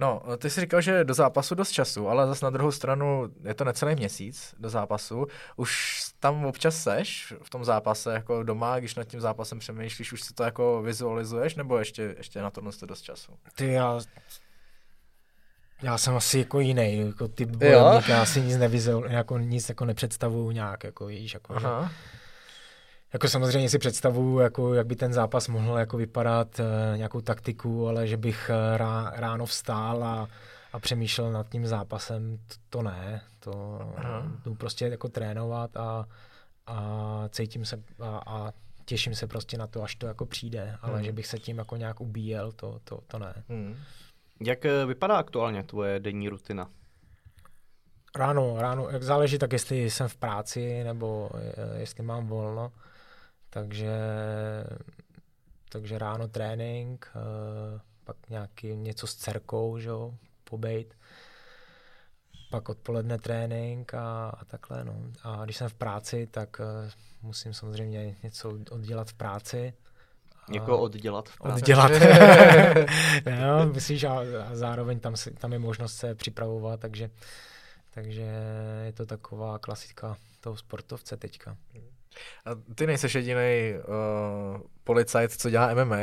No, 0.00 0.22
ty 0.38 0.50
jsi 0.50 0.60
říkal, 0.60 0.80
že 0.80 1.04
do 1.04 1.14
zápasu 1.14 1.54
dost 1.54 1.70
času, 1.70 2.08
ale 2.08 2.26
zase 2.26 2.44
na 2.44 2.50
druhou 2.50 2.72
stranu 2.72 3.28
je 3.44 3.54
to 3.54 3.64
necelý 3.64 3.94
měsíc 3.94 4.54
do 4.58 4.68
zápasu. 4.68 5.26
Už 5.56 6.00
tam 6.20 6.44
občas 6.44 6.82
seš 6.82 7.34
v 7.42 7.50
tom 7.50 7.64
zápase 7.64 8.12
jako 8.12 8.42
doma, 8.42 8.78
když 8.78 8.94
nad 8.94 9.04
tím 9.04 9.20
zápasem 9.20 9.58
přemýšlíš, 9.58 10.12
už 10.12 10.22
si 10.22 10.34
to 10.34 10.42
jako 10.42 10.82
vizualizuješ, 10.82 11.54
nebo 11.54 11.78
ještě, 11.78 12.14
ještě 12.18 12.42
na 12.42 12.50
to 12.50 12.60
dost 12.60 13.02
času? 13.02 13.32
Ty 13.54 13.72
já, 13.72 14.00
já 15.82 15.98
jsem 15.98 16.16
asi 16.16 16.38
jako 16.38 16.60
jiný, 16.60 16.98
jako 16.98 17.28
ty 17.28 17.44
bojovník, 17.44 18.08
já 18.08 18.26
si 18.26 18.40
nic 18.40 18.56
nevizualizuju, 18.56 19.16
jako 19.16 19.38
nic 19.38 19.68
jako 19.68 19.84
nepředstavuju 19.84 20.50
nějak, 20.50 20.84
jako 20.84 21.06
víš, 21.06 21.34
jako 21.34 21.54
Aha. 21.54 21.82
Že, 21.82 22.17
jako 23.12 23.28
samozřejmě 23.28 23.68
si 23.68 23.78
představuju, 23.78 24.38
jako, 24.38 24.74
jak 24.74 24.86
by 24.86 24.96
ten 24.96 25.12
zápas 25.12 25.48
mohl 25.48 25.78
jako 25.78 25.96
vypadat, 25.96 26.60
e, 26.60 26.96
nějakou 26.96 27.20
taktiku, 27.20 27.88
ale 27.88 28.06
že 28.06 28.16
bych 28.16 28.50
eh, 28.50 28.78
rá, 28.78 29.12
ráno 29.16 29.46
vstál 29.46 30.04
a, 30.04 30.28
a 30.72 30.78
přemýšlel 30.78 31.32
nad 31.32 31.48
tím 31.48 31.66
zápasem, 31.66 32.38
to, 32.46 32.54
to 32.70 32.82
ne. 32.82 33.22
To 33.40 33.78
jdu 34.44 34.54
prostě 34.54 34.86
jako 34.86 35.08
trénovat 35.08 35.76
a, 35.76 36.04
a 36.66 37.24
cítím 37.28 37.64
se 37.64 37.82
a, 38.00 38.22
a 38.26 38.52
těším 38.84 39.14
se 39.14 39.26
prostě 39.26 39.58
na 39.58 39.66
to, 39.66 39.82
až 39.82 39.94
to 39.94 40.06
jako 40.06 40.26
přijde, 40.26 40.76
ale 40.82 40.94
hmm. 40.94 41.04
že 41.04 41.12
bych 41.12 41.26
se 41.26 41.38
tím 41.38 41.58
jako 41.58 41.76
nějak 41.76 42.00
ubíjel, 42.00 42.52
to, 42.52 42.80
to, 42.84 43.00
to 43.06 43.18
ne. 43.18 43.34
Hmm. 43.48 43.76
Jak 44.40 44.64
eh, 44.64 44.86
vypadá 44.86 45.16
aktuálně 45.16 45.62
tvoje 45.62 46.00
denní 46.00 46.28
rutina? 46.28 46.70
Ráno, 48.16 48.56
ráno, 48.58 48.88
jak 48.90 49.02
záleží 49.02 49.38
tak, 49.38 49.52
jestli 49.52 49.90
jsem 49.90 50.08
v 50.08 50.16
práci 50.16 50.84
nebo 50.84 51.30
jestli 51.76 52.02
mám 52.02 52.26
volno. 52.26 52.72
Takže, 53.50 53.98
takže 55.68 55.98
ráno 55.98 56.28
trénink, 56.28 57.08
eh, 57.16 57.80
pak 58.04 58.16
nějaký 58.28 58.76
něco 58.76 59.06
s 59.06 59.14
dcerkou, 59.14 59.78
že 59.78 59.88
jo, 59.88 60.14
pobejt. 60.44 60.94
Pak 62.50 62.68
odpoledne 62.68 63.18
trénink 63.18 63.94
a, 63.94 64.28
a 64.28 64.44
takhle, 64.44 64.84
no. 64.84 64.94
A 65.22 65.44
když 65.44 65.56
jsem 65.56 65.68
v 65.68 65.74
práci, 65.74 66.26
tak 66.30 66.60
uh, 66.60 66.90
musím 67.22 67.54
samozřejmě 67.54 68.16
něco 68.22 68.58
oddělat 68.70 69.10
v 69.10 69.14
práci. 69.14 69.72
Jako 70.52 70.78
oddělat 70.78 71.28
v 71.28 71.38
práci? 71.38 71.62
Oddělat. 71.62 71.90
no, 73.40 73.66
myslíš, 73.72 74.04
a, 74.04 74.18
a 74.48 74.54
zároveň 74.54 75.00
tam, 75.00 75.16
si, 75.16 75.30
tam 75.30 75.52
je 75.52 75.58
možnost 75.58 75.96
se 75.96 76.14
připravovat, 76.14 76.80
takže, 76.80 77.10
takže 77.90 78.28
je 78.84 78.92
to 78.92 79.06
taková 79.06 79.58
klasika 79.58 80.16
toho 80.40 80.56
sportovce 80.56 81.16
teďka. 81.16 81.56
A 82.46 82.50
ty 82.74 82.86
nejseš 82.86 83.14
jediný 83.14 83.74
uh, 83.78 84.60
policajt, 84.84 85.32
co 85.32 85.50
dělá 85.50 85.74
MMA. 85.74 85.96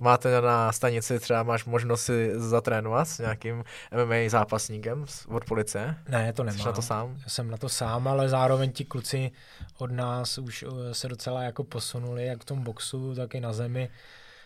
Máte 0.00 0.40
na 0.40 0.72
stanici 0.72 1.20
třeba, 1.20 1.42
máš 1.42 1.64
možnost 1.64 2.04
si 2.04 2.30
zatrénovat 2.34 3.08
s 3.08 3.18
nějakým 3.18 3.64
MMA 4.04 4.28
zápasníkem 4.28 5.04
od 5.28 5.44
policie? 5.44 5.94
Ne, 6.08 6.32
to 6.32 6.44
nemám. 6.44 6.60
Jsi 6.60 6.66
na 6.66 6.72
to 6.72 6.82
sám? 6.82 7.16
Já 7.22 7.28
jsem 7.28 7.50
na 7.50 7.56
to 7.56 7.68
sám, 7.68 8.08
ale 8.08 8.28
zároveň 8.28 8.72
ti 8.72 8.84
kluci 8.84 9.30
od 9.78 9.92
nás 9.92 10.38
už 10.38 10.62
uh, 10.62 10.92
se 10.92 11.08
docela 11.08 11.42
jako 11.42 11.64
posunuli, 11.64 12.26
jak 12.26 12.42
v 12.42 12.44
tom 12.44 12.62
boxu, 12.62 13.14
tak 13.14 13.34
i 13.34 13.40
na 13.40 13.52
zemi. 13.52 13.90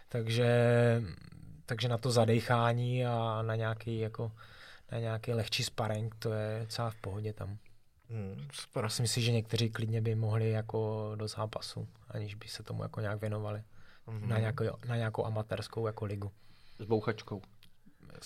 Takže, 0.08 0.46
takže 1.66 1.88
na 1.88 1.98
to 1.98 2.10
zadechání 2.10 3.06
a 3.06 3.42
na 3.42 3.56
nějaký 3.56 3.98
jako 3.98 4.32
na 4.92 4.98
nějaký 4.98 5.32
lehčí 5.32 5.64
sparring, 5.64 6.14
to 6.18 6.32
je 6.32 6.58
docela 6.60 6.90
v 6.90 6.94
pohodě 6.94 7.32
tam. 7.32 7.58
Hmm, 8.10 8.48
super. 8.52 8.84
Já 8.84 8.90
si 8.90 9.02
myslím, 9.02 9.24
že 9.24 9.32
někteří 9.32 9.70
klidně 9.70 10.00
by 10.00 10.14
mohli 10.14 10.50
jako 10.50 11.12
do 11.14 11.28
zápasu, 11.28 11.88
aniž 12.08 12.34
by 12.34 12.48
se 12.48 12.62
tomu 12.62 12.82
jako 12.82 13.00
nějak 13.00 13.20
věnovali. 13.20 13.62
Mm-hmm. 14.08 14.26
Na, 14.26 14.38
nějakou, 14.38 14.64
na 14.88 14.96
nějakou 14.96 15.24
amatérskou 15.24 15.86
jako 15.86 16.04
ligu. 16.04 16.30
S 16.78 16.84
bouchačkou. 16.86 17.42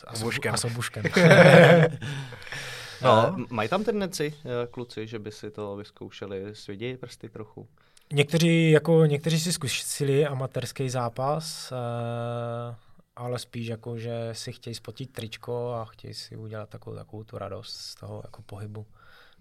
A 0.07 0.15
s 0.15 0.23
buškem. 0.23 0.55
A 0.55 0.57
s 0.57 0.65
obuškem. 0.65 1.05
no. 3.03 3.35
Uh, 3.39 3.47
mají 3.51 3.69
tam 3.69 3.85
tendenci 3.85 4.35
uh, 4.45 4.51
kluci, 4.71 5.07
že 5.07 5.19
by 5.19 5.33
si 5.33 5.51
to 5.51 5.77
vyzkoušeli, 5.77 6.55
svědí 6.55 6.97
prsty 6.97 7.29
trochu? 7.29 7.69
Někteří, 8.13 8.71
jako, 8.71 9.05
někteří 9.07 9.41
si 9.41 9.53
zkusili 9.53 10.27
amatérský 10.27 10.91
zápas, 10.91 11.73
uh, 11.73 12.75
ale 13.17 13.39
spíš 13.39 13.67
jako, 13.67 13.99
že 13.99 14.29
si 14.33 14.53
chtějí 14.53 14.75
spotit 14.75 15.13
tričko 15.13 15.73
a 15.73 15.85
chtějí 15.85 16.15
si 16.15 16.37
udělat 16.37 16.69
takovou, 16.69 16.97
takovou 16.97 17.25
tu 17.25 17.39
radost 17.39 17.77
z 17.77 17.95
toho 17.95 18.21
jako 18.25 18.43
pohybu 18.43 18.87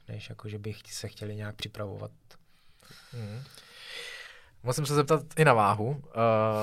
než 0.09 0.29
jako, 0.29 0.49
že 0.49 0.57
by 0.57 0.73
se 0.85 1.07
chtěli 1.07 1.35
nějak 1.35 1.55
připravovat. 1.55 2.11
Hmm. 3.11 3.43
Musím 4.63 4.85
se 4.85 4.95
zeptat 4.95 5.21
i 5.37 5.45
na 5.45 5.53
váhu. 5.53 6.01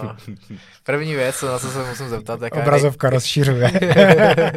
Uh, 0.04 0.36
první 0.82 1.14
věc, 1.14 1.42
na 1.42 1.58
co 1.58 1.70
se 1.70 1.88
musím 1.88 2.08
zeptat, 2.08 2.42
jaká 2.42 2.60
Obrazovka 2.60 3.06
je, 3.06 3.10
nej... 3.10 3.16
rozšiřuje. 3.16 3.72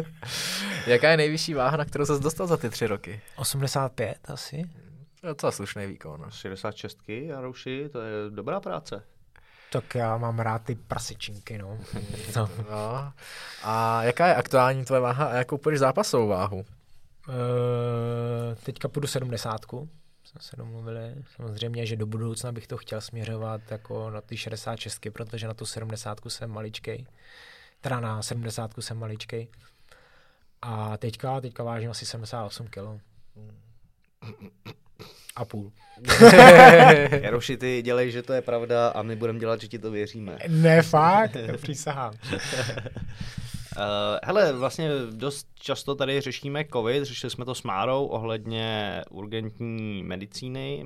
jaká 0.86 1.10
je 1.10 1.16
nejvyšší 1.16 1.54
váha, 1.54 1.76
na 1.76 1.84
kterou 1.84 2.06
se 2.06 2.18
dostal 2.18 2.46
za 2.46 2.56
ty 2.56 2.70
tři 2.70 2.86
roky? 2.86 3.20
85 3.36 4.18
asi. 4.30 4.70
Docela 5.22 5.52
slušný 5.52 5.86
výkon. 5.86 6.26
66 6.30 6.98
Jarouši, 7.08 7.88
to 7.92 8.00
je 8.00 8.30
dobrá 8.30 8.60
práce. 8.60 9.02
Tak 9.72 9.94
já 9.94 10.16
mám 10.16 10.38
rád 10.38 10.62
ty 10.62 10.74
prasečinky, 10.74 11.58
no. 11.58 11.78
no. 12.36 12.48
no. 12.70 13.12
A 13.62 14.02
jaká 14.02 14.26
je 14.26 14.34
aktuální 14.34 14.84
tvoje 14.84 15.00
váha 15.00 15.26
a 15.26 15.34
jakou 15.34 15.58
půjdeš 15.58 15.80
zápasovou 15.80 16.28
váhu? 16.28 16.64
Uh, 17.30 18.54
teďka 18.62 18.88
půjdu 18.88 19.06
70. 19.08 19.60
Jsme 20.24 20.40
se 20.40 20.56
domluvili. 20.56 21.14
Samozřejmě, 21.36 21.86
že 21.86 21.96
do 21.96 22.06
budoucna 22.06 22.52
bych 22.52 22.66
to 22.66 22.76
chtěl 22.76 23.00
směřovat 23.00 23.60
jako 23.70 24.10
na 24.10 24.20
ty 24.20 24.36
66, 24.36 25.06
protože 25.12 25.46
na 25.46 25.54
tu 25.54 25.66
70 25.66 26.18
jsem 26.28 26.50
maličkej. 26.50 27.06
Teda 27.80 28.00
na 28.00 28.22
70 28.22 28.70
jsem 28.80 28.98
maličkej. 28.98 29.48
A 30.62 30.96
teďka, 30.96 31.40
teďka 31.40 31.62
vážím 31.62 31.90
asi 31.90 32.06
78 32.06 32.66
kg. 32.66 33.02
A 35.36 35.44
půl. 35.44 35.72
Jaroši, 37.22 37.56
ty 37.56 37.82
dělej, 37.82 38.10
že 38.10 38.22
to 38.22 38.32
je 38.32 38.42
pravda 38.42 38.88
a 38.88 39.02
my 39.02 39.16
budeme 39.16 39.38
dělat, 39.38 39.60
že 39.60 39.68
ti 39.68 39.78
to 39.78 39.90
věříme. 39.90 40.38
Ne, 40.48 40.82
fakt, 40.82 41.36
přísahám. 41.62 42.14
Uh, 43.76 43.82
hele, 44.22 44.52
vlastně 44.52 44.90
dost 45.10 45.46
často 45.54 45.94
tady 45.94 46.20
řešíme 46.20 46.64
COVID, 46.72 47.04
řešili 47.04 47.30
jsme 47.30 47.44
to 47.44 47.54
s 47.54 47.62
Márou 47.62 48.06
ohledně 48.06 49.02
urgentní 49.10 50.02
medicíny, 50.02 50.84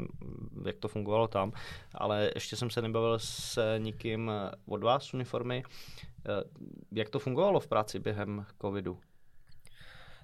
jak 0.66 0.76
to 0.78 0.88
fungovalo 0.88 1.28
tam, 1.28 1.52
ale 1.94 2.30
ještě 2.34 2.56
jsem 2.56 2.70
se 2.70 2.82
nebavil 2.82 3.18
s 3.18 3.58
nikým 3.78 4.30
od 4.68 4.82
vás 4.82 5.14
uniformy. 5.14 5.62
Uh, 5.64 6.34
jak 6.92 7.08
to 7.08 7.18
fungovalo 7.18 7.60
v 7.60 7.66
práci 7.66 7.98
během 7.98 8.46
COVIDu? 8.60 8.98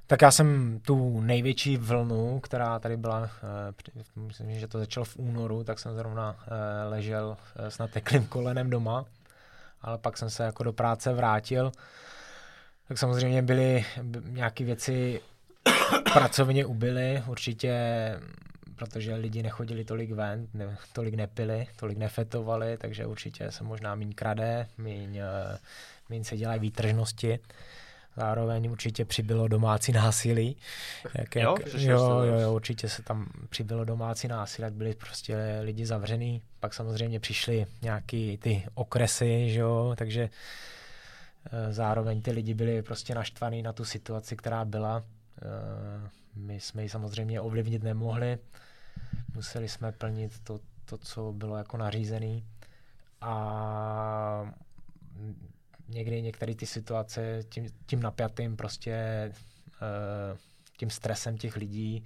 Tak 0.07 0.23
já 0.23 0.31
jsem 0.31 0.81
tu 0.81 1.21
největší 1.21 1.77
vlnu, 1.77 2.41
která 2.41 2.79
tady 2.79 2.97
byla, 2.97 3.31
uh, 4.17 4.27
myslím, 4.27 4.59
že 4.59 4.69
to 4.69 4.79
začalo 4.79 5.05
v 5.05 5.17
únoru, 5.17 5.65
tak 5.65 5.79
jsem 5.79 5.95
zrovna 5.95 6.37
ležel 6.89 7.37
s 7.57 7.79
nateklým 7.79 8.27
kolenem 8.27 8.71
doma, 8.71 9.05
ale 9.83 9.99
pak 9.99 10.19
jsem 10.19 10.31
se 10.31 10.43
jako 10.43 10.63
do 10.63 10.73
práce 10.73 11.13
vrátil 11.13 11.73
tak 12.91 12.99
samozřejmě 12.99 13.43
byly 13.43 13.85
nějaké 14.23 14.65
věci 14.65 15.21
pracovně 16.13 16.67
ubyly, 16.67 17.23
určitě 17.27 17.75
protože 18.77 19.15
lidi 19.15 19.43
nechodili 19.43 19.85
tolik 19.85 20.13
ven, 20.13 20.47
ne, 20.55 20.77
tolik 20.93 21.15
nepili, 21.15 21.67
tolik 21.77 21.99
nefetovali, 21.99 22.77
takže 22.77 23.07
určitě 23.07 23.51
se 23.51 23.65
možná 23.65 23.95
méně 23.95 24.15
krade, 24.15 24.67
méně, 24.79 25.23
eh, 25.23 25.59
méně 26.09 26.25
se 26.25 26.37
dělají 26.37 26.61
výtržnosti. 26.61 27.39
Zároveň 28.17 28.71
určitě 28.71 29.05
přibylo 29.05 29.49
domácí 29.49 29.93
násilí. 29.93 30.57
Jak, 31.19 31.37
jo, 31.37 31.55
jak, 31.59 31.75
jo, 31.75 32.23
jo, 32.25 32.41
jo, 32.41 32.55
určitě 32.55 32.89
se 32.89 33.03
tam 33.03 33.27
přibylo 33.49 33.85
domácí 33.85 34.29
násilí, 34.29 34.65
jak 34.65 34.73
byli 34.73 34.95
prostě 34.95 35.59
lidi 35.63 35.87
zavřený. 35.87 36.43
Pak 36.61 36.75
samozřejmě 36.75 37.21
přišly 37.21 37.67
nějaký 37.83 38.39
ty 38.39 38.67
okresy, 38.75 39.51
že 39.51 39.61
jo, 39.61 39.95
takže 39.99 40.31
zároveň 41.71 42.23
ty 42.23 42.31
lidi 42.31 42.55
byli 42.55 42.83
prostě 42.83 43.15
naštvaní 43.15 43.63
na 43.63 43.73
tu 43.73 43.85
situaci, 43.85 44.37
která 44.37 44.65
byla. 44.65 45.05
Eh, 45.43 46.11
my 46.35 46.61
jsme 46.61 46.83
ji 46.83 46.89
samozřejmě 46.89 47.41
ovlivnit 47.41 47.83
nemohli. 47.83 48.39
Museli 49.35 49.69
jsme 49.69 49.93
plnit 49.93 50.41
to, 50.45 50.61
to 50.85 50.99
co 50.99 51.33
bylo 51.33 51.57
jako 51.57 51.77
nařízené. 51.77 52.41
A 53.21 54.53
někdy 55.89 56.23
některé 56.23 56.55
ty 56.55 56.67
situace 56.67 57.43
tím, 57.49 57.69
tím 57.87 58.03
napjatým 58.03 58.57
prostě 58.57 58.93
eh, 58.93 60.37
tím 60.77 60.91
stresem 60.91 61.39
těch 61.39 61.57
lidí 61.57 62.05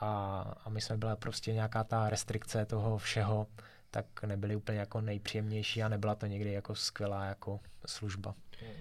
a, 0.00 0.40
a 0.64 0.68
my 0.70 0.80
jsme 0.80 0.96
byla 0.96 1.16
prostě 1.16 1.52
nějaká 1.52 1.84
ta 1.84 2.10
restrikce 2.10 2.66
toho 2.66 2.98
všeho, 2.98 3.46
tak 3.90 4.22
nebyly 4.22 4.56
úplně 4.56 4.78
jako 4.78 5.00
nejpříjemnější 5.00 5.82
a 5.82 5.88
nebyla 5.88 6.14
to 6.14 6.26
někdy 6.26 6.52
jako 6.52 6.74
skvělá 6.74 7.24
jako 7.24 7.60
služba. 7.86 8.34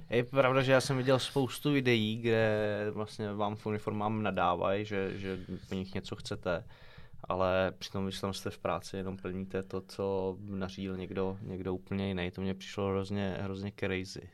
Je 0.09 0.23
pravda, 0.23 0.61
že 0.61 0.71
já 0.71 0.81
jsem 0.81 0.97
viděl 0.97 1.19
spoustu 1.19 1.71
videí, 1.71 2.17
kde 2.17 2.61
vlastně 2.91 3.33
vám 3.33 3.55
v 3.55 3.65
uniformám 3.65 4.23
nadávají, 4.23 4.85
že, 4.85 5.19
že 5.19 5.39
po 5.69 5.75
nich 5.75 5.93
něco 5.93 6.15
chcete, 6.15 6.63
ale 7.23 7.71
přitom, 7.79 8.05
když 8.05 8.19
tam 8.19 8.33
jste 8.33 8.49
v 8.49 8.57
práci, 8.57 8.97
jenom 8.97 9.17
plníte 9.17 9.63
to, 9.63 9.81
co 9.81 10.37
nařídil 10.49 10.97
někdo, 10.97 11.37
někdo 11.41 11.73
úplně 11.73 12.07
jiný. 12.07 12.31
To 12.31 12.41
mě 12.41 12.53
přišlo 12.53 12.89
hrozně, 12.89 13.37
hrozně 13.41 13.71
crazy. 13.79 14.29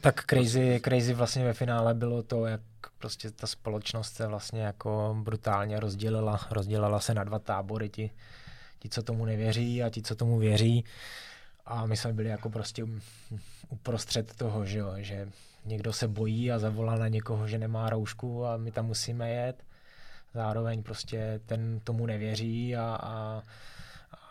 Tak 0.00 0.24
crazy, 0.24 0.80
crazy 0.84 1.14
vlastně 1.14 1.44
ve 1.44 1.52
finále 1.52 1.94
bylo 1.94 2.22
to, 2.22 2.46
jak 2.46 2.60
prostě 2.98 3.30
ta 3.30 3.46
společnost 3.46 4.14
se 4.14 4.26
vlastně 4.26 4.62
jako 4.62 5.16
brutálně 5.22 5.80
rozdělila. 5.80 6.40
Rozdělila 6.50 7.00
se 7.00 7.14
na 7.14 7.24
dva 7.24 7.38
tábory, 7.38 7.88
ti, 7.88 8.10
ti 8.78 8.88
co 8.88 9.02
tomu 9.02 9.24
nevěří 9.24 9.82
a 9.82 9.90
ti, 9.90 10.02
co 10.02 10.14
tomu 10.14 10.38
věří. 10.38 10.84
A 11.66 11.86
my 11.86 11.96
jsme 11.96 12.12
byli 12.12 12.28
jako 12.28 12.50
prostě 12.50 12.86
uprostřed 13.68 14.36
toho, 14.36 14.64
že, 14.64 14.78
jo, 14.78 14.94
že 14.96 15.28
někdo 15.64 15.92
se 15.92 16.08
bojí 16.08 16.52
a 16.52 16.58
zavolá 16.58 16.96
na 16.96 17.08
někoho, 17.08 17.48
že 17.48 17.58
nemá 17.58 17.90
roušku 17.90 18.46
a 18.46 18.56
my 18.56 18.70
tam 18.70 18.86
musíme 18.86 19.30
jet. 19.30 19.64
Zároveň 20.34 20.82
prostě 20.82 21.40
ten 21.46 21.80
tomu 21.84 22.06
nevěří 22.06 22.76
a, 22.76 22.98
a, 23.02 23.42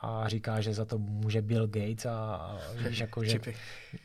a 0.01 0.29
říká, 0.29 0.61
že 0.61 0.73
za 0.73 0.85
to 0.85 0.97
může 0.97 1.41
Bill 1.41 1.67
Gates 1.67 2.05
a, 2.05 2.35
a 2.35 2.57
víš, 2.87 2.99
jako, 2.99 3.23
že 3.23 3.31
čipy. 3.31 3.55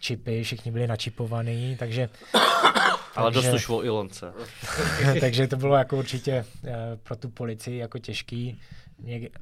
čipy, 0.01 0.43
všichni 0.43 0.71
byli 0.71 0.87
načipovaný, 0.87 1.77
takže... 1.77 2.09
Ale 3.17 3.31
dost 3.31 3.53
už 3.53 3.69
o 3.69 3.85
Ilonce. 3.85 4.33
takže 5.21 5.47
to 5.47 5.57
bylo 5.57 5.77
jako 5.77 5.97
určitě 5.97 6.45
eh, 6.65 6.75
pro 7.03 7.17
tu 7.17 7.29
policii 7.29 7.79
jako 7.79 7.99
těžký 7.99 8.61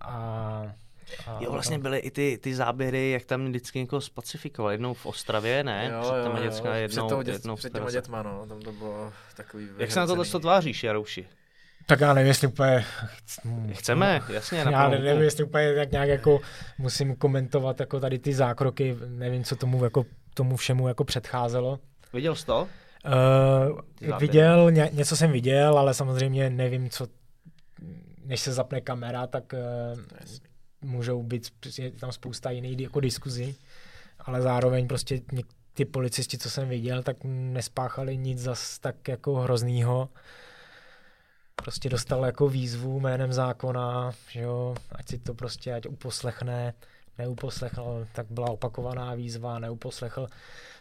a 0.01 0.62
a, 1.26 1.38
jo, 1.40 1.52
vlastně 1.52 1.78
byly 1.78 1.98
i 1.98 2.11
ty, 2.11 2.38
ty 2.42 2.54
záběry, 2.54 3.11
jak 3.11 3.24
tam 3.24 3.46
vždycky 3.46 3.78
někoho 3.78 4.00
spacifikoval. 4.00 4.72
Jednou 4.72 4.94
v 4.94 5.07
Ostravě, 5.07 5.64
ne? 5.64 5.90
Jo, 5.92 6.00
před 6.02 6.22
těma 6.22 6.40
dětská, 6.40 6.74
jednou, 6.74 7.07
před, 7.07 7.24
dět, 7.24 7.32
jednou 7.32 7.57
před 7.57 7.72
těma 7.72 7.90
dětma, 7.90 8.22
no. 8.22 8.46
Tam 8.48 8.61
to 8.61 8.72
bylo 8.72 9.12
takový 9.36 9.68
Jak 9.78 9.92
se 9.92 10.00
na 10.00 10.07
tohle 10.07 10.24
to 10.24 10.38
tváříš, 10.38 10.84
Jarouši? 10.84 11.26
Tak 11.86 12.00
já 12.00 12.14
nevím, 12.14 12.28
jestli 12.28 12.46
úplně... 12.46 12.84
Chceme, 13.72 14.22
jasně. 14.28 14.59
Já 14.59 14.88
nevím, 14.88 15.22
jestli 15.22 15.44
úplně 15.44 15.74
tak 15.74 15.92
nějak 15.92 16.09
jako 16.09 16.40
musím 16.78 17.16
komentovat 17.16 17.80
jako 17.80 18.00
tady 18.00 18.18
ty 18.18 18.34
zákroky, 18.34 18.96
nevím, 19.07 19.44
co 19.44 19.57
tomu 19.57 19.84
jako 19.84 20.04
tomu 20.34 20.57
všemu 20.57 20.88
jako 20.88 21.04
předcházelo. 21.04 21.78
Viděl 22.12 22.34
jsi 22.34 22.46
to? 22.46 22.68
Uh, 23.70 24.18
viděl, 24.18 24.70
ně, 24.70 24.90
něco 24.92 25.16
jsem 25.16 25.32
viděl, 25.32 25.78
ale 25.78 25.94
samozřejmě 25.94 26.50
nevím, 26.50 26.90
co 26.90 27.07
než 28.24 28.40
se 28.40 28.52
zapne 28.52 28.80
kamera, 28.80 29.26
tak 29.26 29.52
uh, 29.52 30.00
můžou 30.83 31.22
být, 31.22 31.53
je 31.79 31.91
tam 31.91 32.12
spousta 32.12 32.51
jiných 32.51 32.81
jako 32.81 33.01
diskuzí, 33.01 33.57
ale 34.18 34.43
zároveň 34.43 34.89
prostě 34.89 35.20
ty 35.74 35.85
policisti, 35.85 36.39
co 36.39 36.51
jsem 36.51 36.68
viděl, 36.68 37.03
tak 37.03 37.16
nespáchali 37.24 38.16
nic 38.16 38.39
zas 38.39 38.79
tak 38.79 39.09
jako 39.09 39.35
hroznýho. 39.35 40.09
Prostě 41.57 41.89
dostal 41.89 42.24
jako 42.24 42.49
výzvu 42.49 43.01
jménem 43.01 43.33
zákona, 43.33 44.12
že 44.31 44.41
jo, 44.41 44.74
ať 44.93 45.09
si 45.09 45.18
to 45.18 45.35
prostě, 45.35 45.74
ať 45.74 45.87
uposlechne, 45.87 46.74
neuposlechl, 47.18 48.07
tak 48.12 48.27
byla 48.31 48.51
opakovaná 48.51 49.14
výzva, 49.14 49.59
neuposlechl. 49.59 50.27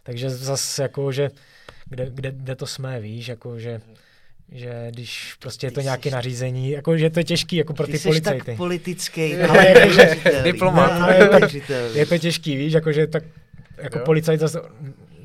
Takže 0.03 0.29
zase 0.29 0.81
jako, 0.81 1.11
že 1.11 1.29
kde, 1.85 2.09
kde, 2.09 2.31
kde 2.31 2.55
to 2.55 2.67
jsme, 2.67 2.99
víš, 2.99 3.27
jako, 3.27 3.59
že 3.59 3.81
že 4.51 4.87
když 4.91 5.33
prostě 5.39 5.67
je 5.67 5.71
to 5.71 5.81
nějaké 5.81 6.11
nařízení, 6.11 6.69
jako 6.69 6.97
že 6.97 7.09
to 7.09 7.19
je 7.19 7.23
těžký 7.23 7.55
jako 7.55 7.73
pro 7.73 7.85
ty, 7.85 7.91
ty 7.91 7.99
policajty. 7.99 8.45
tak 8.45 8.57
politický, 8.57 9.35
ale 9.35 9.67
jako, 9.67 9.93
že, 9.93 10.41
diplomat. 10.43 10.91
Ale 10.91 11.15
je, 11.15 11.61
to, 11.61 11.73
je 11.73 12.05
to 12.05 12.17
těžký, 12.17 12.57
víš, 12.57 12.73
jako 12.73 12.91
že 12.91 13.07
tak 13.07 13.23
jako 13.77 13.97
jo. 13.97 14.05
policajt 14.05 14.39
zase 14.39 14.61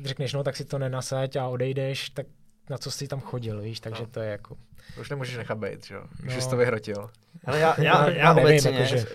řekneš, 0.03 0.33
no 0.33 0.43
tak 0.43 0.55
si 0.55 0.65
to 0.65 0.77
nenasaď 0.77 1.35
a 1.35 1.47
odejdeš, 1.47 2.09
tak 2.09 2.25
na 2.69 2.77
co 2.77 2.91
jsi 2.91 3.07
tam 3.07 3.19
chodil, 3.19 3.61
víš, 3.61 3.79
takže 3.79 4.03
no. 4.03 4.07
to 4.11 4.19
je 4.19 4.31
jako... 4.31 4.57
Už 4.99 5.09
nemůžeš 5.09 5.37
nechat 5.37 5.57
být, 5.57 5.91
jo? 5.91 6.03
Už 6.27 6.35
no. 6.35 6.41
jsi 6.41 6.49
to 6.49 6.57
vyhrotil. 6.57 7.09
Ale 7.45 7.59
já, 7.59 7.75
já, 7.81 7.83
já, 7.83 8.09
já 8.09 8.33
nevím, 8.33 8.49
obecně 8.49 8.71
jako, 8.71 8.85
že... 8.85 8.97
uh, 8.97 9.05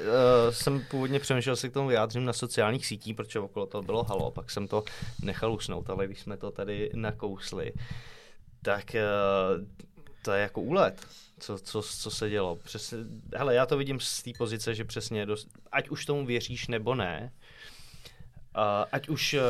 jsem 0.51 0.83
původně 0.91 1.21
přemýšlel, 1.21 1.57
že 1.57 1.61
se 1.61 1.69
k 1.69 1.73
tomu 1.73 1.89
vyjádřím 1.89 2.25
na 2.25 2.33
sociálních 2.33 2.87
sítích, 2.87 3.17
protože 3.17 3.39
okolo 3.39 3.67
toho 3.67 3.83
bylo 3.83 4.05
halo, 4.05 4.31
pak 4.31 4.51
jsem 4.51 4.69
to 4.69 4.85
nechal 5.23 5.53
usnout, 5.53 5.91
ale 5.91 6.07
když 6.07 6.21
jsme 6.21 6.37
to 6.37 6.51
tady 6.51 6.91
nakousli, 6.95 7.73
tak 8.63 8.85
uh, 8.95 9.65
to 10.27 10.33
je 10.33 10.43
jako 10.43 10.61
úlet, 10.61 11.07
co, 11.39 11.59
co, 11.59 11.83
co 11.83 12.11
se 12.11 12.31
dělo. 12.31 12.57
Přesně, 12.57 12.99
hele, 13.37 13.55
já 13.55 13.67
to 13.67 13.77
vidím 13.77 14.01
z 14.01 14.23
té 14.23 14.31
pozice, 14.39 14.75
že 14.75 14.85
přesně, 14.85 15.27
dost, 15.27 15.49
ať 15.73 15.89
už 15.89 16.07
tomu 16.07 16.27
věříš 16.27 16.69
nebo 16.69 16.95
ne, 16.95 17.33
uh, 18.57 18.63
ať 18.93 19.09
už 19.09 19.35
uh, 19.35 19.41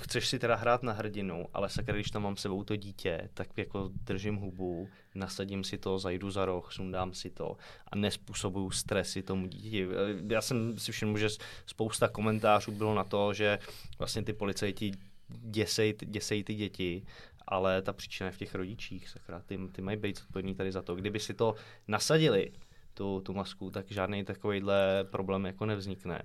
chceš 0.00 0.28
si 0.28 0.38
teda 0.38 0.56
hrát 0.56 0.82
na 0.82 0.92
hrdinu, 0.92 1.46
ale 1.54 1.68
sakra, 1.68 1.94
když 1.94 2.10
tam 2.10 2.22
mám 2.22 2.36
sebou 2.36 2.64
to 2.64 2.76
dítě, 2.76 3.28
tak 3.34 3.48
jako 3.56 3.90
držím 3.92 4.36
hubu, 4.36 4.88
nasadím 5.14 5.64
si 5.64 5.78
to, 5.78 5.98
zajdu 5.98 6.30
za 6.30 6.44
roh, 6.44 6.72
sundám 6.72 7.14
si 7.14 7.30
to 7.30 7.56
a 7.88 7.96
nespůsobuju 7.96 8.70
stresy 8.70 9.22
tomu 9.22 9.46
dítěti. 9.46 9.86
Já 10.28 10.40
jsem 10.40 10.78
si 10.78 10.92
všiml, 10.92 11.18
že 11.18 11.28
spousta 11.66 12.08
komentářů 12.08 12.72
bylo 12.72 12.94
na 12.94 13.04
to, 13.04 13.34
že 13.34 13.58
vlastně 13.98 14.22
ty 14.22 14.32
policajti 14.32 14.92
děsej, 15.30 15.94
děsej 16.04 16.44
ty 16.44 16.54
děti, 16.54 17.02
ale 17.50 17.82
ta 17.82 17.92
příčina 17.92 18.26
je 18.26 18.32
v 18.32 18.38
těch 18.38 18.54
rodičích, 18.54 19.08
sakra, 19.08 19.42
ty, 19.46 19.58
ty 19.72 19.82
mají 19.82 19.96
být 19.96 20.20
odpovědní 20.26 20.54
tady 20.54 20.72
za 20.72 20.82
to. 20.82 20.94
Kdyby 20.94 21.20
si 21.20 21.34
to 21.34 21.54
nasadili, 21.88 22.52
tu, 22.94 23.20
tu 23.20 23.34
masku, 23.34 23.70
tak 23.70 23.86
žádný 23.88 24.24
takovýhle 24.24 25.04
problém 25.10 25.46
jako 25.46 25.66
nevznikne. 25.66 26.22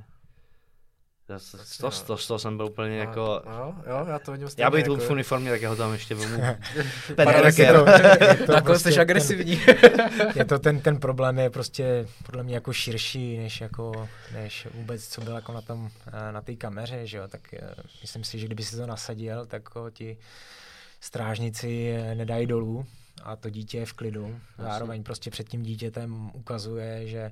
Z 1.38 1.78
toho, 1.78 1.92
to, 1.92 2.18
to, 2.18 2.28
to 2.28 2.40
jsem 2.40 2.58
byl 2.58 2.66
úplně 2.66 2.98
jako... 2.98 3.42
Jo, 3.46 3.76
jo, 3.88 4.06
já 4.10 4.20
to 4.20 4.32
vidím 4.32 4.48
Já 4.58 4.70
bych 4.70 4.84
jako... 4.84 4.96
tu 4.96 5.02
v 5.02 5.12
uniformě, 5.12 5.52
tak 5.52 5.62
já 5.62 5.70
ho 5.70 5.76
tam 5.76 5.94
ještě 5.94 6.16
vemu. 6.16 6.38
tak 7.16 7.58
je 7.58 7.74
to, 7.74 7.90
je 8.24 8.36
to 8.36 8.62
prostě, 8.62 8.92
jsi 8.92 9.00
agresivní. 9.00 9.62
je 10.36 10.46
to 10.46 10.60
ten, 10.60 10.82
ten 10.82 11.00
problém 11.00 11.40
je 11.40 11.50
prostě 11.50 12.08
podle 12.26 12.44
mě 12.44 12.56
jako 12.56 12.74
širší, 12.74 13.38
než 13.38 13.62
jako, 13.62 14.10
než 14.34 14.68
vůbec, 14.74 15.08
co 15.08 15.22
bylo 15.22 15.36
jako 15.36 15.54
na 15.54 15.62
tom, 15.62 15.90
na 16.32 16.42
té 16.42 16.56
kameře, 16.56 17.08
že 17.08 17.18
jo, 17.18 17.28
tak 17.28 17.54
eh, 17.54 17.76
myslím 18.02 18.24
si, 18.24 18.40
že 18.40 18.46
kdyby 18.46 18.64
si 18.64 18.78
to 18.78 18.88
nasadil, 18.88 19.46
tak 19.46 19.62
jako 19.62 19.90
ti 19.90 20.18
strážníci 21.06 21.90
eh, 21.90 22.16
nedají 22.16 22.48
dolů 22.48 22.86
a 23.24 23.36
to 23.36 23.50
dítě 23.50 23.78
je 23.78 23.86
v 23.86 23.94
klidu. 23.94 24.40
Zároveň 24.58 25.04
prostě 25.04 25.32
před 25.32 25.50
tím 25.50 25.64
dítětem 25.64 26.32
ukazuje, 26.34 27.08
že 27.08 27.32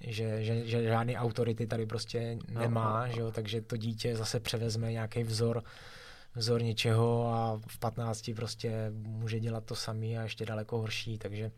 že, 0.00 0.44
že, 0.44 0.66
že 0.66 0.82
žádný 0.82 1.16
autority 1.16 1.66
tady 1.66 1.86
prostě 1.86 2.38
no, 2.52 2.60
nemá, 2.60 3.00
no, 3.00 3.06
no. 3.06 3.12
Že 3.14 3.20
jo? 3.20 3.32
takže 3.32 3.60
to 3.60 3.76
dítě 3.76 4.16
zase 4.16 4.40
převezme 4.40 4.92
nějaký 4.92 5.22
vzor, 5.22 5.62
vzor 6.34 6.62
něčeho 6.62 7.32
a 7.34 7.60
v 7.66 7.78
15 7.78 8.30
prostě 8.36 8.92
může 8.92 9.40
dělat 9.40 9.64
to 9.64 9.74
samý 9.74 10.18
a 10.18 10.22
ještě 10.22 10.46
daleko 10.46 10.78
horší, 10.78 11.18
takže 11.18 11.50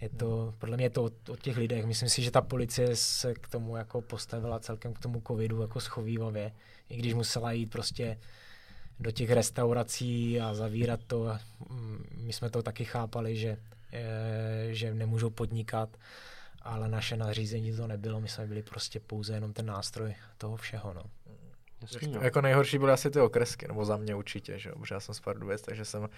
je 0.00 0.08
to, 0.08 0.54
podle 0.58 0.76
mě 0.76 0.86
je 0.86 0.90
to 0.90 1.04
od, 1.04 1.28
od 1.28 1.40
těch 1.40 1.56
lidech. 1.56 1.86
Myslím 1.86 2.08
si, 2.08 2.22
že 2.22 2.30
ta 2.30 2.40
policie 2.40 2.96
se 2.96 3.34
k 3.34 3.48
tomu 3.48 3.76
jako 3.76 4.00
postavila 4.00 4.60
celkem 4.60 4.92
k 4.94 4.98
tomu 4.98 5.22
covidu 5.26 5.62
jako 5.62 5.80
schovývavě, 5.80 6.52
i 6.88 6.96
když 6.96 7.14
musela 7.14 7.52
jít 7.52 7.66
prostě 7.66 8.18
do 9.02 9.10
těch 9.10 9.30
restaurací 9.30 10.40
a 10.40 10.54
zavírat 10.54 11.00
to. 11.06 11.38
Mm, 11.70 12.04
my 12.16 12.32
jsme 12.32 12.50
to 12.50 12.62
taky 12.62 12.84
chápali, 12.84 13.36
že, 13.36 13.56
eh, 13.92 14.68
že 14.70 14.94
nemůžou 14.94 15.30
podnikat, 15.30 15.88
ale 16.62 16.88
naše 16.88 17.16
nařízení 17.16 17.76
to 17.76 17.86
nebylo, 17.86 18.20
my 18.20 18.28
jsme 18.28 18.46
byli 18.46 18.62
prostě 18.62 19.00
pouze 19.00 19.34
jenom 19.34 19.52
ten 19.52 19.66
nástroj 19.66 20.14
toho 20.38 20.56
všeho. 20.56 20.94
No. 20.94 21.02
Jasně, 21.82 22.18
jako 22.20 22.40
nejhorší 22.40 22.78
byly 22.78 22.92
asi 22.92 23.10
ty 23.10 23.20
okresky, 23.20 23.68
nebo 23.68 23.84
za 23.84 23.96
mě 23.96 24.14
určitě, 24.14 24.58
že 24.58 24.72
protože 24.72 24.94
já 24.94 25.00
jsem 25.00 25.14
z 25.14 25.20
Pardubic, 25.20 25.62
takže 25.62 25.84
jsem 25.84 26.08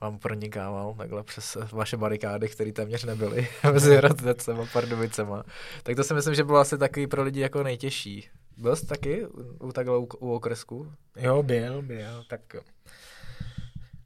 vám 0.00 0.18
pronikával 0.18 0.94
takhle 0.94 1.22
přes 1.22 1.56
vaše 1.72 1.96
barikády, 1.96 2.48
které 2.48 2.72
téměř 2.72 3.04
nebyly 3.04 3.48
mezi 3.72 3.96
Hradecem 3.96 4.60
a 4.60 4.66
Pardubicema. 4.72 5.44
Tak 5.82 5.96
to 5.96 6.04
si 6.04 6.14
myslím, 6.14 6.34
že 6.34 6.44
bylo 6.44 6.58
asi 6.58 6.78
takový 6.78 7.06
pro 7.06 7.22
lidi 7.22 7.40
jako 7.40 7.62
nejtěžší. 7.62 8.28
Byl 8.62 8.76
jsi 8.76 8.86
taky 8.86 9.26
u 9.60 9.72
takhle 9.72 9.98
u, 9.98 10.08
u 10.18 10.32
okresku? 10.32 10.92
Jo, 11.16 11.42
byl, 11.42 11.82
byl, 11.82 12.24
tak 12.28 12.56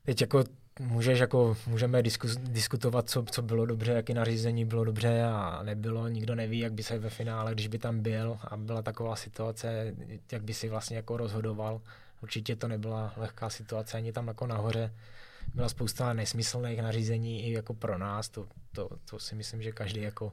teď 0.02 0.20
jako 0.20 0.44
můžeš 0.80 1.18
jako, 1.18 1.56
můžeme 1.66 2.02
diskus, 2.02 2.36
diskutovat, 2.36 3.10
co, 3.10 3.24
co 3.30 3.42
bylo 3.42 3.66
dobře, 3.66 3.92
jaký 3.92 4.14
nařízení 4.14 4.64
bylo 4.64 4.84
dobře 4.84 5.22
a 5.24 5.62
nebylo. 5.62 6.08
Nikdo 6.08 6.34
neví, 6.34 6.58
jak 6.58 6.72
by 6.72 6.82
se 6.82 6.98
ve 6.98 7.10
finále, 7.10 7.52
když 7.52 7.68
by 7.68 7.78
tam 7.78 8.00
byl 8.00 8.38
a 8.44 8.56
byla 8.56 8.82
taková 8.82 9.16
situace, 9.16 9.94
jak 10.32 10.42
by 10.42 10.54
si 10.54 10.68
vlastně 10.68 10.96
jako 10.96 11.16
rozhodoval. 11.16 11.80
Určitě 12.22 12.56
to 12.56 12.68
nebyla 12.68 13.12
lehká 13.16 13.50
situace 13.50 13.96
ani 13.96 14.12
tam 14.12 14.28
jako 14.28 14.46
nahoře. 14.46 14.92
Byla 15.54 15.68
spousta 15.68 16.12
nesmyslných 16.12 16.82
nařízení 16.82 17.46
i 17.46 17.52
jako 17.52 17.74
pro 17.74 17.98
nás. 17.98 18.28
To, 18.28 18.46
to, 18.72 18.88
to 19.10 19.18
si 19.18 19.34
myslím, 19.34 19.62
že 19.62 19.72
každý 19.72 20.02
jako 20.02 20.32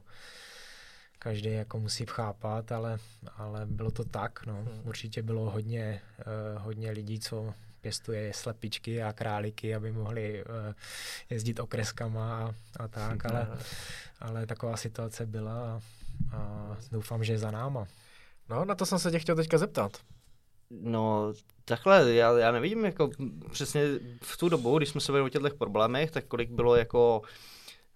každý 1.24 1.52
jako 1.52 1.80
musí 1.80 2.06
chápat, 2.06 2.72
ale, 2.72 2.98
ale 3.36 3.66
bylo 3.66 3.90
to 3.90 4.04
tak, 4.04 4.46
no. 4.46 4.54
Hmm. 4.54 4.80
Určitě 4.84 5.22
bylo 5.22 5.50
hodně, 5.50 6.00
uh, 6.18 6.62
hodně 6.62 6.90
lidí, 6.90 7.20
co 7.20 7.54
pěstuje 7.80 8.32
slepičky 8.34 9.02
a 9.02 9.12
králíky, 9.12 9.74
aby 9.74 9.92
mohli 9.92 10.44
uh, 10.44 10.74
jezdit 11.30 11.60
okreskama 11.60 12.44
a, 12.44 12.54
a 12.84 12.88
tak, 12.88 13.26
ale, 13.26 13.48
ale 14.20 14.46
taková 14.46 14.76
situace 14.76 15.26
byla 15.26 15.80
a, 16.32 16.36
a 16.36 16.76
doufám, 16.92 17.24
že 17.24 17.32
je 17.32 17.38
za 17.38 17.50
náma. 17.50 17.86
No, 18.48 18.64
na 18.64 18.74
to 18.74 18.86
jsem 18.86 18.98
se 18.98 19.10
tě 19.10 19.18
chtěl 19.18 19.36
teďka 19.36 19.58
zeptat. 19.58 19.92
No, 20.70 21.32
takhle, 21.64 22.14
já, 22.14 22.38
já 22.38 22.52
nevidím 22.52 22.84
jako 22.84 23.10
přesně 23.52 23.82
v 24.22 24.36
tu 24.36 24.48
dobu, 24.48 24.78
když 24.78 24.88
jsme 24.88 25.00
se 25.00 25.12
bavili 25.12 25.26
o 25.26 25.28
těchto 25.28 25.56
problémech, 25.56 26.10
tak 26.10 26.24
kolik 26.24 26.50
bylo 26.50 26.76
jako 26.76 27.22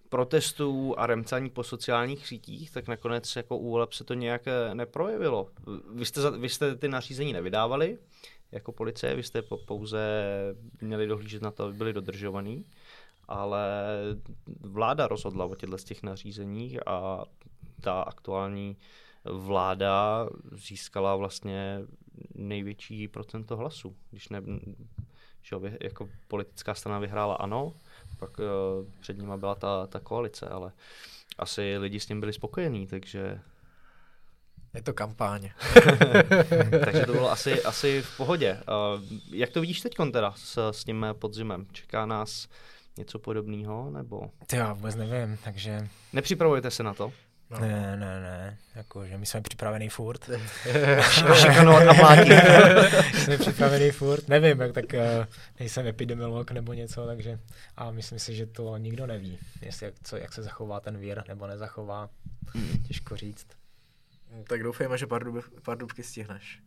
protestů 0.09 0.99
a 0.99 1.07
remcání 1.07 1.49
po 1.49 1.63
sociálních 1.63 2.27
sítích, 2.27 2.71
tak 2.71 2.87
nakonec 2.87 3.35
jako 3.35 3.57
úlep 3.57 3.93
se 3.93 4.03
to 4.03 4.13
nějak 4.13 4.47
eh, 4.47 4.75
neprojevilo. 4.75 5.49
Vy 5.93 6.05
jste, 6.05 6.31
vy 6.31 6.49
jste 6.49 6.75
ty 6.75 6.87
nařízení 6.87 7.33
nevydávali 7.33 7.97
jako 8.51 8.71
policie, 8.71 9.15
vy 9.15 9.23
jste 9.23 9.41
pouze 9.41 9.99
měli 10.81 11.07
dohlížet 11.07 11.41
na 11.41 11.51
to, 11.51 11.63
aby 11.63 11.73
byly 11.73 11.93
dodržovaný, 11.93 12.65
ale 13.27 13.63
vláda 14.59 15.07
rozhodla 15.07 15.45
o 15.45 15.55
těchto 15.55 15.77
z 15.77 15.83
těch 15.83 16.03
nařízeních 16.03 16.87
a 16.87 17.25
ta 17.81 18.01
aktuální 18.01 18.77
vláda 19.25 20.27
získala 20.51 21.15
vlastně 21.15 21.81
největší 22.35 23.07
procento 23.07 23.57
hlasů. 23.57 23.95
Když 24.11 24.29
ne, 24.29 24.41
že 25.41 25.55
jako 25.81 26.09
politická 26.27 26.73
strana 26.73 26.99
vyhrála 26.99 27.35
ano, 27.35 27.73
pak 28.19 28.39
uh, 28.39 28.45
před 28.99 29.17
nima 29.17 29.37
byla 29.37 29.55
ta, 29.55 29.87
ta 29.87 29.99
koalice, 29.99 30.47
ale 30.47 30.71
asi 31.37 31.77
lidi 31.77 31.99
s 31.99 32.05
tím 32.05 32.19
byli 32.19 32.33
spokojení, 32.33 32.87
takže... 32.87 33.39
Je 34.73 34.81
to 34.81 34.93
kampáň. 34.93 35.49
takže 36.85 37.05
to 37.05 37.11
bylo 37.11 37.31
asi, 37.31 37.63
asi 37.63 38.01
v 38.01 38.17
pohodě. 38.17 38.53
Uh, 38.53 39.03
jak 39.31 39.49
to 39.49 39.61
vidíš 39.61 39.81
teď 39.81 39.93
teda 40.11 40.33
s, 40.37 40.69
s 40.69 40.83
tím 40.83 41.05
podzimem? 41.13 41.67
Čeká 41.71 42.05
nás 42.05 42.47
něco 42.97 43.19
podobného, 43.19 43.89
nebo? 43.91 44.31
Já 44.53 44.73
vůbec 44.73 44.95
nevím, 44.95 45.37
takže... 45.43 45.87
Nepřipravujete 46.13 46.71
se 46.71 46.83
na 46.83 46.93
to? 46.93 47.13
No. 47.49 47.59
Ne, 47.59 47.97
ne, 47.97 48.19
ne, 48.19 48.57
jakože 48.75 49.17
my 49.17 49.25
jsme 49.25 49.41
připravený 49.41 49.89
furt. 49.89 50.29
Šikanovat 51.33 51.87
a 51.87 51.93
mlátit. 51.93 52.33
jsme 53.23 53.37
připravený 53.37 53.91
furt, 53.91 54.27
nevím, 54.27 54.61
jak 54.61 54.73
tak 54.73 54.85
uh, 54.93 54.99
nejsem 55.59 55.87
epidemiolog 55.87 56.51
nebo 56.51 56.73
něco, 56.73 57.05
takže 57.05 57.39
a 57.77 57.91
myslím 57.91 58.19
si, 58.19 58.35
že 58.35 58.45
to 58.45 58.77
nikdo 58.77 59.07
neví, 59.07 59.39
jestli 59.61 59.85
jak, 59.85 59.95
co, 60.03 60.17
jak 60.17 60.33
se 60.33 60.43
zachová 60.43 60.79
ten 60.79 60.97
vír 60.97 61.23
nebo 61.27 61.47
nezachová, 61.47 62.09
hmm. 62.47 62.83
těžko 62.83 63.15
říct. 63.15 63.47
Tak 64.47 64.63
doufejme, 64.63 64.97
že 64.97 65.07
pár, 65.07 65.23
dub, 65.23 65.61
pár 65.61 65.77
dubky 65.77 66.03
stihneš. 66.03 66.59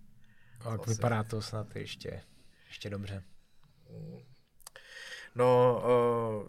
Tak 0.65 0.87
vypadá 0.87 1.23
to 1.23 1.43
snad 1.43 1.77
ještě, 1.77 2.23
ještě 2.69 2.91
dobře. 2.91 3.23
No, 5.35 5.83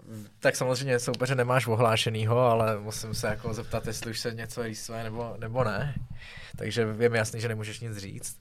uh, 0.08 0.14
tak 0.40 0.56
samozřejmě 0.56 1.00
soupeře 1.00 1.36
nemáš 1.36 1.68
ohlášenýho, 1.68 2.40
ale 2.40 2.80
musím 2.80 3.14
se 3.14 3.28
jako 3.28 3.54
zeptat, 3.54 3.88
jestli 3.88 4.12
už 4.12 4.20
se 4.20 4.32
něco 4.32 4.64
rýsuje 4.64 5.04
nebo, 5.04 5.36
nebo 5.40 5.64
ne. 5.64 5.96
Takže 6.58 6.86
vím 6.86 7.16
jasný, 7.16 7.42
že 7.42 7.48
nemůžeš 7.48 7.80
nic 7.80 7.98
říct. 7.98 8.38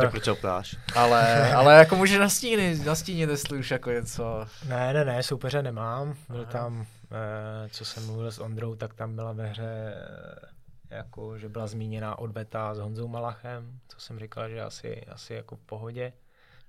Tak 0.00 0.10
proč 0.10 0.28
ptáš? 0.38 0.76
Ale, 0.94 1.52
ale 1.54 1.74
jako 1.74 1.96
můžeš 1.96 2.18
nastínit, 2.18 2.84
nastínit, 2.84 3.30
jestli 3.30 3.58
už 3.58 3.70
jako 3.70 3.90
něco... 3.90 4.46
Ne, 4.68 4.92
ne, 4.92 5.04
ne, 5.04 5.22
soupeře 5.22 5.62
nemám. 5.62 6.14
Byl 6.28 6.40
Aha. 6.40 6.52
tam, 6.52 6.86
eh, 7.12 7.68
co 7.68 7.84
jsem 7.84 8.06
mluvil 8.06 8.32
s 8.32 8.38
Ondrou, 8.38 8.74
tak 8.74 8.94
tam 8.94 9.16
byla 9.16 9.32
ve 9.32 9.46
hře 9.46 9.94
eh, 9.94 10.96
jako, 10.96 11.38
že 11.38 11.48
byla 11.48 11.66
zmíněna 11.66 12.18
odveta 12.18 12.74
s 12.74 12.78
Honzou 12.78 13.08
Malachem, 13.08 13.80
co 13.88 14.00
jsem 14.00 14.18
říkal, 14.18 14.48
že 14.48 14.60
asi, 14.60 15.04
asi 15.08 15.34
jako 15.34 15.56
v 15.56 15.60
pohodě, 15.60 16.12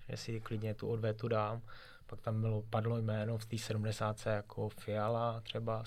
že 0.09 0.18
si 0.18 0.39
klidně 0.39 0.74
tu 0.74 0.88
odvetu 0.88 1.28
dám. 1.28 1.61
Pak 2.16 2.22
tam 2.24 2.41
bylo, 2.41 2.61
padlo 2.61 2.97
jméno 2.97 3.38
v 3.38 3.45
té 3.45 3.57
70. 3.57 4.26
jako 4.26 4.70
Fiala 4.70 5.39
třeba. 5.39 5.84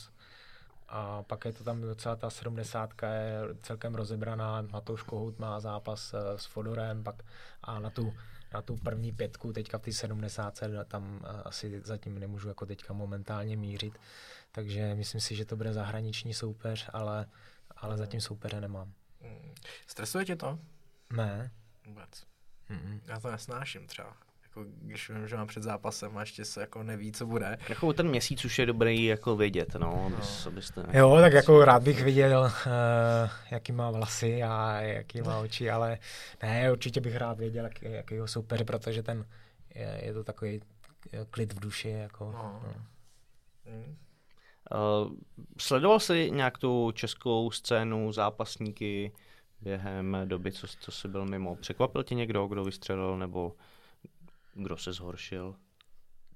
A 0.88 1.22
pak 1.22 1.44
je 1.44 1.52
to 1.52 1.64
tam 1.64 1.80
docela 1.80 2.16
ta 2.16 2.30
70. 2.30 2.90
je 3.02 3.40
celkem 3.62 3.94
rozebraná. 3.94 4.62
Matouš 4.62 5.02
Kohout 5.02 5.38
má 5.38 5.60
zápas 5.60 6.14
eh, 6.14 6.38
s 6.38 6.44
Fodorem 6.44 7.04
pak 7.04 7.22
a 7.62 7.78
na 7.78 7.90
tu, 7.90 8.14
na 8.52 8.62
tu 8.62 8.76
první 8.76 9.12
pětku 9.12 9.52
teďka 9.52 9.78
v 9.78 9.82
té 9.82 9.92
70. 9.92 10.60
tam 10.88 11.20
eh, 11.24 11.42
asi 11.42 11.80
zatím 11.84 12.18
nemůžu 12.18 12.48
jako 12.48 12.66
teďka 12.66 12.92
momentálně 12.92 13.56
mířit. 13.56 13.98
Takže 14.52 14.94
myslím 14.94 15.20
si, 15.20 15.36
že 15.36 15.44
to 15.44 15.56
bude 15.56 15.72
zahraniční 15.72 16.34
soupeř, 16.34 16.90
ale, 16.92 17.26
ale 17.76 17.96
zatím 17.96 18.20
soupeře 18.20 18.60
nemám. 18.60 18.92
Stresuje 19.86 20.24
tě 20.24 20.36
to? 20.36 20.58
Ne. 21.12 21.50
Vůbec. 21.86 22.26
Mm-mm. 22.70 23.00
Já 23.06 23.20
to 23.20 23.30
nesnáším 23.30 23.86
třeba 23.86 24.27
jako 24.58 24.70
když 24.82 25.10
vím, 25.10 25.28
že 25.28 25.36
mám 25.36 25.46
před 25.46 25.62
zápasem 25.62 26.18
a 26.18 26.20
ještě 26.20 26.44
se 26.44 26.60
jako 26.60 26.82
neví, 26.82 27.12
co 27.12 27.26
bude. 27.26 27.58
Jako 27.68 27.92
ten 27.92 28.08
měsíc 28.08 28.44
už 28.44 28.58
je 28.58 28.66
dobrý 28.66 29.04
jako 29.04 29.36
vědět, 29.36 29.74
no, 29.74 30.06
abys, 30.06 30.44
no. 30.44 30.52
abyste... 30.52 30.84
Jo, 30.92 31.16
tak 31.20 31.32
jako 31.32 31.64
rád 31.64 31.82
bych 31.82 32.04
viděl, 32.04 32.40
uh, 32.40 33.30
jaký 33.50 33.72
má 33.72 33.90
vlasy 33.90 34.42
a 34.42 34.80
jaký 34.80 35.22
má 35.22 35.38
oči, 35.38 35.70
ale 35.70 35.98
ne, 36.42 36.72
určitě 36.72 37.00
bych 37.00 37.16
rád 37.16 37.38
věděl, 37.38 37.64
jaký, 37.64 37.92
jakýho 37.92 38.28
soupeře, 38.28 38.64
protože 38.64 39.02
ten 39.02 39.26
je, 39.74 40.00
je 40.04 40.12
to 40.12 40.24
takový 40.24 40.60
eh, 41.12 41.26
klid 41.30 41.52
v 41.52 41.60
duši. 41.60 41.88
Jako, 41.88 42.24
No. 42.32 42.60
no. 42.64 42.74
Mm. 43.66 43.96
Uh, 44.74 45.12
sledoval 45.58 46.00
jsi 46.00 46.30
nějak 46.30 46.58
tu 46.58 46.92
českou 46.94 47.50
scénu, 47.50 48.12
zápasníky 48.12 49.12
během 49.60 50.16
doby, 50.24 50.52
co, 50.52 50.66
co 50.80 50.92
jsi 50.92 51.08
byl 51.08 51.24
mimo? 51.26 51.56
Překvapil 51.56 52.02
tě 52.02 52.14
někdo, 52.14 52.46
kdo 52.46 52.64
vystřelil, 52.64 53.18
nebo 53.18 53.52
kdo 54.62 54.76
se 54.76 54.92
zhoršil? 54.92 55.54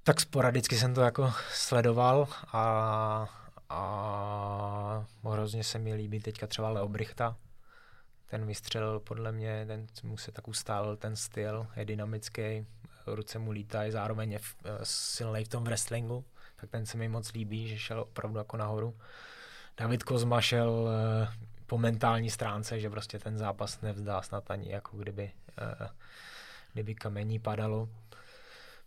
Tak 0.02 0.20
sporadicky 0.20 0.76
jsem 0.78 0.94
to 0.94 1.00
jako 1.00 1.32
sledoval 1.52 2.28
a, 2.52 3.26
a 3.68 5.04
hrozně 5.30 5.64
se 5.64 5.78
mi 5.78 5.94
líbí 5.94 6.20
teďka 6.20 6.46
třeba 6.46 6.68
Leo 6.70 6.88
Brichta. 6.88 7.36
Ten 8.26 8.46
vystřelil 8.46 9.00
podle 9.00 9.32
mě, 9.32 9.64
ten 9.66 9.86
mu 10.02 10.16
se 10.16 10.32
tak 10.32 10.48
ustálil 10.48 10.96
ten 10.96 11.16
styl, 11.16 11.66
je 11.76 11.84
dynamický, 11.84 12.66
ruce 13.06 13.38
mu 13.38 13.50
lítají, 13.50 13.90
zároveň 13.90 14.32
je 14.32 14.38
v- 14.38 14.56
eh, 14.64 15.44
v 15.44 15.48
tom 15.48 15.64
wrestlingu, 15.64 16.24
tak 16.56 16.70
ten 16.70 16.86
se 16.86 16.96
mi 16.98 17.08
moc 17.08 17.32
líbí, 17.32 17.68
že 17.68 17.78
šel 17.78 18.00
opravdu 18.00 18.38
jako 18.38 18.56
nahoru. 18.56 18.96
David 19.76 20.02
Kozma 20.02 20.40
šel 20.40 20.88
eh, 21.22 21.28
po 21.66 21.78
mentální 21.78 22.30
stránce, 22.30 22.80
že 22.80 22.90
prostě 22.90 23.18
ten 23.18 23.38
zápas 23.38 23.80
nevzdá 23.80 24.22
snad 24.22 24.50
ani 24.50 24.70
jako 24.72 24.96
kdyby, 24.96 25.32
eh, 25.58 25.88
kdyby 26.72 26.94
kamení 26.94 27.38
padalo. 27.38 27.88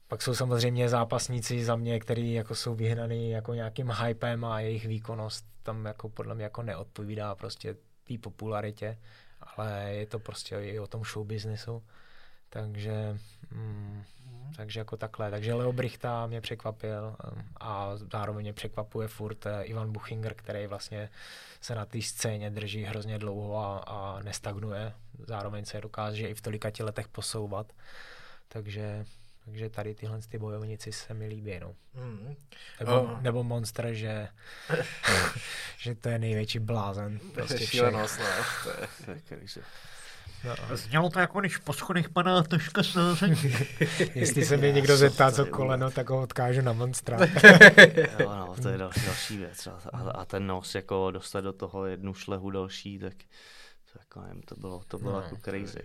Pak 0.07 0.21
jsou 0.21 0.35
samozřejmě 0.35 0.89
zápasníci 0.89 1.65
za 1.65 1.75
mě, 1.75 1.99
kteří 1.99 2.33
jako 2.33 2.55
jsou 2.55 2.75
vyhnaný 2.75 3.31
jako 3.31 3.53
nějakým 3.53 3.91
hypem 3.91 4.45
a 4.45 4.59
jejich 4.59 4.87
výkonnost 4.87 5.45
tam 5.63 5.85
jako 5.85 6.09
podle 6.09 6.35
mě 6.35 6.43
jako 6.43 6.63
neodpovídá 6.63 7.35
prostě 7.35 7.75
té 8.07 8.17
popularitě, 8.17 8.97
ale 9.41 9.93
je 9.93 10.05
to 10.05 10.19
prostě 10.19 10.55
i 10.55 10.79
o 10.79 10.87
tom 10.87 11.03
show 11.03 11.27
businessu. 11.27 11.83
Takže, 12.49 13.17
mm, 13.51 14.03
takže 14.55 14.79
jako 14.79 14.97
takhle. 14.97 15.31
Takže 15.31 15.53
Leo 15.53 15.73
Brichta 15.73 16.27
mě 16.27 16.41
překvapil 16.41 17.15
um, 17.33 17.43
a 17.59 17.91
zároveň 18.11 18.43
mě 18.43 18.53
překvapuje 18.53 19.07
furt 19.07 19.45
eh, 19.45 19.63
Ivan 19.63 19.91
Buchinger, 19.91 20.33
který 20.33 20.67
vlastně 20.67 21.09
se 21.61 21.75
na 21.75 21.85
té 21.85 22.01
scéně 22.01 22.49
drží 22.49 22.83
hrozně 22.83 23.19
dlouho 23.19 23.57
a, 23.57 23.77
a 23.77 24.19
nestagnuje. 24.23 24.93
Zároveň 25.27 25.65
se 25.65 25.81
dokáže 25.81 26.27
i 26.27 26.33
v 26.33 26.41
tolika 26.41 26.69
letech 26.79 27.07
posouvat. 27.07 27.73
Takže, 28.47 29.05
takže 29.45 29.69
tady 29.69 29.95
tyhle 29.95 30.19
ty 30.29 30.37
bojovníci 30.37 30.91
se 30.91 31.13
mi 31.13 31.27
líbí. 31.27 31.59
No. 31.59 31.75
Mm. 31.93 32.35
Nebo, 32.79 33.01
Oh. 33.01 33.21
nebo 33.21 33.43
Monster, 33.43 33.93
že, 33.93 34.27
že 35.77 35.95
to 35.95 36.09
je 36.09 36.19
největší 36.19 36.59
blázen. 36.59 37.19
Prostě. 37.33 37.67
Šílenost, 37.67 38.19
no. 38.19 38.25
To 39.05 39.11
je, 39.11 39.41
To. 39.53 39.59
No, 40.69 40.77
Znělo 40.77 41.09
to 41.09 41.19
jako 41.19 41.39
když 41.39 41.57
po 41.57 41.73
schodech 41.73 42.09
padá 42.09 42.43
taška 42.43 42.83
sázení. 42.83 43.35
jestli 44.15 44.45
se 44.45 44.57
mě 44.57 44.71
někdo 44.71 44.97
zeptá, 44.97 45.31
co 45.31 45.45
koleno, 45.45 45.91
tak 45.91 46.09
ho 46.09 46.21
odkážu 46.21 46.61
na 46.61 46.73
Monstra. 46.73 47.17
Jo, 48.19 48.35
no, 48.35 48.55
to 48.61 48.69
je 48.69 48.77
další, 48.77 49.05
další 49.05 49.37
věc. 49.37 49.67
A, 49.67 49.79
a, 49.93 50.11
a 50.11 50.25
ten 50.25 50.47
nos 50.47 50.75
jako 50.75 51.11
dostat 51.11 51.41
do 51.41 51.53
toho 51.53 51.85
jednu 51.85 52.13
šlehu 52.13 52.49
další, 52.51 52.99
tak 52.99 53.13
to, 53.93 53.99
jako, 53.99 54.21
nevím, 54.21 54.41
to 54.41 54.55
bylo, 54.55 54.81
to 54.87 54.97
bylo 54.97 55.11
No, 55.11 55.21
jako 55.21 55.35
crazy. 55.37 55.79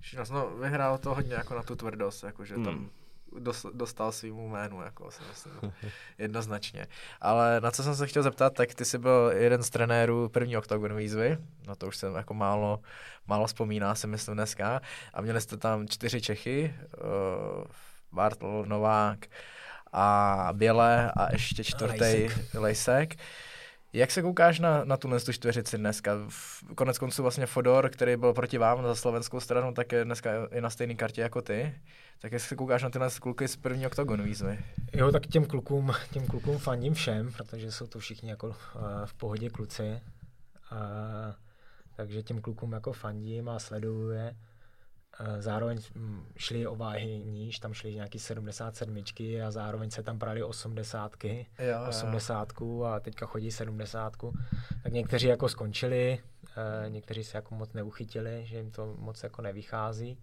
Šílenost. 0.00 0.32
No, 0.32 0.50
vyhrál 0.50 0.98
to 0.98 1.14
hodně 1.14 1.34
jako 1.34 1.54
na 1.54 1.62
tu 1.62 1.76
tvrdost, 1.76 2.24
jakože 2.24 2.54
tam 2.54 2.64
Hmm. 2.64 2.90
dos, 3.38 3.66
dostal 3.74 4.12
svýmu 4.12 4.48
jménu, 4.48 4.82
jako 4.82 5.10
si 5.10 5.22
myslím, 5.28 5.72
jednoznačně. 6.18 6.86
Ale 7.20 7.60
na 7.60 7.70
co 7.70 7.82
jsem 7.82 7.94
se 7.96 8.06
chtěl 8.06 8.22
zeptat, 8.22 8.54
tak 8.54 8.74
ty 8.74 8.84
jsi 8.84 8.98
byl 8.98 9.32
jeden 9.36 9.62
z 9.62 9.70
trenérů 9.70 10.28
první 10.28 10.56
oktagon 10.56 10.96
výzvy, 10.96 11.38
na 11.66 11.74
to 11.74 11.86
už 11.86 11.96
jsem 11.96 12.14
jako 12.14 12.34
málo, 12.34 12.80
málo 13.26 13.46
vzpomíná, 13.46 13.94
si 13.94 14.06
myslím 14.06 14.34
dneska, 14.34 14.80
a 15.14 15.20
měli 15.20 15.40
jste 15.40 15.56
tam 15.56 15.88
čtyři 15.88 16.20
Čechy, 16.20 16.74
uh, 16.98 17.64
Bartl, 18.12 18.64
Novák 18.66 19.26
a 19.92 20.48
Běle 20.52 21.12
a 21.16 21.32
ještě 21.32 21.64
čtvrtý 21.64 22.00
Lejsek. 22.00 22.54
Lejsek. 22.54 23.14
Jak 23.92 24.10
se 24.10 24.22
koukáš 24.22 24.60
na, 24.60 24.84
na 24.84 24.96
tuhle 24.96 25.20
tu 25.20 25.32
čtveřici 25.32 25.78
dneska? 25.78 26.12
V, 26.28 26.64
konec 26.74 26.98
konců 26.98 27.22
vlastně 27.22 27.46
Fodor, 27.46 27.88
který 27.88 28.16
byl 28.16 28.32
proti 28.32 28.58
vám 28.58 28.82
za 28.82 28.94
slovenskou 28.94 29.40
stranu, 29.40 29.74
tak 29.74 29.92
je 29.92 30.04
dneska 30.04 30.30
i 30.46 30.60
na 30.60 30.70
stejné 30.70 30.94
kartě 30.94 31.20
jako 31.20 31.42
ty. 31.42 31.74
Tak 32.20 32.32
jak 32.32 32.42
se 32.42 32.56
koukáš 32.56 32.82
na 32.82 32.90
tyhle 32.90 33.10
kluky 33.20 33.48
z 33.48 33.56
první 33.56 33.86
oktagon 33.86 34.22
výzvy? 34.22 34.58
Jo, 34.92 35.12
tak 35.12 35.26
těm 35.26 35.44
klukům, 35.44 35.92
těm 36.10 36.26
klukům 36.26 36.58
fandím 36.58 36.94
všem, 36.94 37.32
protože 37.32 37.72
jsou 37.72 37.86
to 37.86 37.98
všichni 37.98 38.30
jako 38.30 38.46
uh, 38.46 38.54
v 39.04 39.14
pohodě 39.14 39.50
kluci. 39.50 40.00
Uh, 40.72 41.34
takže 41.96 42.22
těm 42.22 42.40
klukům 42.40 42.72
jako 42.72 42.92
fandím 42.92 43.48
a 43.48 43.58
sleduju 43.58 44.10
je. 44.10 44.36
Uh, 45.20 45.40
zároveň 45.40 45.78
šli 46.36 46.66
o 46.66 46.76
váhy 46.76 47.06
níž, 47.06 47.58
tam 47.58 47.74
šli 47.74 47.94
nějaký 47.94 48.18
77 48.18 49.04
a 49.46 49.50
zároveň 49.50 49.90
se 49.90 50.02
tam 50.02 50.18
brali 50.18 50.42
80 50.42 51.24
Jo, 51.24 51.38
jo. 51.58 51.88
80 51.88 52.52
a 52.86 53.00
teďka 53.00 53.26
chodí 53.26 53.50
70. 53.50 54.16
Tak 54.82 54.92
někteří 54.92 55.26
jako 55.26 55.48
skončili, 55.48 56.18
eh, 56.56 56.90
někteří 56.90 57.24
se 57.24 57.38
jako 57.38 57.54
moc 57.54 57.72
neuchytili, 57.72 58.46
že 58.46 58.56
jim 58.56 58.70
to 58.70 58.94
moc 58.98 59.22
jako 59.22 59.42
nevychází. 59.42 60.18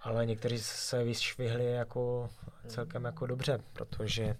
Ale 0.00 0.26
někteří 0.26 0.58
se 0.58 1.04
vyšvihli 1.04 1.72
jako 1.72 2.30
celkem 2.66 3.04
jako 3.04 3.26
dobře, 3.26 3.58
protože 3.72 4.36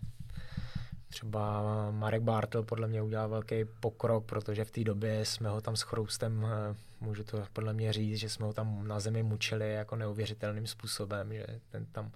třeba 1.08 1.62
Marek 1.90 2.22
Bartel 2.22 2.62
podle 2.62 2.88
mě 2.88 3.02
udělal 3.02 3.28
velký 3.28 3.64
pokrok, 3.64 4.24
protože 4.24 4.64
v 4.64 4.70
té 4.70 4.84
době 4.84 5.24
jsme 5.24 5.48
ho 5.48 5.60
tam 5.60 5.76
s 5.76 5.82
chroustem, 5.82 6.46
eh, 6.46 6.74
můžu 7.02 7.24
to 7.24 7.44
podle 7.52 7.72
mě 7.72 7.92
říct, 7.92 8.18
že 8.18 8.28
jsme 8.28 8.46
ho 8.46 8.52
tam 8.52 8.88
na 8.88 9.00
zemi 9.00 9.22
mučili 9.22 9.72
jako 9.72 9.96
neuvěřitelným 9.96 10.66
způsobem, 10.66 11.34
že 11.34 11.46
ten 11.70 11.86
tam 11.86 12.12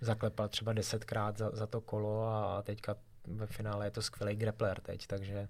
zaklepal 0.00 0.48
třeba 0.48 0.72
desetkrát 0.72 1.38
za, 1.38 1.50
za 1.50 1.66
to 1.66 1.80
kolo 1.80 2.28
a 2.28 2.62
teďka 2.62 2.94
ve 3.26 3.46
finále 3.46 3.86
je 3.86 3.90
to 3.90 4.02
skvělý 4.02 4.36
grappler 4.36 4.80
teď, 4.80 5.06
takže, 5.06 5.48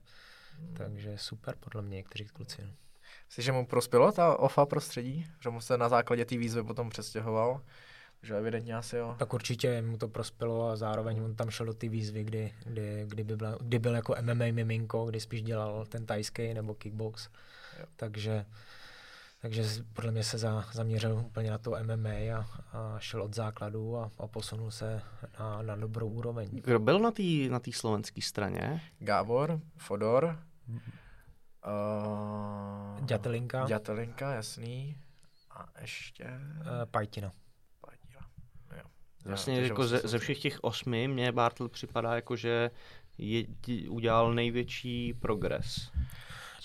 takže 0.76 1.18
super 1.18 1.54
podle 1.60 1.82
mě 1.82 1.96
někteří 1.96 2.26
kluci. 2.26 2.62
no. 2.62 2.70
Myslíš, 3.28 3.44
že 3.46 3.52
mu 3.52 3.66
prospělo 3.66 4.12
ta 4.12 4.36
OFA 4.36 4.66
prostředí? 4.66 5.26
Že 5.40 5.50
mu 5.50 5.60
se 5.60 5.78
na 5.78 5.88
základě 5.88 6.24
té 6.24 6.36
výzvy 6.36 6.62
potom 6.62 6.90
přestěhoval? 6.90 7.60
Že 8.22 8.36
evidentně 8.36 8.76
asi 8.76 8.96
jo. 8.96 9.16
Tak 9.18 9.34
určitě 9.34 9.82
mu 9.82 9.98
to 9.98 10.08
prospělo 10.08 10.68
a 10.68 10.76
zároveň 10.76 11.22
on 11.22 11.34
tam 11.34 11.50
šel 11.50 11.66
do 11.66 11.74
té 11.74 11.88
výzvy, 11.88 12.24
kdy, 12.24 12.54
kdy, 12.64 13.04
kdy, 13.06 13.24
by 13.24 13.36
byl, 13.36 13.58
kdy 13.60 13.78
byl 13.78 13.94
jako 13.94 14.14
MMA 14.22 14.44
miminko, 14.52 15.06
kdy 15.06 15.20
spíš 15.20 15.42
dělal 15.42 15.86
ten 15.86 16.06
tajský 16.06 16.54
nebo 16.54 16.74
kickbox. 16.74 17.28
Jo. 17.80 17.86
Takže, 17.96 18.46
takže 19.40 19.64
podle 19.92 20.10
mě 20.10 20.24
se 20.24 20.38
za, 20.38 20.64
zaměřil 20.72 21.22
úplně 21.26 21.50
na 21.50 21.58
to 21.58 21.70
MMA 21.70 22.10
a, 22.10 22.46
a 22.72 22.98
šel 22.98 23.22
od 23.22 23.34
základu 23.34 23.96
a, 23.96 24.10
a 24.18 24.26
posunul 24.26 24.70
se 24.70 25.02
na, 25.38 25.62
na 25.62 25.76
dobrou 25.76 26.08
úroveň. 26.08 26.48
Kdo 26.52 26.78
byl 26.78 26.98
na 26.98 27.10
té 27.10 27.22
na 27.50 27.58
tý 27.58 27.72
slovenské 27.72 28.22
straně? 28.22 28.82
Gábor, 28.98 29.60
Fodor, 29.76 30.38
uh, 31.66 33.04
Dětelinka, 33.04 33.66
Dětelinka, 33.66 34.32
jasný. 34.32 34.96
A 35.50 35.66
ještě... 35.80 36.24
uh, 36.24 36.84
Pajtina. 36.90 37.32
Jo. 38.76 38.82
Vlastně 39.24 39.54
takže 39.54 39.68
jako 39.68 39.86
ze, 39.86 39.98
ze 39.98 40.18
všech 40.18 40.38
těch 40.38 40.58
osmi 40.64 41.08
mě 41.08 41.32
Bartl 41.32 41.68
připadá 41.68 42.14
jako, 42.14 42.36
že 42.36 42.70
je, 43.18 43.44
udělal 43.88 44.34
největší 44.34 45.14
progres. 45.14 45.90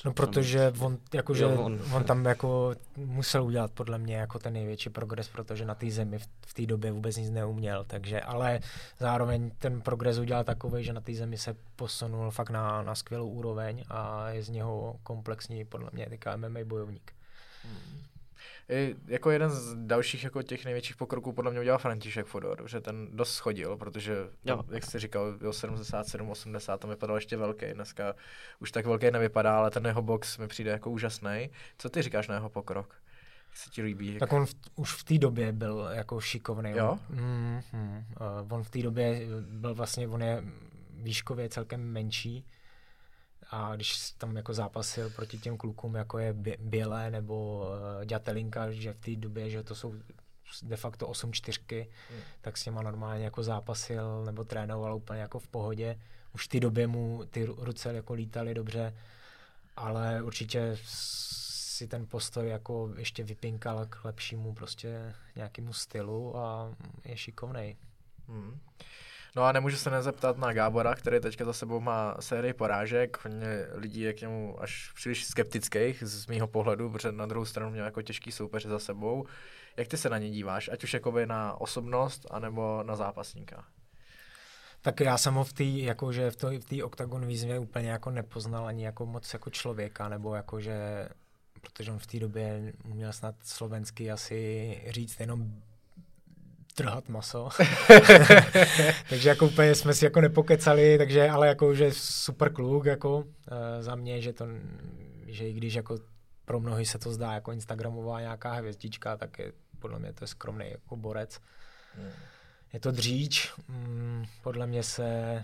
No 0.05 0.13
protože 0.13 0.73
on, 0.79 0.97
jakože, 1.13 1.43
Jo, 1.43 1.61
on. 1.61 1.79
on. 1.93 2.03
tam 2.03 2.25
jako 2.25 2.75
musel 2.97 3.43
udělat 3.43 3.71
podle 3.71 3.97
mě 3.97 4.15
jako 4.15 4.39
ten 4.39 4.53
největší 4.53 4.89
progres, 4.89 5.27
protože 5.27 5.65
na 5.65 5.75
té 5.75 5.91
zemi 5.91 6.19
v, 6.19 6.27
v 6.45 6.53
té 6.53 6.65
době 6.65 6.91
vůbec 6.91 7.17
nic 7.17 7.29
neuměl, 7.29 7.83
takže, 7.83 8.21
ale 8.21 8.59
zároveň 8.99 9.51
ten 9.59 9.81
progres 9.81 10.17
udělal 10.17 10.43
takový, 10.43 10.83
že 10.83 10.93
na 10.93 11.01
té 11.01 11.13
zemi 11.13 11.37
se 11.37 11.55
posunul 11.75 12.31
fakt 12.31 12.49
na, 12.49 12.81
na 12.81 12.95
skvělou 12.95 13.29
úroveň 13.29 13.83
a 13.89 14.29
je 14.29 14.43
z 14.43 14.49
něho 14.49 14.95
komplexní 15.03 15.65
podle 15.65 15.89
mě 15.93 16.05
teďka 16.09 16.37
MMA 16.37 16.59
bojovník. 16.65 17.11
I 18.69 18.95
jako 19.07 19.31
jeden 19.31 19.49
z 19.49 19.75
dalších 19.75 20.23
jako 20.23 20.41
těch 20.41 20.65
největších 20.65 20.95
pokroků 20.95 21.33
podle 21.33 21.51
mě 21.51 21.59
udělal 21.59 21.79
František 21.79 22.25
Fodor, 22.25 22.63
že 22.67 22.81
ten 22.81 23.07
dost 23.11 23.33
schodil, 23.33 23.77
protože 23.77 24.15
Jo. 24.45 24.63
jak 24.71 24.85
jsi 24.85 24.99
říkal, 24.99 25.37
byl 25.37 25.53
77, 25.53 26.29
80, 26.29 26.77
tam 26.77 26.89
vypadal 26.89 27.15
ještě 27.17 27.37
velký, 27.37 27.65
dneska 27.73 28.15
už 28.59 28.71
tak 28.71 28.85
velký 28.85 29.11
nevypadá, 29.11 29.57
ale 29.57 29.71
ten 29.71 29.85
jeho 29.85 30.01
box 30.01 30.37
mi 30.37 30.47
přijde 30.47 30.71
jako 30.71 30.91
úžasný. 30.91 31.49
Co 31.77 31.89
ty 31.89 32.01
říkáš 32.01 32.27
na 32.27 32.35
jeho 32.35 32.49
pokrok? 32.49 32.95
Se 33.53 33.69
ti 33.69 33.81
líbí? 33.81 34.07
Jak... 34.07 34.19
Tak 34.19 34.33
on 34.33 34.45
v, 34.45 34.55
už 34.75 34.93
v 34.93 35.03
té 35.03 35.17
době 35.17 35.51
byl 35.53 35.89
jako 35.91 36.21
šikovný. 36.21 36.71
Jo? 36.71 36.99
Mm, 37.09 37.61
mm, 37.73 38.05
uh, 38.47 38.53
on 38.53 38.63
v 38.63 38.69
té 38.69 38.79
době 38.81 39.21
byl 39.41 39.75
vlastně, 39.75 40.07
on 40.07 40.21
je 40.21 40.43
výškově 40.93 41.49
celkem 41.49 41.81
menší 41.81 42.45
a 43.51 43.75
když 43.75 44.11
tam 44.11 44.35
jako 44.37 44.53
zápasil 44.53 45.09
proti 45.09 45.37
těm 45.37 45.57
klukům, 45.57 45.95
jako 45.95 46.17
je 46.17 46.33
Bě- 46.33 46.57
Bělé 46.59 47.11
nebo 47.11 47.67
uh, 47.99 48.05
Dětelinka, 48.05 48.71
že 48.71 48.93
v 48.93 48.99
té 48.99 49.15
době, 49.15 49.49
že 49.49 49.63
to 49.63 49.75
jsou 49.75 49.93
de 50.63 50.75
facto 50.77 51.07
8 51.07 51.33
čtyřky, 51.33 51.89
Hmm. 52.09 52.19
tak 52.41 52.57
s 52.57 52.63
těma 52.63 52.81
normálně 52.81 53.23
jako 53.25 53.43
zápasil 53.43 54.25
nebo 54.25 54.43
trénoval 54.43 54.95
úplně 54.95 55.19
jako 55.21 55.39
v 55.39 55.47
pohodě. 55.47 55.99
Už 56.33 56.45
v 56.45 56.47
té 56.47 56.59
době 56.59 56.87
mu 56.87 57.25
ty 57.25 57.45
ru- 57.45 57.55
ruce 57.63 57.93
jako 57.93 58.13
lítaly 58.13 58.53
dobře, 58.53 58.95
ale 59.75 60.21
určitě 60.21 60.77
si 60.83 61.87
ten 61.87 62.07
postoj 62.07 62.49
jako 62.49 62.89
ještě 62.97 63.23
vypinkal 63.23 63.85
k 63.85 64.05
lepšímu 64.05 64.53
prostě 64.53 65.15
nějakému 65.35 65.73
stylu 65.73 66.37
a 66.37 66.75
je 67.05 67.17
šikovnej. 67.17 67.75
Hmm. 68.27 68.59
No 69.35 69.43
a 69.43 69.51
nemůžu 69.51 69.77
se 69.77 69.89
nezeptat 69.89 70.37
na 70.37 70.53
Gábora, 70.53 70.95
který 70.95 71.19
teďka 71.19 71.45
za 71.45 71.53
sebou 71.53 71.79
má 71.79 72.15
sérii 72.19 72.53
porážek. 72.53 73.17
Hodně 73.23 73.67
lidí 73.73 74.01
je 74.01 74.13
k 74.13 74.21
němu 74.21 74.61
až 74.61 74.91
příliš 74.95 75.25
skeptických 75.25 76.03
z 76.03 76.27
mýho 76.27 76.47
pohledu, 76.47 76.89
protože 76.89 77.11
na 77.11 77.25
druhou 77.25 77.45
stranu 77.45 77.71
měl 77.71 77.85
jako 77.85 78.01
těžký 78.01 78.31
soupeř 78.31 78.65
za 78.65 78.79
sebou. 78.79 79.25
Jak 79.77 79.87
ty 79.87 79.97
se 79.97 80.09
na 80.09 80.17
ně 80.17 80.29
díváš, 80.29 80.69
ať 80.73 80.83
už 80.83 80.93
jakoby 80.93 81.25
na 81.25 81.61
osobnost, 81.61 82.25
anebo 82.31 82.83
na 82.83 82.95
zápasníka? 82.95 83.65
Tak 84.81 84.99
já 84.99 85.17
jsem 85.17 85.33
ho 85.33 85.43
v 85.43 85.53
té 85.53 85.63
jakože 85.63 86.31
v 86.31 86.35
v 86.69 86.83
oktagon 86.83 87.25
výzvě 87.25 87.59
úplně 87.59 87.89
jako 87.89 88.11
nepoznal 88.11 88.67
ani 88.67 88.85
jako 88.85 89.05
moc 89.05 89.33
jako 89.33 89.49
člověka, 89.49 90.09
nebo 90.09 90.35
jakože, 90.35 91.09
protože 91.61 91.91
on 91.91 91.99
v 91.99 92.07
té 92.07 92.19
době 92.19 92.73
měl 92.85 93.13
snad 93.13 93.35
slovensky 93.43 94.11
asi 94.11 94.81
říct 94.89 95.19
jenom 95.19 95.61
trhat 96.75 97.09
maso. 97.09 97.49
takže 99.09 99.29
jako 99.29 99.45
úplně 99.45 99.75
jsme 99.75 99.93
si 99.93 100.05
jako 100.05 100.21
nepokecali, 100.21 100.97
takže 100.97 101.29
ale 101.29 101.47
jako, 101.47 101.75
že 101.75 101.91
super 101.91 102.53
kluk 102.53 102.85
jako 102.85 103.17
uh, 103.17 103.25
za 103.79 103.95
mě, 103.95 104.21
že 104.21 104.33
to, 104.33 104.45
že 105.27 105.49
i 105.49 105.53
když 105.53 105.73
jako 105.73 105.97
pro 106.45 106.59
mnohy 106.59 106.85
se 106.85 106.99
to 106.99 107.11
zdá 107.11 107.33
jako 107.33 107.51
Instagramová 107.51 108.21
nějaká 108.21 108.53
hvězdička, 108.53 109.17
tak 109.17 109.39
je 109.39 109.51
podle 109.79 109.99
mě 109.99 110.13
to 110.13 110.23
je 110.23 110.27
skromný 110.27 110.71
jako 110.71 110.95
borec. 110.95 111.39
Hmm. 111.95 112.11
Je 112.73 112.79
to 112.79 112.91
dříč, 112.91 113.53
mm, 113.67 114.25
podle 114.43 114.67
mě 114.67 114.83
se 114.83 115.05
e, 115.05 115.43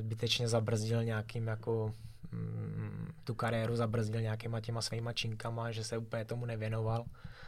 zbytečně 0.00 0.48
zabrzdil 0.48 1.04
nějakým 1.04 1.46
jako 1.46 1.94
mm, 2.32 3.12
tu 3.24 3.34
kariéru 3.34 3.76
zabrzdil 3.76 4.20
nějakýma 4.20 4.60
těma 4.60 4.82
svýma 4.82 5.12
činkama, 5.12 5.70
že 5.70 5.84
se 5.84 5.98
úplně 5.98 6.24
tomu 6.24 6.46
nevěnoval. 6.46 7.04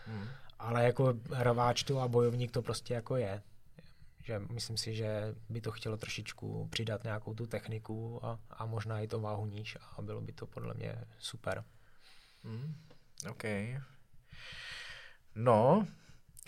Hmm. 0.06 0.24
Ale 0.60 0.84
jako 0.84 1.14
rváč 1.30 1.82
tu 1.82 2.00
a 2.00 2.08
bojovník 2.08 2.50
to 2.50 2.62
prostě 2.62 2.94
jako 2.94 3.16
je. 3.16 3.42
Že 4.24 4.38
myslím 4.38 4.76
si, 4.76 4.94
že 4.94 5.34
by 5.48 5.60
to 5.60 5.70
chtělo 5.70 5.96
trošičku 5.96 6.68
přidat 6.70 7.04
nějakou 7.04 7.34
tu 7.34 7.46
techniku 7.46 8.24
a, 8.24 8.38
a 8.50 8.66
možná 8.66 9.00
i 9.00 9.06
to 9.06 9.20
váhu 9.20 9.46
níž 9.46 9.78
a 9.96 10.02
bylo 10.02 10.20
by 10.20 10.32
to 10.32 10.46
podle 10.46 10.74
mě 10.74 11.04
super. 11.18 11.64
Hmm. 12.44 12.74
OK. 13.30 13.44
No, 15.34 15.86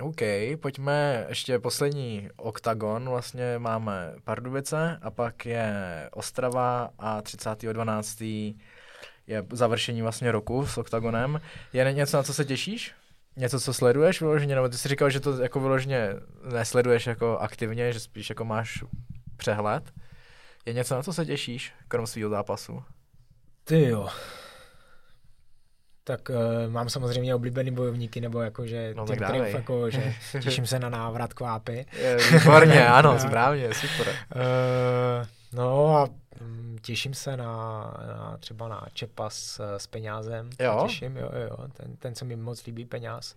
OK, 0.00 0.20
pojďme 0.60 1.26
ještě 1.28 1.58
poslední 1.58 2.28
oktagon, 2.36 3.08
vlastně 3.08 3.58
máme 3.58 4.14
Pardubice 4.24 4.98
a 5.02 5.10
pak 5.10 5.46
je 5.46 5.74
Ostrava 6.12 6.90
a 6.98 7.20
30.12. 7.20 8.56
je 9.26 9.46
završení 9.52 10.02
vlastně 10.02 10.32
roku 10.32 10.66
s 10.66 10.78
oktagonem. 10.78 11.40
Je 11.72 11.92
něco, 11.92 12.16
na 12.16 12.22
co 12.22 12.34
se 12.34 12.44
těšíš? 12.44 12.94
Něco, 13.36 13.60
co 13.60 13.74
sleduješ 13.74 14.20
vyloženě, 14.20 14.54
nebo 14.54 14.68
ty 14.68 14.78
jsi 14.78 14.88
říkal, 14.88 15.10
že 15.10 15.20
to 15.20 15.42
jako 15.42 15.60
vyloženě 15.60 16.14
nesleduješ 16.52 17.06
jako 17.06 17.38
aktivně, 17.38 17.92
že 17.92 18.00
spíš 18.00 18.28
jako 18.28 18.44
máš 18.44 18.84
přehled. 19.36 19.92
Je 20.66 20.72
něco, 20.72 20.94
na 20.94 21.02
co 21.02 21.12
se 21.12 21.26
těšíš, 21.26 21.72
krom 21.88 22.06
svého 22.06 22.30
zápasu? 22.30 22.82
Ty 23.64 23.88
jo, 23.88 24.08
tak 26.04 26.30
uh, 26.30 26.72
mám 26.72 26.88
samozřejmě 26.88 27.34
oblíbený 27.34 27.70
bojovníky, 27.70 28.20
nebo 28.20 28.40
jako, 28.40 28.66
že 28.66 28.94
no, 28.96 29.06
těm, 29.06 29.16
kterým, 29.16 29.44
jako, 29.44 29.90
že 29.90 30.14
těším 30.40 30.66
se 30.66 30.78
na 30.78 30.88
návrat 30.88 31.34
kvápy. 31.34 31.86
Je, 31.92 32.16
výborně, 32.32 32.86
ano, 32.88 33.18
správně, 33.18 33.74
super. 33.74 34.14
Uh, 34.36 35.26
no 35.52 35.96
a 35.96 36.08
um, 36.40 36.76
těším 36.82 37.14
se 37.14 37.36
na, 37.36 37.46
na 38.06 38.36
třeba 38.40 38.68
na 38.68 38.86
Čepa 38.92 39.30
s, 39.30 39.76
s 39.76 39.86
peňázem. 39.86 40.50
Jo? 40.60 40.84
Těším, 40.86 41.16
jo, 41.16 41.30
jo, 41.48 41.68
ten, 41.72 41.96
ten 41.96 42.14
se 42.14 42.24
mi 42.24 42.36
moc 42.36 42.66
líbí 42.66 42.84
peněz. 42.84 43.36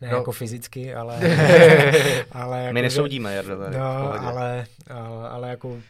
Ne 0.00 0.08
No. 0.10 0.16
jako 0.16 0.32
fyzicky, 0.32 0.94
ale... 0.94 1.18
ale 2.32 2.62
jako, 2.62 2.74
My 2.74 2.82
nesoudíme, 2.82 3.34
Jardo, 3.34 3.70
No, 3.70 4.12
ale, 4.22 4.66
ale 5.30 5.48
jako 5.48 5.80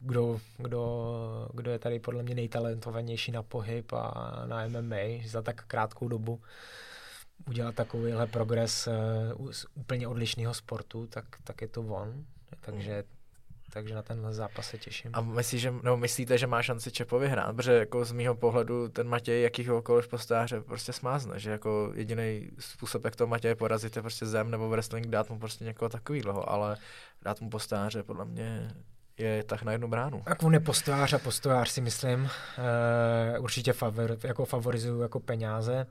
kdo, 0.00 0.40
kdo, 0.56 1.48
kdo 1.54 1.70
je 1.70 1.78
tady 1.78 1.98
podle 1.98 2.22
mě 2.22 2.34
nejtalentovanější 2.34 3.32
na 3.32 3.42
pohyb 3.42 3.92
a 3.92 4.42
na 4.46 4.68
MMA 4.68 5.26
za 5.26 5.42
tak 5.42 5.64
krátkou 5.66 6.08
dobu 6.08 6.40
udělat 7.48 7.74
takovýhle 7.74 8.26
progres 8.26 8.88
uh, 9.36 9.50
z 9.50 9.66
úplně 9.74 10.08
odlišného 10.08 10.54
sportu, 10.54 11.06
tak, 11.06 11.24
tak 11.44 11.62
je 11.62 11.68
to 11.68 11.80
on. 11.80 12.24
Takže, 12.60 13.04
takže 13.72 13.94
na 13.94 14.02
tenhle 14.02 14.32
zápas 14.32 14.68
se 14.68 14.78
těším. 14.78 15.10
A 15.14 15.20
myslíš, 15.20 15.62
že, 15.62 15.70
nebo 15.82 15.96
myslíte, 15.96 16.38
že 16.38 16.46
má 16.46 16.62
šanci 16.62 16.90
Čepovi 16.90 17.28
hrát? 17.28 17.56
Protože 17.56 17.72
jako 17.72 18.04
z 18.04 18.12
mýho 18.12 18.34
pohledu 18.34 18.88
ten 18.88 19.08
Matěj 19.08 19.42
jakýhokoliv 19.42 20.08
postáře 20.08 20.60
prostě 20.60 20.92
smázne, 20.92 21.38
že 21.38 21.50
jako 21.50 21.92
jediný 21.94 22.50
způsob, 22.58 23.04
jak 23.04 23.16
to 23.16 23.26
Matěje 23.26 23.54
porazit, 23.54 23.96
je 23.96 24.02
prostě 24.02 24.26
zem 24.26 24.50
nebo 24.50 24.68
wrestling, 24.68 25.06
dát 25.06 25.30
mu 25.30 25.38
prostě 25.38 25.64
někoho 25.64 25.88
takového, 25.88 26.50
ale 26.50 26.76
dát 27.22 27.40
mu 27.40 27.50
postáře 27.50 28.02
podle 28.02 28.24
mě 28.24 28.74
je 29.18 29.44
tak 29.44 29.62
na 29.62 29.72
jednu 29.72 29.88
bránu. 29.88 30.22
Tak 30.24 30.42
on 30.42 30.54
je 30.54 30.60
postojář 30.60 31.12
a 31.12 31.18
postojář 31.18 31.68
si 31.68 31.80
myslím. 31.80 32.20
Uh, 32.22 33.44
určitě 33.44 33.72
favor, 33.72 34.16
jako 34.24 34.44
favorizuju 34.44 35.00
jako 35.00 35.20
peníze. 35.20 35.86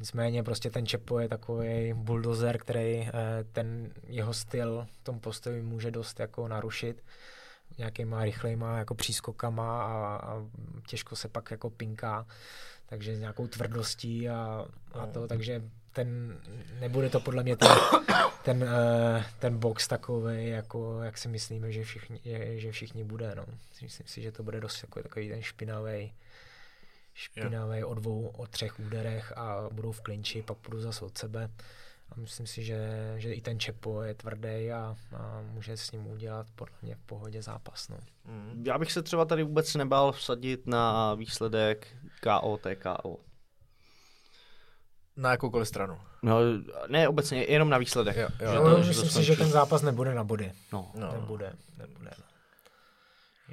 Nicméně 0.00 0.42
prostě 0.42 0.70
ten 0.70 0.86
Čepo 0.86 1.18
je 1.18 1.28
takový 1.28 1.92
bulldozer, 1.94 2.58
který 2.58 3.00
uh, 3.00 3.08
ten 3.52 3.92
jeho 4.06 4.34
styl 4.34 4.86
v 5.00 5.04
tom 5.04 5.20
postoji 5.20 5.62
může 5.62 5.90
dost 5.90 6.20
jako 6.20 6.48
narušit 6.48 7.02
nějakýma 7.78 8.24
rychlejma 8.24 8.78
jako 8.78 8.94
přískokama 8.94 9.82
a, 9.82 10.16
a 10.16 10.42
těžko 10.86 11.16
se 11.16 11.28
pak 11.28 11.50
jako 11.50 11.70
pinká, 11.70 12.26
takže 12.86 13.16
s 13.16 13.20
nějakou 13.20 13.46
tvrdostí 13.46 14.28
a, 14.28 14.66
a 14.92 15.06
to, 15.06 15.28
takže 15.28 15.62
ten, 15.92 16.38
nebude 16.80 17.10
to 17.10 17.20
podle 17.20 17.42
mě 17.42 17.56
ten, 17.56 17.68
ten, 18.44 18.62
uh, 18.62 19.22
ten 19.38 19.58
box 19.58 19.88
takový, 19.88 20.48
jako 20.48 21.02
jak 21.02 21.18
si 21.18 21.28
myslíme, 21.28 21.72
že 21.72 21.84
všichni, 21.84 22.20
že 22.56 22.72
všichni 22.72 23.04
bude, 23.04 23.34
no. 23.34 23.44
Myslím 23.82 24.06
si, 24.06 24.22
že 24.22 24.32
to 24.32 24.42
bude 24.42 24.60
dost 24.60 24.82
jako 24.82 25.02
takový 25.02 25.28
ten 25.28 25.42
špinavý 25.42 26.12
špinavý 27.18 27.84
o 27.84 27.94
dvou, 27.94 28.26
o 28.36 28.46
třech 28.46 28.80
úderech 28.80 29.32
a 29.38 29.68
budou 29.72 29.92
v 29.92 30.00
klinči, 30.00 30.42
pak 30.42 30.58
půjdu 30.58 30.80
zase 30.80 31.04
od 31.04 31.18
sebe. 31.18 31.50
A 32.12 32.20
myslím 32.20 32.46
si, 32.46 32.64
že, 32.64 33.14
že 33.16 33.32
i 33.32 33.40
ten 33.40 33.60
Čepo 33.60 34.02
je 34.02 34.14
tvrdý 34.14 34.72
a, 34.72 34.96
a 35.16 35.40
může 35.52 35.76
s 35.76 35.90
ním 35.92 36.06
udělat 36.06 36.46
podle 36.54 36.74
mě 36.82 36.94
v 36.94 36.98
pohodě 37.06 37.42
zápas. 37.42 37.88
No. 37.88 37.96
Mm. 38.24 38.64
Já 38.66 38.78
bych 38.78 38.92
se 38.92 39.02
třeba 39.02 39.24
tady 39.24 39.42
vůbec 39.42 39.74
nebál 39.74 40.12
vsadit 40.12 40.66
na 40.66 41.14
výsledek 41.14 41.86
KO, 42.22 42.58
TKO. 42.62 43.16
Na 45.16 45.30
jakoukoliv 45.30 45.68
stranu. 45.68 45.98
No, 46.22 46.38
ne 46.88 47.08
obecně, 47.08 47.44
jenom 47.44 47.68
na 47.70 47.78
výsledek. 47.78 48.16
Jo, 48.16 48.28
jo. 48.40 48.50
Že 48.50 48.58
No, 48.58 48.64
to- 48.64 48.76
to, 48.76 48.82
že 48.82 48.82
to 48.82 48.88
myslím 48.88 49.04
si, 49.04 49.10
skončí. 49.10 49.26
že 49.26 49.36
ten 49.36 49.50
zápas 49.50 49.82
nebude 49.82 50.14
na 50.14 50.24
body. 50.24 50.52
No, 50.72 50.90
No. 50.94 51.12
Nebude, 51.12 51.52
nebude. 51.78 52.10
No. 52.18 52.24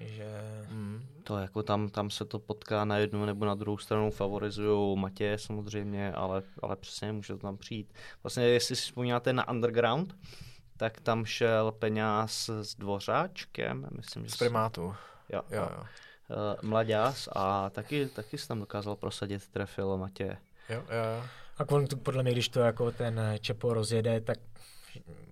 Že... 0.06 0.26
Mm. 0.70 1.08
To 1.28 1.38
jako 1.38 1.64
tam, 1.64 1.90
tam 1.90 2.10
se 2.10 2.26
to 2.26 2.40
potká 2.40 2.86
na 2.86 2.98
jednu 2.98 3.26
nebo 3.26 3.46
na 3.46 3.56
druhou 3.56 3.78
stranu, 3.78 4.12
favorizují 4.12 4.98
Matěje 5.00 5.38
samozřejmě, 5.38 6.14
ale, 6.14 6.44
ale 6.62 6.76
přesně 6.76 7.12
může 7.12 7.34
to 7.34 7.40
tam 7.40 7.58
přijít. 7.58 7.94
Vlastně, 8.24 8.44
jestli 8.44 8.76
si 8.76 8.82
vzpomínáte 8.82 9.34
na 9.34 9.50
Underground, 9.50 10.16
tak 10.78 11.02
tam 11.02 11.26
šel 11.26 11.72
peněz 11.72 12.50
s 12.62 12.76
Dvořáčkem, 12.76 13.88
myslím, 13.98 14.24
že 14.26 14.30
Z 14.32 14.34
s- 14.34 14.38
primátu. 14.38 14.82
jo, 15.30 15.42
Jo, 15.52 15.70
jo. 15.78 15.84
Uh, 16.30 16.70
mlaďás 16.70 17.30
a 17.36 17.70
taky, 17.70 18.06
taky 18.06 18.38
se 18.38 18.48
tam 18.48 18.60
dokázal 18.60 18.96
prosadit, 18.96 19.48
trefil 19.48 19.98
Matěje. 19.98 20.38
Jo, 20.70 20.76
jo, 20.76 20.84
jo. 21.18 21.24
A 21.58 21.70
on 21.70 21.88
tu, 21.88 21.98
podle 21.98 22.24
mě, 22.24 22.32
když 22.32 22.50
to 22.50 22.60
jako 22.60 22.92
ten 22.92 23.22
Čepo 23.42 23.74
rozjede, 23.74 24.22
tak 24.22 24.38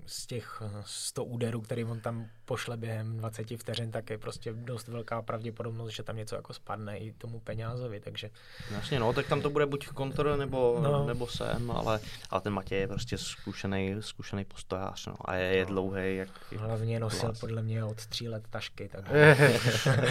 z 0.05 0.25
těch 0.27 0.61
eh, 0.65 0.83
100 0.85 1.23
úderů, 1.23 1.61
který 1.61 1.85
on 1.85 1.99
tam 1.99 2.27
pošle 2.45 2.77
během 2.77 3.17
20 3.17 3.57
vteřin, 3.57 3.91
tak 3.91 4.09
je 4.09 4.17
prostě 4.17 4.53
dost 4.53 4.87
velká 4.87 5.21
pravděpodobnost, 5.21 5.91
že 5.91 6.03
tam 6.03 6.17
něco 6.17 6.35
jako 6.35 6.53
spadne 6.53 6.97
i 6.97 7.13
tomu 7.13 7.39
peňázovi, 7.39 7.99
takže 7.99 8.29
Jasně, 8.71 8.99
no, 8.99 9.13
tak 9.13 9.27
tam 9.27 9.41
to 9.41 9.49
bude 9.49 9.65
buď 9.65 9.87
kontr 9.87 10.35
nebo, 10.37 10.79
no. 10.83 10.91
No. 10.91 11.05
nebo 11.07 11.27
sem, 11.27 11.71
ale, 11.71 11.99
ale 12.29 12.41
ten 12.41 12.53
Matěj 12.53 12.79
je 12.79 12.87
prostě 12.87 13.17
zkušený, 13.17 13.95
zkušený 13.99 14.45
postojář, 14.45 15.05
no, 15.07 15.15
a 15.21 15.35
je, 15.35 15.55
je 15.55 15.65
dlouhý, 15.65 16.15
jak... 16.15 16.29
hlavně 16.57 16.99
nosil 16.99 17.25
Hlas. 17.25 17.39
podle 17.39 17.61
mě 17.61 17.83
od 17.83 18.05
tří 18.05 18.29
let 18.29 18.43
tašky, 18.49 18.89
takže 18.89 19.37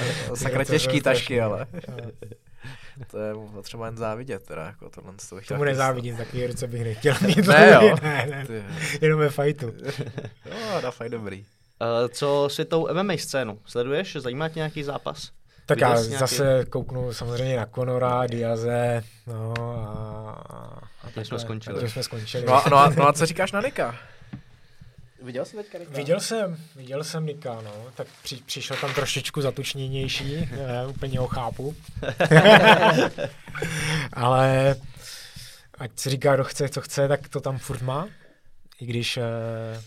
Sakra 0.35 0.65
těžký 0.65 1.01
tašky, 1.01 1.41
ale. 1.41 1.67
To 3.11 3.19
je 3.19 3.35
potřeba 3.55 3.87
jen 3.87 3.97
závidět, 3.97 4.47
teda, 4.47 4.67
jako 4.67 4.91
tohle. 4.91 5.13
To 5.29 5.35
bych 5.35 5.45
chtěl 5.45 5.55
Tomu 5.57 5.65
nezávidím, 5.65 6.17
takový 6.17 6.47
ruce 6.47 6.67
bych 6.67 6.85
nechtěl 6.85 7.15
mít. 7.27 7.47
Ne, 7.47 7.71
jo. 7.73 7.97
ne, 8.03 8.27
ne, 8.31 8.47
Ty, 8.47 8.65
jenom 9.01 9.21
ve 9.21 9.31
fajtu. 9.31 9.67
jo, 10.47 10.81
na 10.83 10.91
fajn 10.91 11.13
dobrý. 11.13 11.41
Uh, 11.41 12.09
co 12.09 12.49
světou 12.51 12.89
MMA 12.95 13.13
scénu? 13.17 13.59
Sleduješ? 13.67 14.17
Zajímá 14.17 14.49
tě 14.49 14.59
nějaký 14.59 14.83
zápas? 14.83 15.31
Tak 15.67 15.77
Viděl 15.79 15.89
já 15.91 15.95
nějaký- 15.95 16.17
zase 16.19 16.65
kouknu 16.71 17.13
samozřejmě 17.13 17.57
na 17.57 17.67
Conora, 17.75 18.27
Diaze, 18.27 19.03
no 19.27 19.55
a... 19.59 20.83
a 21.03 21.11
tím 21.15 21.25
jsme 21.25 21.39
skončili. 21.39 21.85
A 21.85 21.89
jsme 21.89 22.03
skončili. 22.03 22.45
No, 22.47 22.67
a- 22.67 22.69
no, 22.71 22.77
a, 22.77 22.89
no 22.89 23.09
a 23.09 23.13
co 23.13 23.27
říkáš 23.27 23.53
na 23.53 23.61
Nika? 23.61 23.95
Viděl 25.23 25.45
jsi 25.45 25.57
teďka 25.57 25.79
Nika? 25.79 25.93
Viděl 25.93 26.21
jsem, 26.21 26.57
viděl 26.77 27.05
jsem 27.05 27.27
Nika, 27.27 27.61
no, 27.61 27.87
tak 27.95 28.07
při, 28.23 28.37
přišel 28.37 28.77
tam 28.77 28.95
trošičku 28.95 29.43
zatučnější, 29.43 30.37
ne, 30.37 30.87
úplně 30.87 31.19
ho 31.19 31.27
chápu. 31.27 31.77
Ale 34.13 34.77
ať 35.79 35.99
si 35.99 36.11
říká, 36.11 36.35
kdo 36.35 36.45
chce, 36.45 36.69
co 36.69 36.81
chce, 36.81 37.09
tak 37.09 37.29
to 37.29 37.41
tam 37.41 37.59
furt 37.59 37.83
má. 37.83 38.09
I 38.81 38.87
když, 38.87 39.17
eh, 39.17 39.83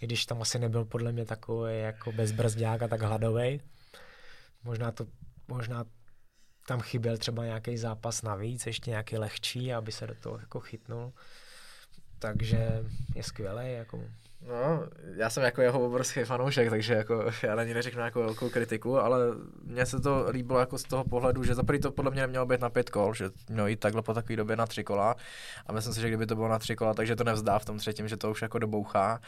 i 0.00 0.06
když 0.06 0.26
tam 0.26 0.42
asi 0.42 0.58
nebyl 0.58 0.84
podle 0.84 1.12
mě 1.12 1.24
takový 1.24 1.80
jako 1.80 2.12
bezbrzdák 2.12 2.82
a 2.82 2.88
tak 2.88 3.02
hladový. 3.02 3.60
Možná 4.64 4.92
to, 4.92 5.06
možná 5.48 5.84
tam 6.66 6.80
chyběl 6.80 7.18
třeba 7.18 7.44
nějaký 7.44 7.76
zápas 7.76 8.22
navíc, 8.22 8.66
ještě 8.66 8.90
nějaký 8.90 9.18
lehčí, 9.18 9.72
aby 9.72 9.92
se 9.92 10.06
do 10.06 10.14
toho 10.14 10.38
jako 10.38 10.60
chytnul. 10.60 11.12
Takže 12.18 12.82
je 13.14 13.22
skvělý, 13.22 13.72
jako 13.72 14.04
No, 14.48 14.84
já 15.16 15.30
jsem 15.30 15.42
jako 15.42 15.62
jeho 15.62 15.86
obrovský 15.86 16.20
fanoušek, 16.24 16.70
takže 16.70 16.94
jako 16.94 17.24
já 17.42 17.54
na 17.54 17.64
ní 17.64 17.74
neřeknu 17.74 17.98
nějakou 17.98 18.20
velkou 18.20 18.48
kritiku, 18.50 18.98
ale 18.98 19.18
mně 19.64 19.86
se 19.86 20.00
to 20.00 20.26
líbilo 20.30 20.58
jako 20.60 20.78
z 20.78 20.82
toho 20.82 21.04
pohledu, 21.04 21.44
že 21.44 21.54
za 21.54 21.62
to 21.82 21.90
podle 21.92 22.10
mě 22.10 22.20
nemělo 22.20 22.46
být 22.46 22.60
na 22.60 22.70
pět 22.70 22.90
kol, 22.90 23.14
že 23.14 23.30
mělo 23.48 23.68
jít 23.68 23.80
takhle 23.80 24.02
po 24.02 24.14
takové 24.14 24.36
době 24.36 24.56
na 24.56 24.66
tři 24.66 24.84
kola 24.84 25.16
a 25.66 25.72
myslím 25.72 25.94
si, 25.94 26.00
že 26.00 26.08
kdyby 26.08 26.26
to 26.26 26.34
bylo 26.34 26.48
na 26.48 26.58
tři 26.58 26.76
kola, 26.76 26.94
takže 26.94 27.16
to 27.16 27.24
nevzdá 27.24 27.58
v 27.58 27.64
tom 27.64 27.78
třetím, 27.78 28.08
že 28.08 28.16
to 28.16 28.30
už 28.30 28.42
jako 28.42 28.58
dobouchá, 28.58 29.20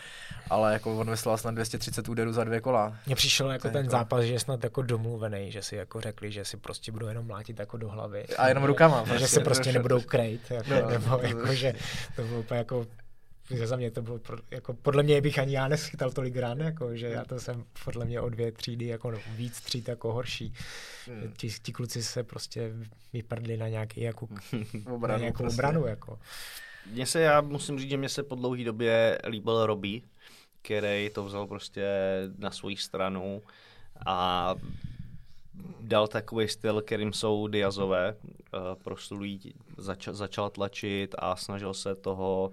ale 0.50 0.72
jako 0.72 0.96
on 0.98 1.10
vyslal 1.10 1.38
snad 1.38 1.54
230 1.54 2.08
úderů 2.08 2.32
za 2.32 2.44
dvě 2.44 2.60
kola. 2.60 2.96
Mně 3.06 3.16
přišel 3.16 3.50
jako 3.50 3.68
To 3.68 3.72
ten 3.72 3.84
jako- 3.84 3.90
zápas, 3.90 4.24
že 4.24 4.32
je 4.32 4.40
snad 4.40 4.64
jako 4.64 4.82
domluvený, 4.82 5.50
že 5.52 5.62
si 5.62 5.76
jako 5.76 6.00
řekli, 6.00 6.32
že 6.32 6.44
si 6.44 6.56
prostě 6.56 6.92
budou 6.92 7.06
jenom 7.06 7.26
mlátit 7.26 7.58
jako 7.58 7.76
do 7.76 7.88
hlavy. 7.88 8.24
A 8.38 8.48
jenom 8.48 8.64
rukama. 8.64 9.04
že 9.16 9.28
se 9.28 9.40
prostě 9.40 9.70
to- 9.72 9.78
nebudou 9.78 10.00
krejt, 10.00 10.50
jako, 10.50 10.70
No, 10.70 10.90
nebo 10.90 11.16
to- 11.18 11.26
jako, 11.26 11.54
že 11.54 11.72
to 12.16 12.22
bylo 12.22 12.40
úplně 12.40 12.58
jako 12.58 12.86
za 13.50 13.76
mě 13.76 13.90
to 13.90 14.02
bylo, 14.02 14.18
pro, 14.18 14.36
jako 14.50 14.74
podle 14.74 15.02
mě 15.02 15.20
bych 15.20 15.38
ani 15.38 15.54
já 15.54 15.68
neschytal 15.68 16.10
tolik 16.10 16.36
ran, 16.36 16.60
jako, 16.60 16.96
že 16.96 17.06
já 17.06 17.24
to 17.24 17.40
jsem 17.40 17.64
podle 17.84 18.04
mě 18.04 18.20
o 18.20 18.28
dvě 18.28 18.52
třídy, 18.52 18.86
jako 18.86 19.10
no, 19.10 19.18
víc 19.36 19.60
tříd 19.60 19.88
jako 19.88 20.12
horší. 20.12 20.54
Hmm. 21.06 21.32
Ti, 21.36 21.48
ti 21.62 21.72
kluci 21.72 22.02
se 22.02 22.22
prostě 22.22 22.72
vyprdli 23.12 23.56
na 23.56 23.68
nějaký 23.68 24.00
jako, 24.00 24.28
na 24.86 24.92
Obranu, 24.92 25.20
nějakou 25.20 25.42
prostě. 25.42 25.56
obranu, 25.56 25.86
jako. 25.86 26.18
Mně 26.92 27.06
se, 27.06 27.20
já 27.20 27.40
musím 27.40 27.78
říct, 27.78 27.90
že 27.90 27.96
mě 27.96 28.08
se 28.08 28.22
po 28.22 28.34
dlouhé 28.34 28.64
době 28.64 29.18
líbil 29.28 29.66
Robbie, 29.66 30.00
který 30.62 31.10
to 31.10 31.24
vzal 31.24 31.46
prostě 31.46 31.86
na 32.38 32.50
svoji 32.50 32.76
stranu 32.76 33.42
a 34.06 34.54
dal 35.80 36.08
takový 36.08 36.48
styl, 36.48 36.82
kterým 36.82 37.12
jsou 37.12 37.46
Diazové 37.46 38.14
uh, 38.14 38.60
proslulí, 38.82 39.54
začal, 39.76 40.14
začal 40.14 40.50
tlačit 40.50 41.14
a 41.18 41.36
snažil 41.36 41.74
se 41.74 41.94
toho, 41.94 42.52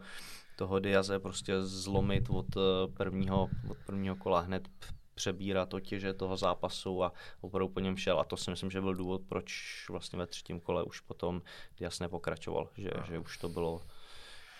toho 0.59 0.79
Diaze 0.79 1.19
prostě 1.19 1.61
zlomit 1.61 2.29
od 2.29 2.57
eh, 2.57 2.87
prvního, 2.93 3.49
od 3.69 3.77
prvního 3.85 4.15
kola 4.15 4.39
hned 4.39 4.67
přebírat 5.15 5.73
otěže 5.73 6.13
toho 6.13 6.37
zápasu 6.37 7.03
a 7.03 7.13
opravdu 7.41 7.69
po 7.69 7.79
něm 7.79 7.97
šel. 7.97 8.19
A 8.19 8.23
to 8.23 8.37
si 8.37 8.51
myslím, 8.51 8.71
že 8.71 8.81
byl 8.81 8.95
důvod, 8.95 9.21
proč 9.29 9.51
vlastně 9.89 10.19
ve 10.19 10.27
třetím 10.27 10.59
kole 10.59 10.83
už 10.83 10.99
potom 10.99 11.41
Diaz 11.77 11.99
nepokračoval, 11.99 12.69
že, 12.77 12.89
že 13.07 13.19
už 13.19 13.37
to 13.37 13.49
bylo 13.49 13.81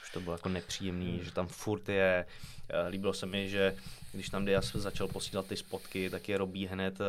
už 0.03 0.11
to 0.13 0.19
bylo 0.19 0.33
jako 0.33 0.49
nepříjemný, 0.49 1.19
že 1.23 1.31
tam 1.31 1.47
furt 1.47 1.89
je, 1.89 2.25
eh, 2.69 2.87
líbilo 2.87 3.13
se 3.13 3.25
mi, 3.25 3.49
že 3.49 3.75
když 4.11 4.29
tam 4.29 4.45
Diaz 4.45 4.71
začal 4.71 5.07
posílat 5.07 5.47
ty 5.47 5.55
spotky, 5.55 6.09
tak 6.09 6.29
je 6.29 6.37
Robí 6.37 6.67
hned 6.67 7.01
eh, 7.01 7.05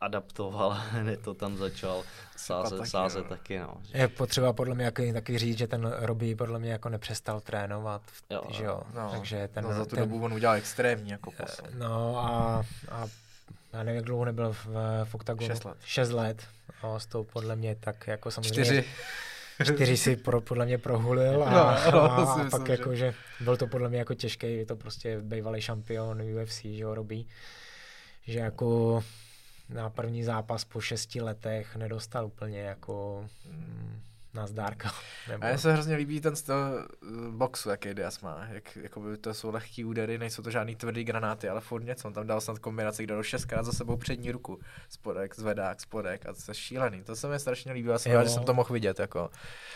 adaptoval, 0.00 0.70
hned 0.90 1.20
to 1.20 1.34
tam 1.34 1.56
začal 1.56 2.02
sázet, 2.36 2.76
taky, 2.78 2.90
sázet 2.90 3.22
no. 3.22 3.28
taky, 3.28 3.58
no. 3.58 3.74
Je 3.94 4.08
potřeba 4.08 4.52
podle 4.52 4.74
mě 4.74 4.84
jako, 4.84 5.02
taky 5.12 5.38
říct, 5.38 5.58
že 5.58 5.66
ten 5.66 5.92
Robbie 5.98 6.36
podle 6.36 6.58
mě 6.58 6.72
jako 6.72 6.88
nepřestal 6.88 7.40
trénovat, 7.40 8.02
Jo, 8.30 8.42
že 8.50 8.64
jo, 8.64 8.82
No, 8.94 9.10
takže 9.10 9.48
ten, 9.52 9.64
no, 9.64 9.72
za 9.74 9.84
tu 9.84 9.96
ten, 9.96 9.98
dobu 10.08 10.24
on 10.24 10.32
udělal 10.32 10.56
extrémní 10.56 11.10
jako 11.10 11.30
posun. 11.30 11.68
No 11.78 12.18
a, 12.18 12.64
a 12.90 13.06
já 13.72 13.82
nevím, 13.82 13.96
jak 13.96 14.04
dlouho 14.04 14.24
nebyl 14.24 14.52
v, 14.52 14.66
v 15.04 15.14
Octagonu. 15.14 15.46
Šest 15.48 15.64
let. 15.64 15.76
Šest 15.84 16.10
let. 16.10 16.42
No, 16.84 17.00
s 17.00 17.06
tou 17.06 17.24
podle 17.24 17.56
mě 17.56 17.76
tak 17.80 18.06
jako 18.06 18.30
samozřejmě... 18.30 18.64
Čtyři. 18.64 18.84
Čtyři 19.64 19.96
si 19.96 20.16
pro, 20.16 20.40
podle 20.40 20.66
mě 20.66 20.78
prohulil 20.78 21.44
a, 21.44 21.50
No, 21.50 21.90
no, 21.92 22.02
a, 22.02 22.16
a 22.16 22.24
myslím, 22.24 22.50
pak 22.50 22.66
že- 22.66 22.72
jako, 22.72 22.94
že 22.94 23.14
byl 23.40 23.56
to 23.56 23.66
podle 23.66 23.88
mě 23.88 23.98
jako 23.98 24.14
těžký, 24.14 24.56
je 24.56 24.66
to 24.66 24.76
prostě 24.76 25.18
bývalý 25.20 25.60
šampion 25.60 26.22
UFC, 26.22 26.60
že 26.62 26.82
jo, 26.82 26.94
robí. 26.94 27.28
Že 28.26 28.38
jako 28.38 29.02
na 29.68 29.90
první 29.90 30.24
zápas 30.24 30.64
po 30.64 30.80
šesti 30.80 31.20
letech 31.20 31.76
nedostal 31.76 32.26
úplně 32.26 32.60
jako 32.60 33.26
mm, 33.50 34.00
nazdárka. 34.34 34.92
Nebo, 35.28 35.44
A 35.44 35.48
mně 35.48 35.58
se 35.58 35.72
hrozně 35.72 35.96
líbí 35.96 36.20
ten 36.20 36.36
styl 36.36 36.54
eh, 36.56 37.06
boxu, 37.30 37.70
jaký 37.70 37.94
Diaz 37.94 38.20
má. 38.20 38.46
Jak, 38.50 38.76
jakoby 38.76 39.16
to 39.16 39.34
jsou 39.34 39.50
lehký 39.50 39.84
údery, 39.84 40.18
nejsou 40.18 40.42
to 40.42 40.50
žádný 40.50 40.76
tvrdý 40.76 41.04
granáty, 41.04 41.48
ale 41.48 41.60
furt 41.60 41.82
něco. 41.82 42.08
On 42.08 42.14
tam 42.14 42.26
dal 42.26 42.40
snad 42.40 42.58
kombinaci, 42.58 43.04
kde 43.04 43.14
dal 43.14 43.22
šestkrát 43.22 43.62
za 43.62 43.72
sebou 43.72 43.96
přední 43.96 44.32
ruku. 44.32 44.60
Spodek, 44.88 45.36
zvedák, 45.36 45.80
spodek 45.80 46.26
a 46.26 46.32
to 46.32 46.38
je 46.50 46.54
šílený. 46.54 47.02
To 47.02 47.16
se 47.16 47.28
mi 47.28 47.38
strašně 47.38 47.72
líbí, 47.72 47.88
já 47.88 47.98
jsem 47.98 48.12
rád, 48.12 48.24
že 48.24 48.30
jsem 48.30 48.44
to 48.44 48.54
mohl 48.54 48.72
vidět. 48.72 48.98
Jako. 49.00 49.30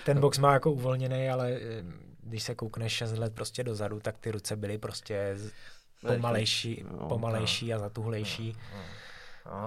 Ten 0.04 0.20
box 0.20 0.38
má 0.38 0.52
jako 0.52 0.72
uvolněný, 0.72 1.28
ale 1.28 1.50
eh, 1.52 1.84
když 2.22 2.42
se 2.42 2.54
koukneš 2.54 2.92
6 2.92 3.12
let 3.18 3.34
prostě 3.34 3.64
dozadu, 3.64 4.00
tak 4.00 4.18
ty 4.18 4.30
ruce 4.30 4.56
byly 4.56 4.78
prostě 4.78 5.36
pomalejší, 6.06 6.84
No, 6.90 7.08
pomalejší 7.08 7.74
a 7.74 7.78
zatuhlejší. 7.78 8.56
No, 8.74 8.80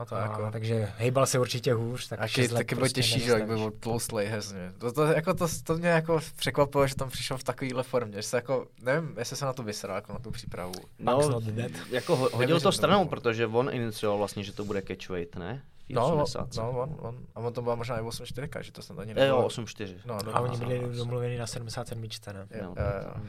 to 0.10 0.16
A, 0.16 0.20
jako... 0.22 0.50
takže 0.52 0.92
hejbal 0.98 1.26
se 1.26 1.40
určitě 1.40 1.74
hůř. 1.74 2.08
Tak 2.08 2.20
A 2.20 2.24
taky 2.54 2.76
bylo 2.76 2.80
prostě 2.82 2.94
těžší, 3.02 3.20
že 3.20 3.32
jak 3.32 3.48
by 3.48 3.56
byl 3.56 3.72
tloustlej 3.72 4.28
hrozně. 4.28 4.74
To, 4.78 4.92
to, 4.92 5.04
jako 5.06 5.34
to, 5.34 5.48
to, 5.64 5.78
mě 5.78 5.88
jako 5.90 6.20
překvapilo, 6.36 6.88
že 6.88 6.96
tam 6.96 7.10
přišel 7.10 7.38
v 7.38 7.44
takovéhle 7.44 7.84
formě, 7.84 8.16
že 8.16 8.24
se 8.24 8.38
jako, 8.38 8.68
nevím, 8.82 9.16
jestli 9.18 9.36
se 9.38 9.46
na 9.46 9.54
to 9.54 9.64
vysral, 9.64 9.96
jako 9.96 10.14
na 10.14 10.20
tu 10.20 10.32
přípravu. 10.32 10.74
No, 11.00 11.40
dead. 11.40 11.72
jako 11.92 12.16
ho- 12.16 12.24
hodil 12.24 12.40
Nevěřím 12.40 12.64
to 12.64 12.72
stranou, 12.72 13.08
protože 13.08 13.48
on 13.48 13.70
inicioval 13.74 14.18
vlastně, 14.18 14.44
že 14.44 14.54
to 14.54 14.66
bude 14.66 14.82
catchweight, 14.82 15.36
ne? 15.36 15.62
V 15.84 15.88
té 15.88 15.94
No, 15.94 16.14
on, 16.14 16.22
80. 16.22 16.56
no 16.56 16.70
on, 16.72 16.96
on, 17.00 17.18
a 17.36 17.40
on 17.40 17.54
to 17.54 17.62
byla 17.62 17.76
možná 17.76 17.98
i 18.00 18.02
8-4, 18.02 18.62
že 18.62 18.72
to 18.72 18.82
snad 18.82 19.00
ani 19.00 19.12
Eh, 19.12 19.16
nebylo. 19.16 19.42
Jo, 19.42 19.48
8-4. 19.48 19.96
No, 20.06 20.18
no, 20.26 20.36
A 20.36 20.40
no, 20.40 20.44
oni 20.44 20.58
no, 20.60 20.66
byli 20.66 20.80
no, 20.82 20.96
domluveni 20.98 21.38
na 21.38 21.48
77, 21.48 22.40
ne? 22.52 22.58
Jo, 22.58 22.64
No. 22.64 22.84
jo, 22.84 22.92
jo. 23.16 23.24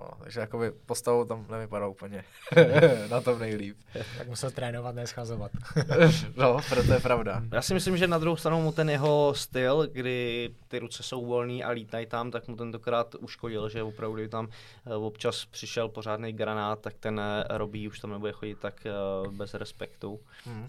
No, 0.00 0.10
takže 0.22 0.40
jakoby 0.40 0.70
postavou 0.70 1.24
tam 1.24 1.46
nevypadá 1.50 1.86
úplně 1.86 2.24
na 3.10 3.20
tom 3.20 3.38
nejlíp. 3.38 3.76
Tak 4.18 4.28
musel 4.28 4.50
trénovat, 4.50 4.94
neschazovat. 4.94 5.52
no, 6.36 6.58
proto 6.68 6.92
je 6.92 7.00
pravda. 7.00 7.42
Já 7.52 7.62
si 7.62 7.74
myslím, 7.74 7.96
že 7.96 8.06
na 8.06 8.18
druhou 8.18 8.36
stranu 8.36 8.62
mu 8.62 8.72
ten 8.72 8.90
jeho 8.90 9.34
styl, 9.36 9.88
kdy 9.92 10.50
ty 10.68 10.78
ruce 10.78 11.02
jsou 11.02 11.26
volný 11.26 11.64
a 11.64 11.70
lítají 11.70 12.06
tam, 12.06 12.30
tak 12.30 12.48
mu 12.48 12.56
tentokrát 12.56 13.14
uškodil, 13.14 13.68
že 13.68 13.82
opravdu 13.82 14.14
kdyby 14.14 14.28
tam 14.28 14.48
eh, 14.86 14.94
občas 14.94 15.44
přišel 15.44 15.88
pořádný 15.88 16.32
granát, 16.32 16.80
tak 16.80 16.94
ten 16.94 17.20
eh, 17.20 17.44
Robí 17.58 17.88
už 17.88 18.00
tam 18.00 18.10
nebude 18.10 18.32
chodit 18.32 18.58
tak 18.58 18.86
eh, 18.86 18.92
bez 19.30 19.54
respektu. 19.54 20.20
Hmm. 20.44 20.68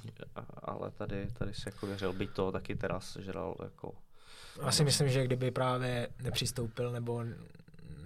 Ale 0.64 0.92
tady, 0.92 1.28
tady 1.34 1.54
si 1.54 1.64
jako 1.66 1.88
věřil, 1.88 2.14
byť 2.14 2.30
to 2.30 2.52
taky 2.52 2.76
teraz 2.76 3.18
žral 3.22 3.56
jako 3.64 3.92
Já 4.62 4.72
si 4.72 4.84
myslím, 4.84 5.10
že 5.10 5.24
kdyby 5.24 5.52
právě 5.52 6.08
nepřistoupil 6.24 6.92
nebo 6.92 7.24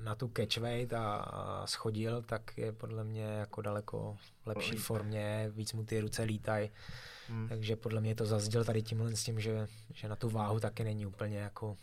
na 0.09 0.15
tu 0.15 0.31
catchweight 0.37 0.93
a, 0.93 1.15
a 1.15 1.67
schodil, 1.67 2.21
tak 2.21 2.57
je 2.57 2.71
podle 2.71 3.03
mě 3.03 3.23
jako 3.23 3.61
daleko 3.61 4.17
v 4.43 4.47
lepší 4.47 4.71
Líp. 4.71 4.79
formě, 4.81 5.51
víc 5.55 5.73
mu 5.73 5.83
ty 5.83 5.99
ruce 5.99 6.23
lítají, 6.23 6.69
Hmm. 7.29 7.47
takže 7.49 7.75
podle 7.75 8.01
mě 8.01 8.15
to 8.15 8.25
zazděl 8.25 8.63
tady 8.65 8.81
tímhle 8.81 9.15
s 9.15 9.23
tím, 9.23 9.39
že, 9.39 9.67
že 9.93 10.07
na 10.09 10.15
tu 10.15 10.29
váhu 10.29 10.59
taky 10.59 10.83
není 10.83 11.05
úplně 11.05 11.37
jako 11.37 11.77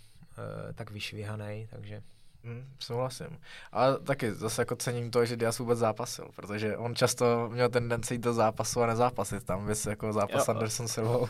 e, 0.70 0.72
tak 0.72 0.90
vyšvihaný, 0.90 1.66
takže 1.70 2.02
Hmm, 2.46 2.64
souhlasím. 2.78 3.38
Ale 3.72 3.98
taky 3.98 4.34
zase 4.34 4.62
jako 4.62 4.76
cením 4.76 5.10
to, 5.10 5.24
že 5.24 5.36
Diaz 5.36 5.58
vůbec 5.58 5.78
zápasil, 5.78 6.28
protože 6.36 6.76
on 6.76 6.94
často 6.94 7.48
měl 7.52 7.68
tendenci 7.68 8.14
jít 8.14 8.22
do 8.22 8.34
zápasu 8.34 8.82
a 8.82 8.86
nezápasit 8.86 9.44
tam, 9.44 9.66
bys 9.66 9.86
jako 9.86 10.12
zápas 10.12 10.48
Jo. 10.48 10.54
Anderson 10.54 10.88
Silvou, 10.88 11.28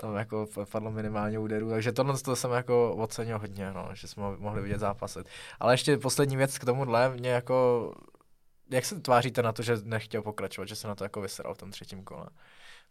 tam 0.00 0.16
jako 0.16 0.46
padlo 0.72 0.90
minimálně 0.90 1.38
úderů, 1.38 1.70
takže 1.70 1.92
tohle 1.92 2.18
to 2.18 2.36
jsem 2.36 2.50
jako 2.50 2.94
ocenil 2.94 3.38
hodně, 3.38 3.72
no, 3.72 3.88
že 3.92 4.08
jsme 4.08 4.22
ho 4.22 4.36
mohli 4.38 4.62
vidět 4.62 4.78
zápasit. 4.78 5.28
Ale 5.60 5.74
ještě 5.74 5.98
poslední 5.98 6.36
věc 6.36 6.58
k 6.58 6.64
tomuhle, 6.64 7.08
mě 7.08 7.30
jako, 7.30 7.92
jak 8.70 8.84
se 8.84 9.00
tváříte 9.00 9.42
na 9.42 9.52
to, 9.52 9.62
že 9.62 9.76
nechtěl 9.84 10.22
pokračovat, 10.22 10.68
že 10.68 10.76
se 10.76 10.88
na 10.88 10.94
to 10.94 11.04
jako 11.04 11.20
vysral 11.20 11.54
v 11.54 11.58
tom 11.58 11.70
třetím 11.70 12.04
kole? 12.04 12.26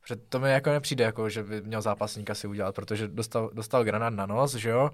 Protože 0.07 0.21
to 0.29 0.39
mi 0.39 0.51
jako 0.51 0.69
nepřijde, 0.69 1.03
jako, 1.03 1.29
že 1.29 1.43
by 1.43 1.61
měl 1.61 1.81
zápasníka 1.81 2.35
si 2.35 2.47
udělat, 2.47 2.75
protože 2.75 3.07
dostal, 3.07 3.49
dostal 3.53 3.83
granát 3.83 4.13
na 4.13 4.25
nos, 4.25 4.55
že 4.55 4.69
jo, 4.69 4.91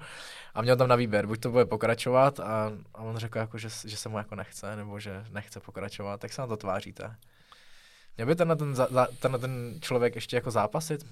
a 0.54 0.62
měl 0.62 0.76
tam 0.76 0.88
na 0.88 0.96
výběr, 0.96 1.28
buď 1.28 1.40
to 1.40 1.52
bude 1.52 1.66
pokračovat 1.66 2.40
a, 2.40 2.72
a 2.94 3.02
on 3.02 3.18
řekl, 3.18 3.38
jako, 3.38 3.58
že, 3.58 3.70
že 3.86 3.98
se 3.98 4.10
mu 4.10 4.18
jako 4.18 4.36
nechce, 4.36 4.76
nebo 4.76 5.00
že 5.00 5.26
nechce 5.30 5.60
pokračovat, 5.60 6.20
tak 6.20 6.34
se 6.34 6.42
na 6.42 6.48
to 6.48 6.58
tváříte. 6.58 7.16
Měl 8.18 8.28
by 8.28 8.36
tenhle 8.36 8.56
ten, 8.56 8.76
tenhle 9.20 9.40
ten 9.40 9.76
člověk 9.82 10.16
ještě 10.16 10.36
jako 10.36 10.52
zápasit? 10.52 11.06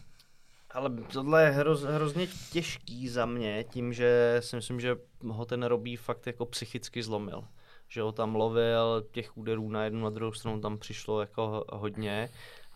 Ale 0.72 0.90
tohle 1.14 1.44
je 1.44 1.50
hroz, 1.50 1.84
hrozně 1.84 2.28
těžký 2.52 3.10
za 3.10 3.26
mě, 3.26 3.64
tím, 3.64 3.94
že 3.94 4.38
si 4.40 4.56
myslím, 4.56 4.80
že 4.80 4.96
ho 5.28 5.46
ten 5.46 5.64
Robí 5.64 5.96
fakt 5.96 6.28
jako 6.28 6.46
psychicky 6.46 7.04
zlomil. 7.04 7.44
Že 7.88 8.02
ho 8.02 8.12
tam 8.12 8.36
lovil, 8.36 9.08
těch 9.12 9.38
úderů 9.38 9.70
na 9.70 9.84
jednu, 9.84 10.04
na 10.04 10.10
druhou 10.10 10.34
stranu 10.34 10.62
tam 10.62 10.78
přišlo 10.78 11.22
jako 11.22 11.48
ho- 11.48 11.66
hodně. 11.72 12.30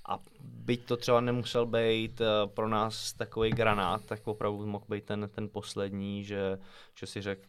A 0.10 0.20
byť 0.42 0.86
to 0.86 0.98
třeba 0.98 1.22
nemusel 1.22 1.66
být 1.66 2.22
eh, 2.22 2.26
pro 2.48 2.70
nás 2.70 3.14
takový 3.14 3.52
granát, 3.52 4.06
tak 4.06 4.28
opravdu 4.28 4.66
mohl 4.66 4.86
být 4.90 5.04
ten, 5.04 5.30
ten 5.36 5.50
poslední, 5.50 6.24
že, 6.24 6.60
že 6.96 7.08
si 7.08 7.22
řekl, 7.22 7.42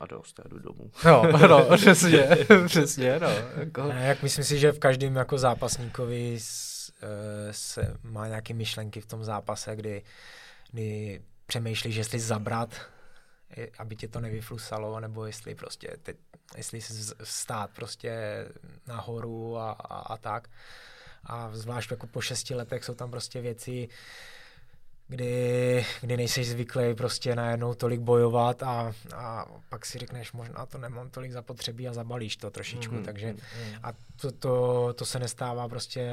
a 0.00 0.06
dost, 0.06 0.38
já 0.38 0.44
jdu 0.48 0.58
domů. 0.58 0.90
No, 1.04 1.48
no, 1.48 1.76
přesně, 1.76 2.28
přesně, 2.66 3.18
no. 3.20 3.28
Jako, 3.56 3.82
A 3.82 3.94
jak 3.94 4.22
myslím 4.22 4.44
si, 4.44 4.58
že 4.58 4.72
v 4.72 4.78
každém 4.78 5.16
jako 5.16 5.38
zápasníkovi 5.38 6.36
s, 6.40 6.92
e, 7.02 7.52
se 7.52 7.96
má 8.02 8.28
nějaké 8.28 8.54
myšlenky 8.54 9.00
v 9.00 9.06
tom 9.06 9.24
zápase, 9.24 9.76
kdy, 9.76 10.02
kdy 10.72 11.22
přemýšlíš, 11.46 11.96
jestli 11.96 12.20
zabrat 12.20 12.92
aby 13.78 13.96
tě 13.96 14.08
to 14.08 14.20
nevyflusalo, 14.20 15.00
nebo 15.00 15.26
jestli 15.26 15.54
prostě, 15.54 15.96
teď, 16.02 16.16
jestli 16.56 16.80
vstát 17.24 17.70
prostě 17.70 18.12
nahoru 18.86 19.58
a, 19.58 19.70
a, 19.72 19.98
a 19.98 20.16
tak. 20.16 20.48
A 21.24 21.50
zvlášť 21.52 21.90
jako 21.90 22.06
po 22.06 22.20
šesti 22.20 22.54
letech 22.54 22.84
jsou 22.84 22.94
tam 22.94 23.10
prostě 23.10 23.40
věci, 23.40 23.88
kdy, 25.08 25.84
kdy 26.00 26.16
nejsi 26.16 26.44
zvyklý 26.44 26.94
prostě 26.94 27.36
najednou 27.36 27.74
tolik 27.74 28.00
bojovat 28.00 28.62
a, 28.62 28.92
a 29.16 29.46
pak 29.68 29.86
si 29.86 29.98
řekneš, 29.98 30.32
možná 30.32 30.66
to 30.66 30.78
nemám 30.78 31.10
tolik 31.10 31.32
zapotřebí 31.32 31.88
a 31.88 31.92
zabalíš 31.92 32.36
to 32.36 32.50
trošičku, 32.50 32.94
Mhm, 32.94 33.02
mm-hmm. 33.02 33.06
takže 33.06 33.26
mhm. 33.32 33.78
a 33.82 33.92
to, 34.20 34.32
to, 34.32 34.92
to 34.92 35.04
se 35.04 35.18
nestává 35.18 35.68
prostě 35.68 36.12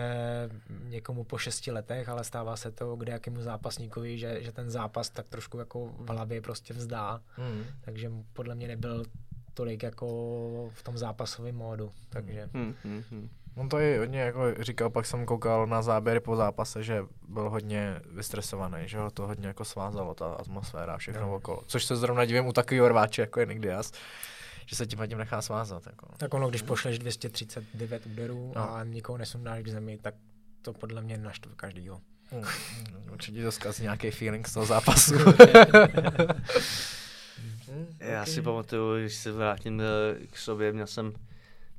někomu 0.83 1.23
po 1.23 1.37
šesti 1.37 1.71
letech, 1.71 2.09
ale 2.09 2.23
stává 2.23 2.55
se 2.55 2.71
to 2.71 2.95
kde 2.95 3.11
jakému 3.11 3.41
zápasníkovi, 3.41 4.17
že, 4.17 4.43
že 4.43 4.51
ten 4.51 4.69
zápas 4.69 5.09
tak 5.09 5.27
trošku 5.27 5.57
jako 5.57 5.85
v 5.85 6.09
hlavě 6.09 6.41
prostě 6.41 6.73
vzdá, 6.73 7.21
Hmm. 7.35 7.63
takže 7.81 8.11
podle 8.33 8.55
mě 8.55 8.67
nebyl 8.67 9.03
tolik 9.53 9.83
jako 9.83 10.07
v 10.73 10.83
tom 10.83 10.97
zápasovém 10.97 11.55
módu, 11.55 11.91
takže 12.09 12.49
Hm, 12.53 12.75
hm, 12.83 13.03
hm. 13.11 13.29
On 13.59 13.69
to 13.69 13.79
i 13.79 13.97
hodně 13.97 14.19
jako 14.21 14.41
říkal, 14.59 14.89
pak 14.89 15.05
jsem 15.05 15.25
koukal 15.25 15.67
na 15.67 15.81
záběry 15.81 16.19
po 16.19 16.35
zápase, 16.35 16.83
že 16.83 17.03
byl 17.27 17.49
hodně 17.49 17.99
vystresovaný, 18.11 18.77
že 18.85 18.97
ho 18.97 19.11
to 19.11 19.27
hodně 19.27 19.47
jako 19.47 19.65
svázalo, 19.65 20.13
ta 20.13 20.25
atmosféra 20.33 20.93
a 20.93 20.97
všechno 20.97 21.21
No. 21.21 21.35
okolo. 21.35 21.61
Což 21.65 21.85
se 21.85 21.95
zrovna 21.95 22.25
divím 22.25 22.45
u 22.47 22.53
takového 22.53 22.89
rváče, 22.89 23.21
jako 23.21 23.39
je 23.39 23.45
Nick 23.45 23.59
Diaz, 23.61 23.91
že 24.65 24.75
se 24.75 24.85
tím 24.85 25.01
a 25.01 25.07
tím 25.07 25.17
nechá 25.17 25.41
svázat. 25.41 25.85
Jako. 25.85 26.07
tak 26.17 26.33
ono, 26.33 26.49
když 26.49 26.61
pošleš 26.61 26.99
239 26.99 28.05
úderů 28.05 28.51
No. 28.55 28.73
a 28.75 28.83
nikoho 28.83 29.17
nesundáš 29.17 29.63
k 29.63 29.67
zemi, 29.67 29.97
tak 30.01 30.15
to 30.61 30.73
podle 30.73 31.01
mě 31.01 31.17
naštve 31.17 31.51
každýho. 31.55 32.01
Hmm. 32.31 32.43
Určitě 33.11 33.43
to 33.43 33.51
zkazí 33.51 33.83
nějaký 33.83 34.11
feeling 34.11 34.47
z 34.47 34.53
toho 34.53 34.65
zápasu. 34.65 35.13
Já 37.99 38.25
si 38.25 38.41
pamatuju, 38.41 38.99
když 38.99 39.15
se 39.15 39.31
vrátím 39.31 39.81
eh, 39.81 39.85
k 40.31 40.37
sobě, 40.37 40.71
měl 40.73 40.87
jsem, 40.87 41.13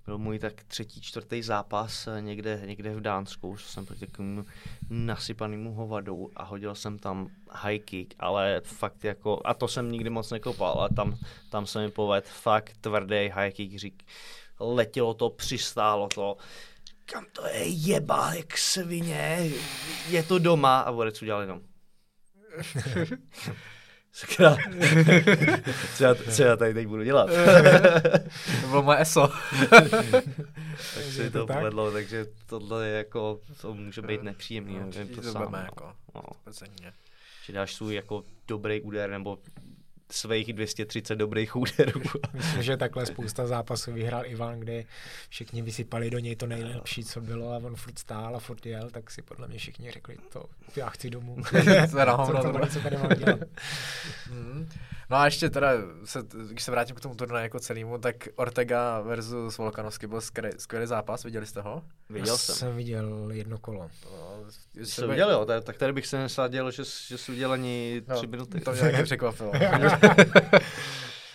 byl 0.06 0.18
můj 0.18 0.38
tak 0.38 0.64
třetí, 0.64 1.00
čtvrtý 1.00 1.42
zápas 1.42 2.06
eh, 2.06 2.20
někde, 2.20 2.62
někde 2.64 2.94
v 2.94 3.00
Dánsku, 3.00 3.56
že 3.56 3.64
jsem 3.64 3.86
proti 3.86 4.06
takovému 4.06 4.44
nasypanému 4.90 5.74
hovadu 5.74 6.30
a 6.36 6.44
hodil 6.44 6.74
jsem 6.74 6.98
tam 6.98 7.28
high 7.50 7.78
kick, 7.78 8.14
ale 8.18 8.60
fakt 8.64 9.04
jako, 9.04 9.40
a 9.44 9.54
to 9.54 9.68
jsem 9.68 9.92
nikdy 9.92 10.10
moc 10.10 10.30
nekopal, 10.30 10.72
ale 10.72 10.88
tam, 10.96 11.16
tam 11.50 11.66
se 11.66 11.78
mi 11.78 11.90
povedl 11.90 12.28
fakt 12.30 12.72
tvrdý 12.80 13.30
high 13.34 13.52
kick, 13.52 13.78
řík, 13.78 14.02
letělo 14.60 15.14
to, 15.14 15.30
přistálo 15.30 16.08
to, 16.08 16.36
kam 17.04 17.24
to 17.32 17.46
je 17.46 17.66
jeba, 17.66 18.34
jak 18.34 18.58
svině, 18.58 19.50
je 20.08 20.22
to 20.22 20.38
doma 20.38 20.80
a 20.80 20.92
Borec 20.92 21.22
udělal 21.22 21.40
jenom. 21.40 21.60
Sakra. 24.12 24.56
co, 25.96 26.04
já, 26.04 26.14
co 26.14 26.42
já 26.42 26.56
tady 26.56 26.74
teď 26.74 26.86
budu 26.86 27.02
dělat? 27.04 27.30
to 28.60 28.66
bylo 28.68 28.82
moje 28.82 29.00
ESO. 29.00 29.28
tak 30.94 31.04
se 31.12 31.30
to 31.30 31.46
tak? 31.46 31.56
povedlo, 31.56 31.92
takže 31.92 32.26
tohle 32.46 32.86
je 32.86 32.96
jako, 32.96 33.40
to 33.60 33.74
může 33.74 34.02
být 34.02 34.22
nepříjemný. 34.22 34.78
No, 34.78 35.06
to 35.14 35.22
to 35.22 35.32
sám, 35.32 35.54
jako. 35.54 35.92
No. 36.14 36.22
Že 37.44 37.52
dáš 37.52 37.74
svůj 37.74 37.94
jako 37.94 38.24
dobrý 38.48 38.80
úder, 38.80 39.10
nebo 39.10 39.38
svých 40.12 40.52
230 40.52 41.16
dobrých 41.16 41.56
úderů. 41.56 42.02
Myslím, 42.32 42.62
že 42.62 42.76
takhle 42.76 43.06
spousta 43.06 43.46
zápasů 43.46 43.92
vyhrál 43.92 44.26
Ivan, 44.26 44.60
kdy 44.60 44.86
všichni 45.28 45.62
vysypali 45.62 46.10
do 46.10 46.18
něj 46.18 46.36
to 46.36 46.46
nejlepší, 46.46 47.04
co 47.04 47.20
bylo 47.20 47.52
a 47.52 47.56
on 47.56 47.76
furt 47.76 47.98
stál 47.98 48.36
a 48.36 48.38
furt 48.38 48.66
jel, 48.66 48.90
tak 48.90 49.10
si 49.10 49.22
podle 49.22 49.48
mě 49.48 49.58
všichni 49.58 49.90
řekli, 49.90 50.16
to 50.32 50.44
já 50.76 50.88
chci 50.88 51.10
domů. 51.10 51.36
Co, 51.90 52.32
to, 52.32 52.42
tohle. 52.42 52.68
co 52.68 52.80
tady 52.80 52.96
mám 52.96 53.08
dělat? 53.08 53.40
Mhm. 54.30 54.68
No 55.10 55.16
a 55.16 55.24
ještě 55.24 55.50
teda, 55.50 55.70
se, 56.04 56.18
když 56.50 56.62
se 56.64 56.70
vrátím 56.70 56.96
k 56.96 57.00
tomu 57.00 57.14
turnaji 57.14 57.42
jako 57.44 57.60
celému, 57.60 57.98
tak 57.98 58.16
Ortega 58.36 59.00
versus 59.00 59.58
Volkanovský 59.58 60.06
byl 60.06 60.20
skvělý, 60.20 60.50
skvělý 60.58 60.86
zápas, 60.86 61.24
viděli 61.24 61.46
jste 61.46 61.60
ho? 61.60 61.82
Viděl 62.10 62.38
jsem. 62.38 62.54
jsem 62.54 62.76
viděl 62.76 63.30
jedno 63.32 63.58
kolo. 63.58 63.90
No, 64.04 64.44
Když 64.72 64.88
jsem 64.88 65.10
viděl, 65.10 65.30
jo, 65.30 65.44
tak, 65.44 65.64
tak 65.64 65.76
tady 65.76 65.92
bych 65.92 66.06
se 66.06 66.18
nesadil, 66.18 66.70
že, 66.70 66.82
že 67.06 67.18
jsi 67.18 67.32
viděl 67.32 67.52
ani 67.52 68.02
tři 68.14 68.26
minuty. 68.26 68.60
To 68.60 68.72
mě 68.72 68.80
taky 68.80 69.02
překvapilo. 69.02 69.52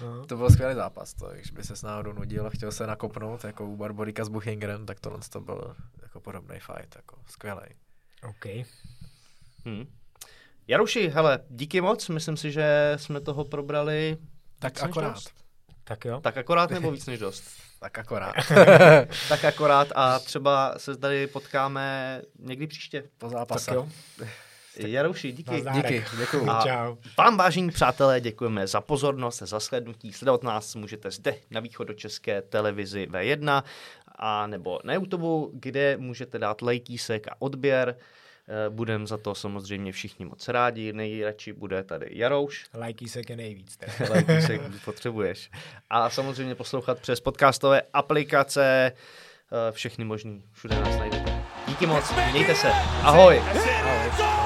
No. 0.02 0.26
to 0.26 0.38
byl 0.38 0.50
skvělý 0.50 0.76
zápas, 0.76 1.14
to, 1.14 1.30
když 1.34 1.52
by 1.52 1.64
se 1.64 1.76
s 1.76 1.82
náhodou 1.82 2.14
nudil 2.14 2.48
a 2.48 2.50
chtěl 2.50 2.72
se 2.72 2.88
nakopnout, 2.88 3.44
jako 3.44 3.66
u 3.66 3.78
Barborika 3.78 4.26
s 4.26 4.30
Buchingerem, 4.30 4.86
tak 4.86 5.00
tohle 5.00 5.20
to 5.30 5.42
byl 5.42 5.76
jako 6.02 6.20
podobný 6.20 6.60
fight, 6.60 6.96
jako 6.96 7.18
skvělý. 7.28 7.62
OK. 8.30 8.46
Hmm. 9.66 9.86
Jaruši, 10.68 11.08
hele, 11.08 11.40
díky 11.50 11.82
moc, 11.82 12.10
myslím 12.10 12.38
si, 12.38 12.52
že 12.52 12.94
jsme 12.96 13.22
toho 13.22 13.46
probrali 13.46 14.18
Tak 14.60 14.84
akorát. 14.84 15.14
dost. 15.14 15.32
Tak 15.84 16.06
jo. 16.06 16.20
Tak 16.22 16.38
akorát 16.38 16.70
nebo 16.70 16.92
víc 16.92 17.06
než 17.06 17.20
dost? 17.20 17.44
Tak 17.80 18.00
akorát. 18.00 18.34
tak 19.30 19.46
akorát 19.46 19.88
a 19.96 20.20
třeba 20.20 20.74
se 20.78 20.98
tady 20.98 21.28
potkáme 21.28 22.22
někdy 22.40 22.68
příště. 22.68 23.04
Po 23.18 23.30
zápase. 23.30 23.66
Tak 23.66 23.76
jo. 23.76 23.88
Jarouši, 24.88 25.32
díky. 25.32 25.64
Díky, 25.74 26.06
děkuju. 26.20 26.50
A- 26.50 26.64
Čau. 26.64 26.96
Vám, 27.18 27.38
vážení 27.38 27.72
přátelé, 27.72 28.22
děkujeme 28.22 28.68
za 28.68 28.82
pozornost, 28.82 29.40
za 29.42 29.60
slednutí. 29.60 30.14
Sledovat 30.14 30.44
nás 30.44 30.76
můžete 30.76 31.12
zde 31.12 31.36
na 31.52 31.60
východočeské 31.60 32.42
televizi 32.42 33.08
V1 33.12 33.64
a 34.16 34.48
nebo 34.48 34.80
na 34.84 34.94
YouTube, 34.94 35.50
kde 35.54 35.98
můžete 35.98 36.40
dát 36.40 36.62
lajkísek 36.62 37.28
a 37.28 37.36
odběr. 37.40 37.96
Eh, 38.48 38.70
Budem 38.70 39.08
za 39.08 39.18
to 39.18 39.36
samozřejmě 39.36 39.92
všichni 39.92 40.26
moc 40.26 40.48
rádi. 40.48 40.94
Nejradši 40.94 41.54
bude 41.54 41.84
tady 41.84 42.08
Jarouš. 42.12 42.66
Lajkísek 42.74 43.30
je 43.30 43.36
nejvíc. 43.36 43.78
teda. 43.78 44.10
Lajkísek 44.14 44.62
potřebuješ. 44.86 45.50
A 45.90 46.10
samozřejmě 46.10 46.56
poslouchat 46.56 47.00
přes 47.00 47.20
podcastové 47.20 47.82
aplikace. 47.94 48.92
eh, 48.92 49.72
Všechny 49.72 50.06
možný. 50.06 50.44
Všude 50.52 50.76
nás 50.80 50.98
najdete. 50.98 51.44
Díky 51.68 51.86
moc. 51.86 52.14
Mějte 52.32 52.56
se. 52.56 52.68
Ahoj. 53.04 53.40
Ahoj. 53.40 54.45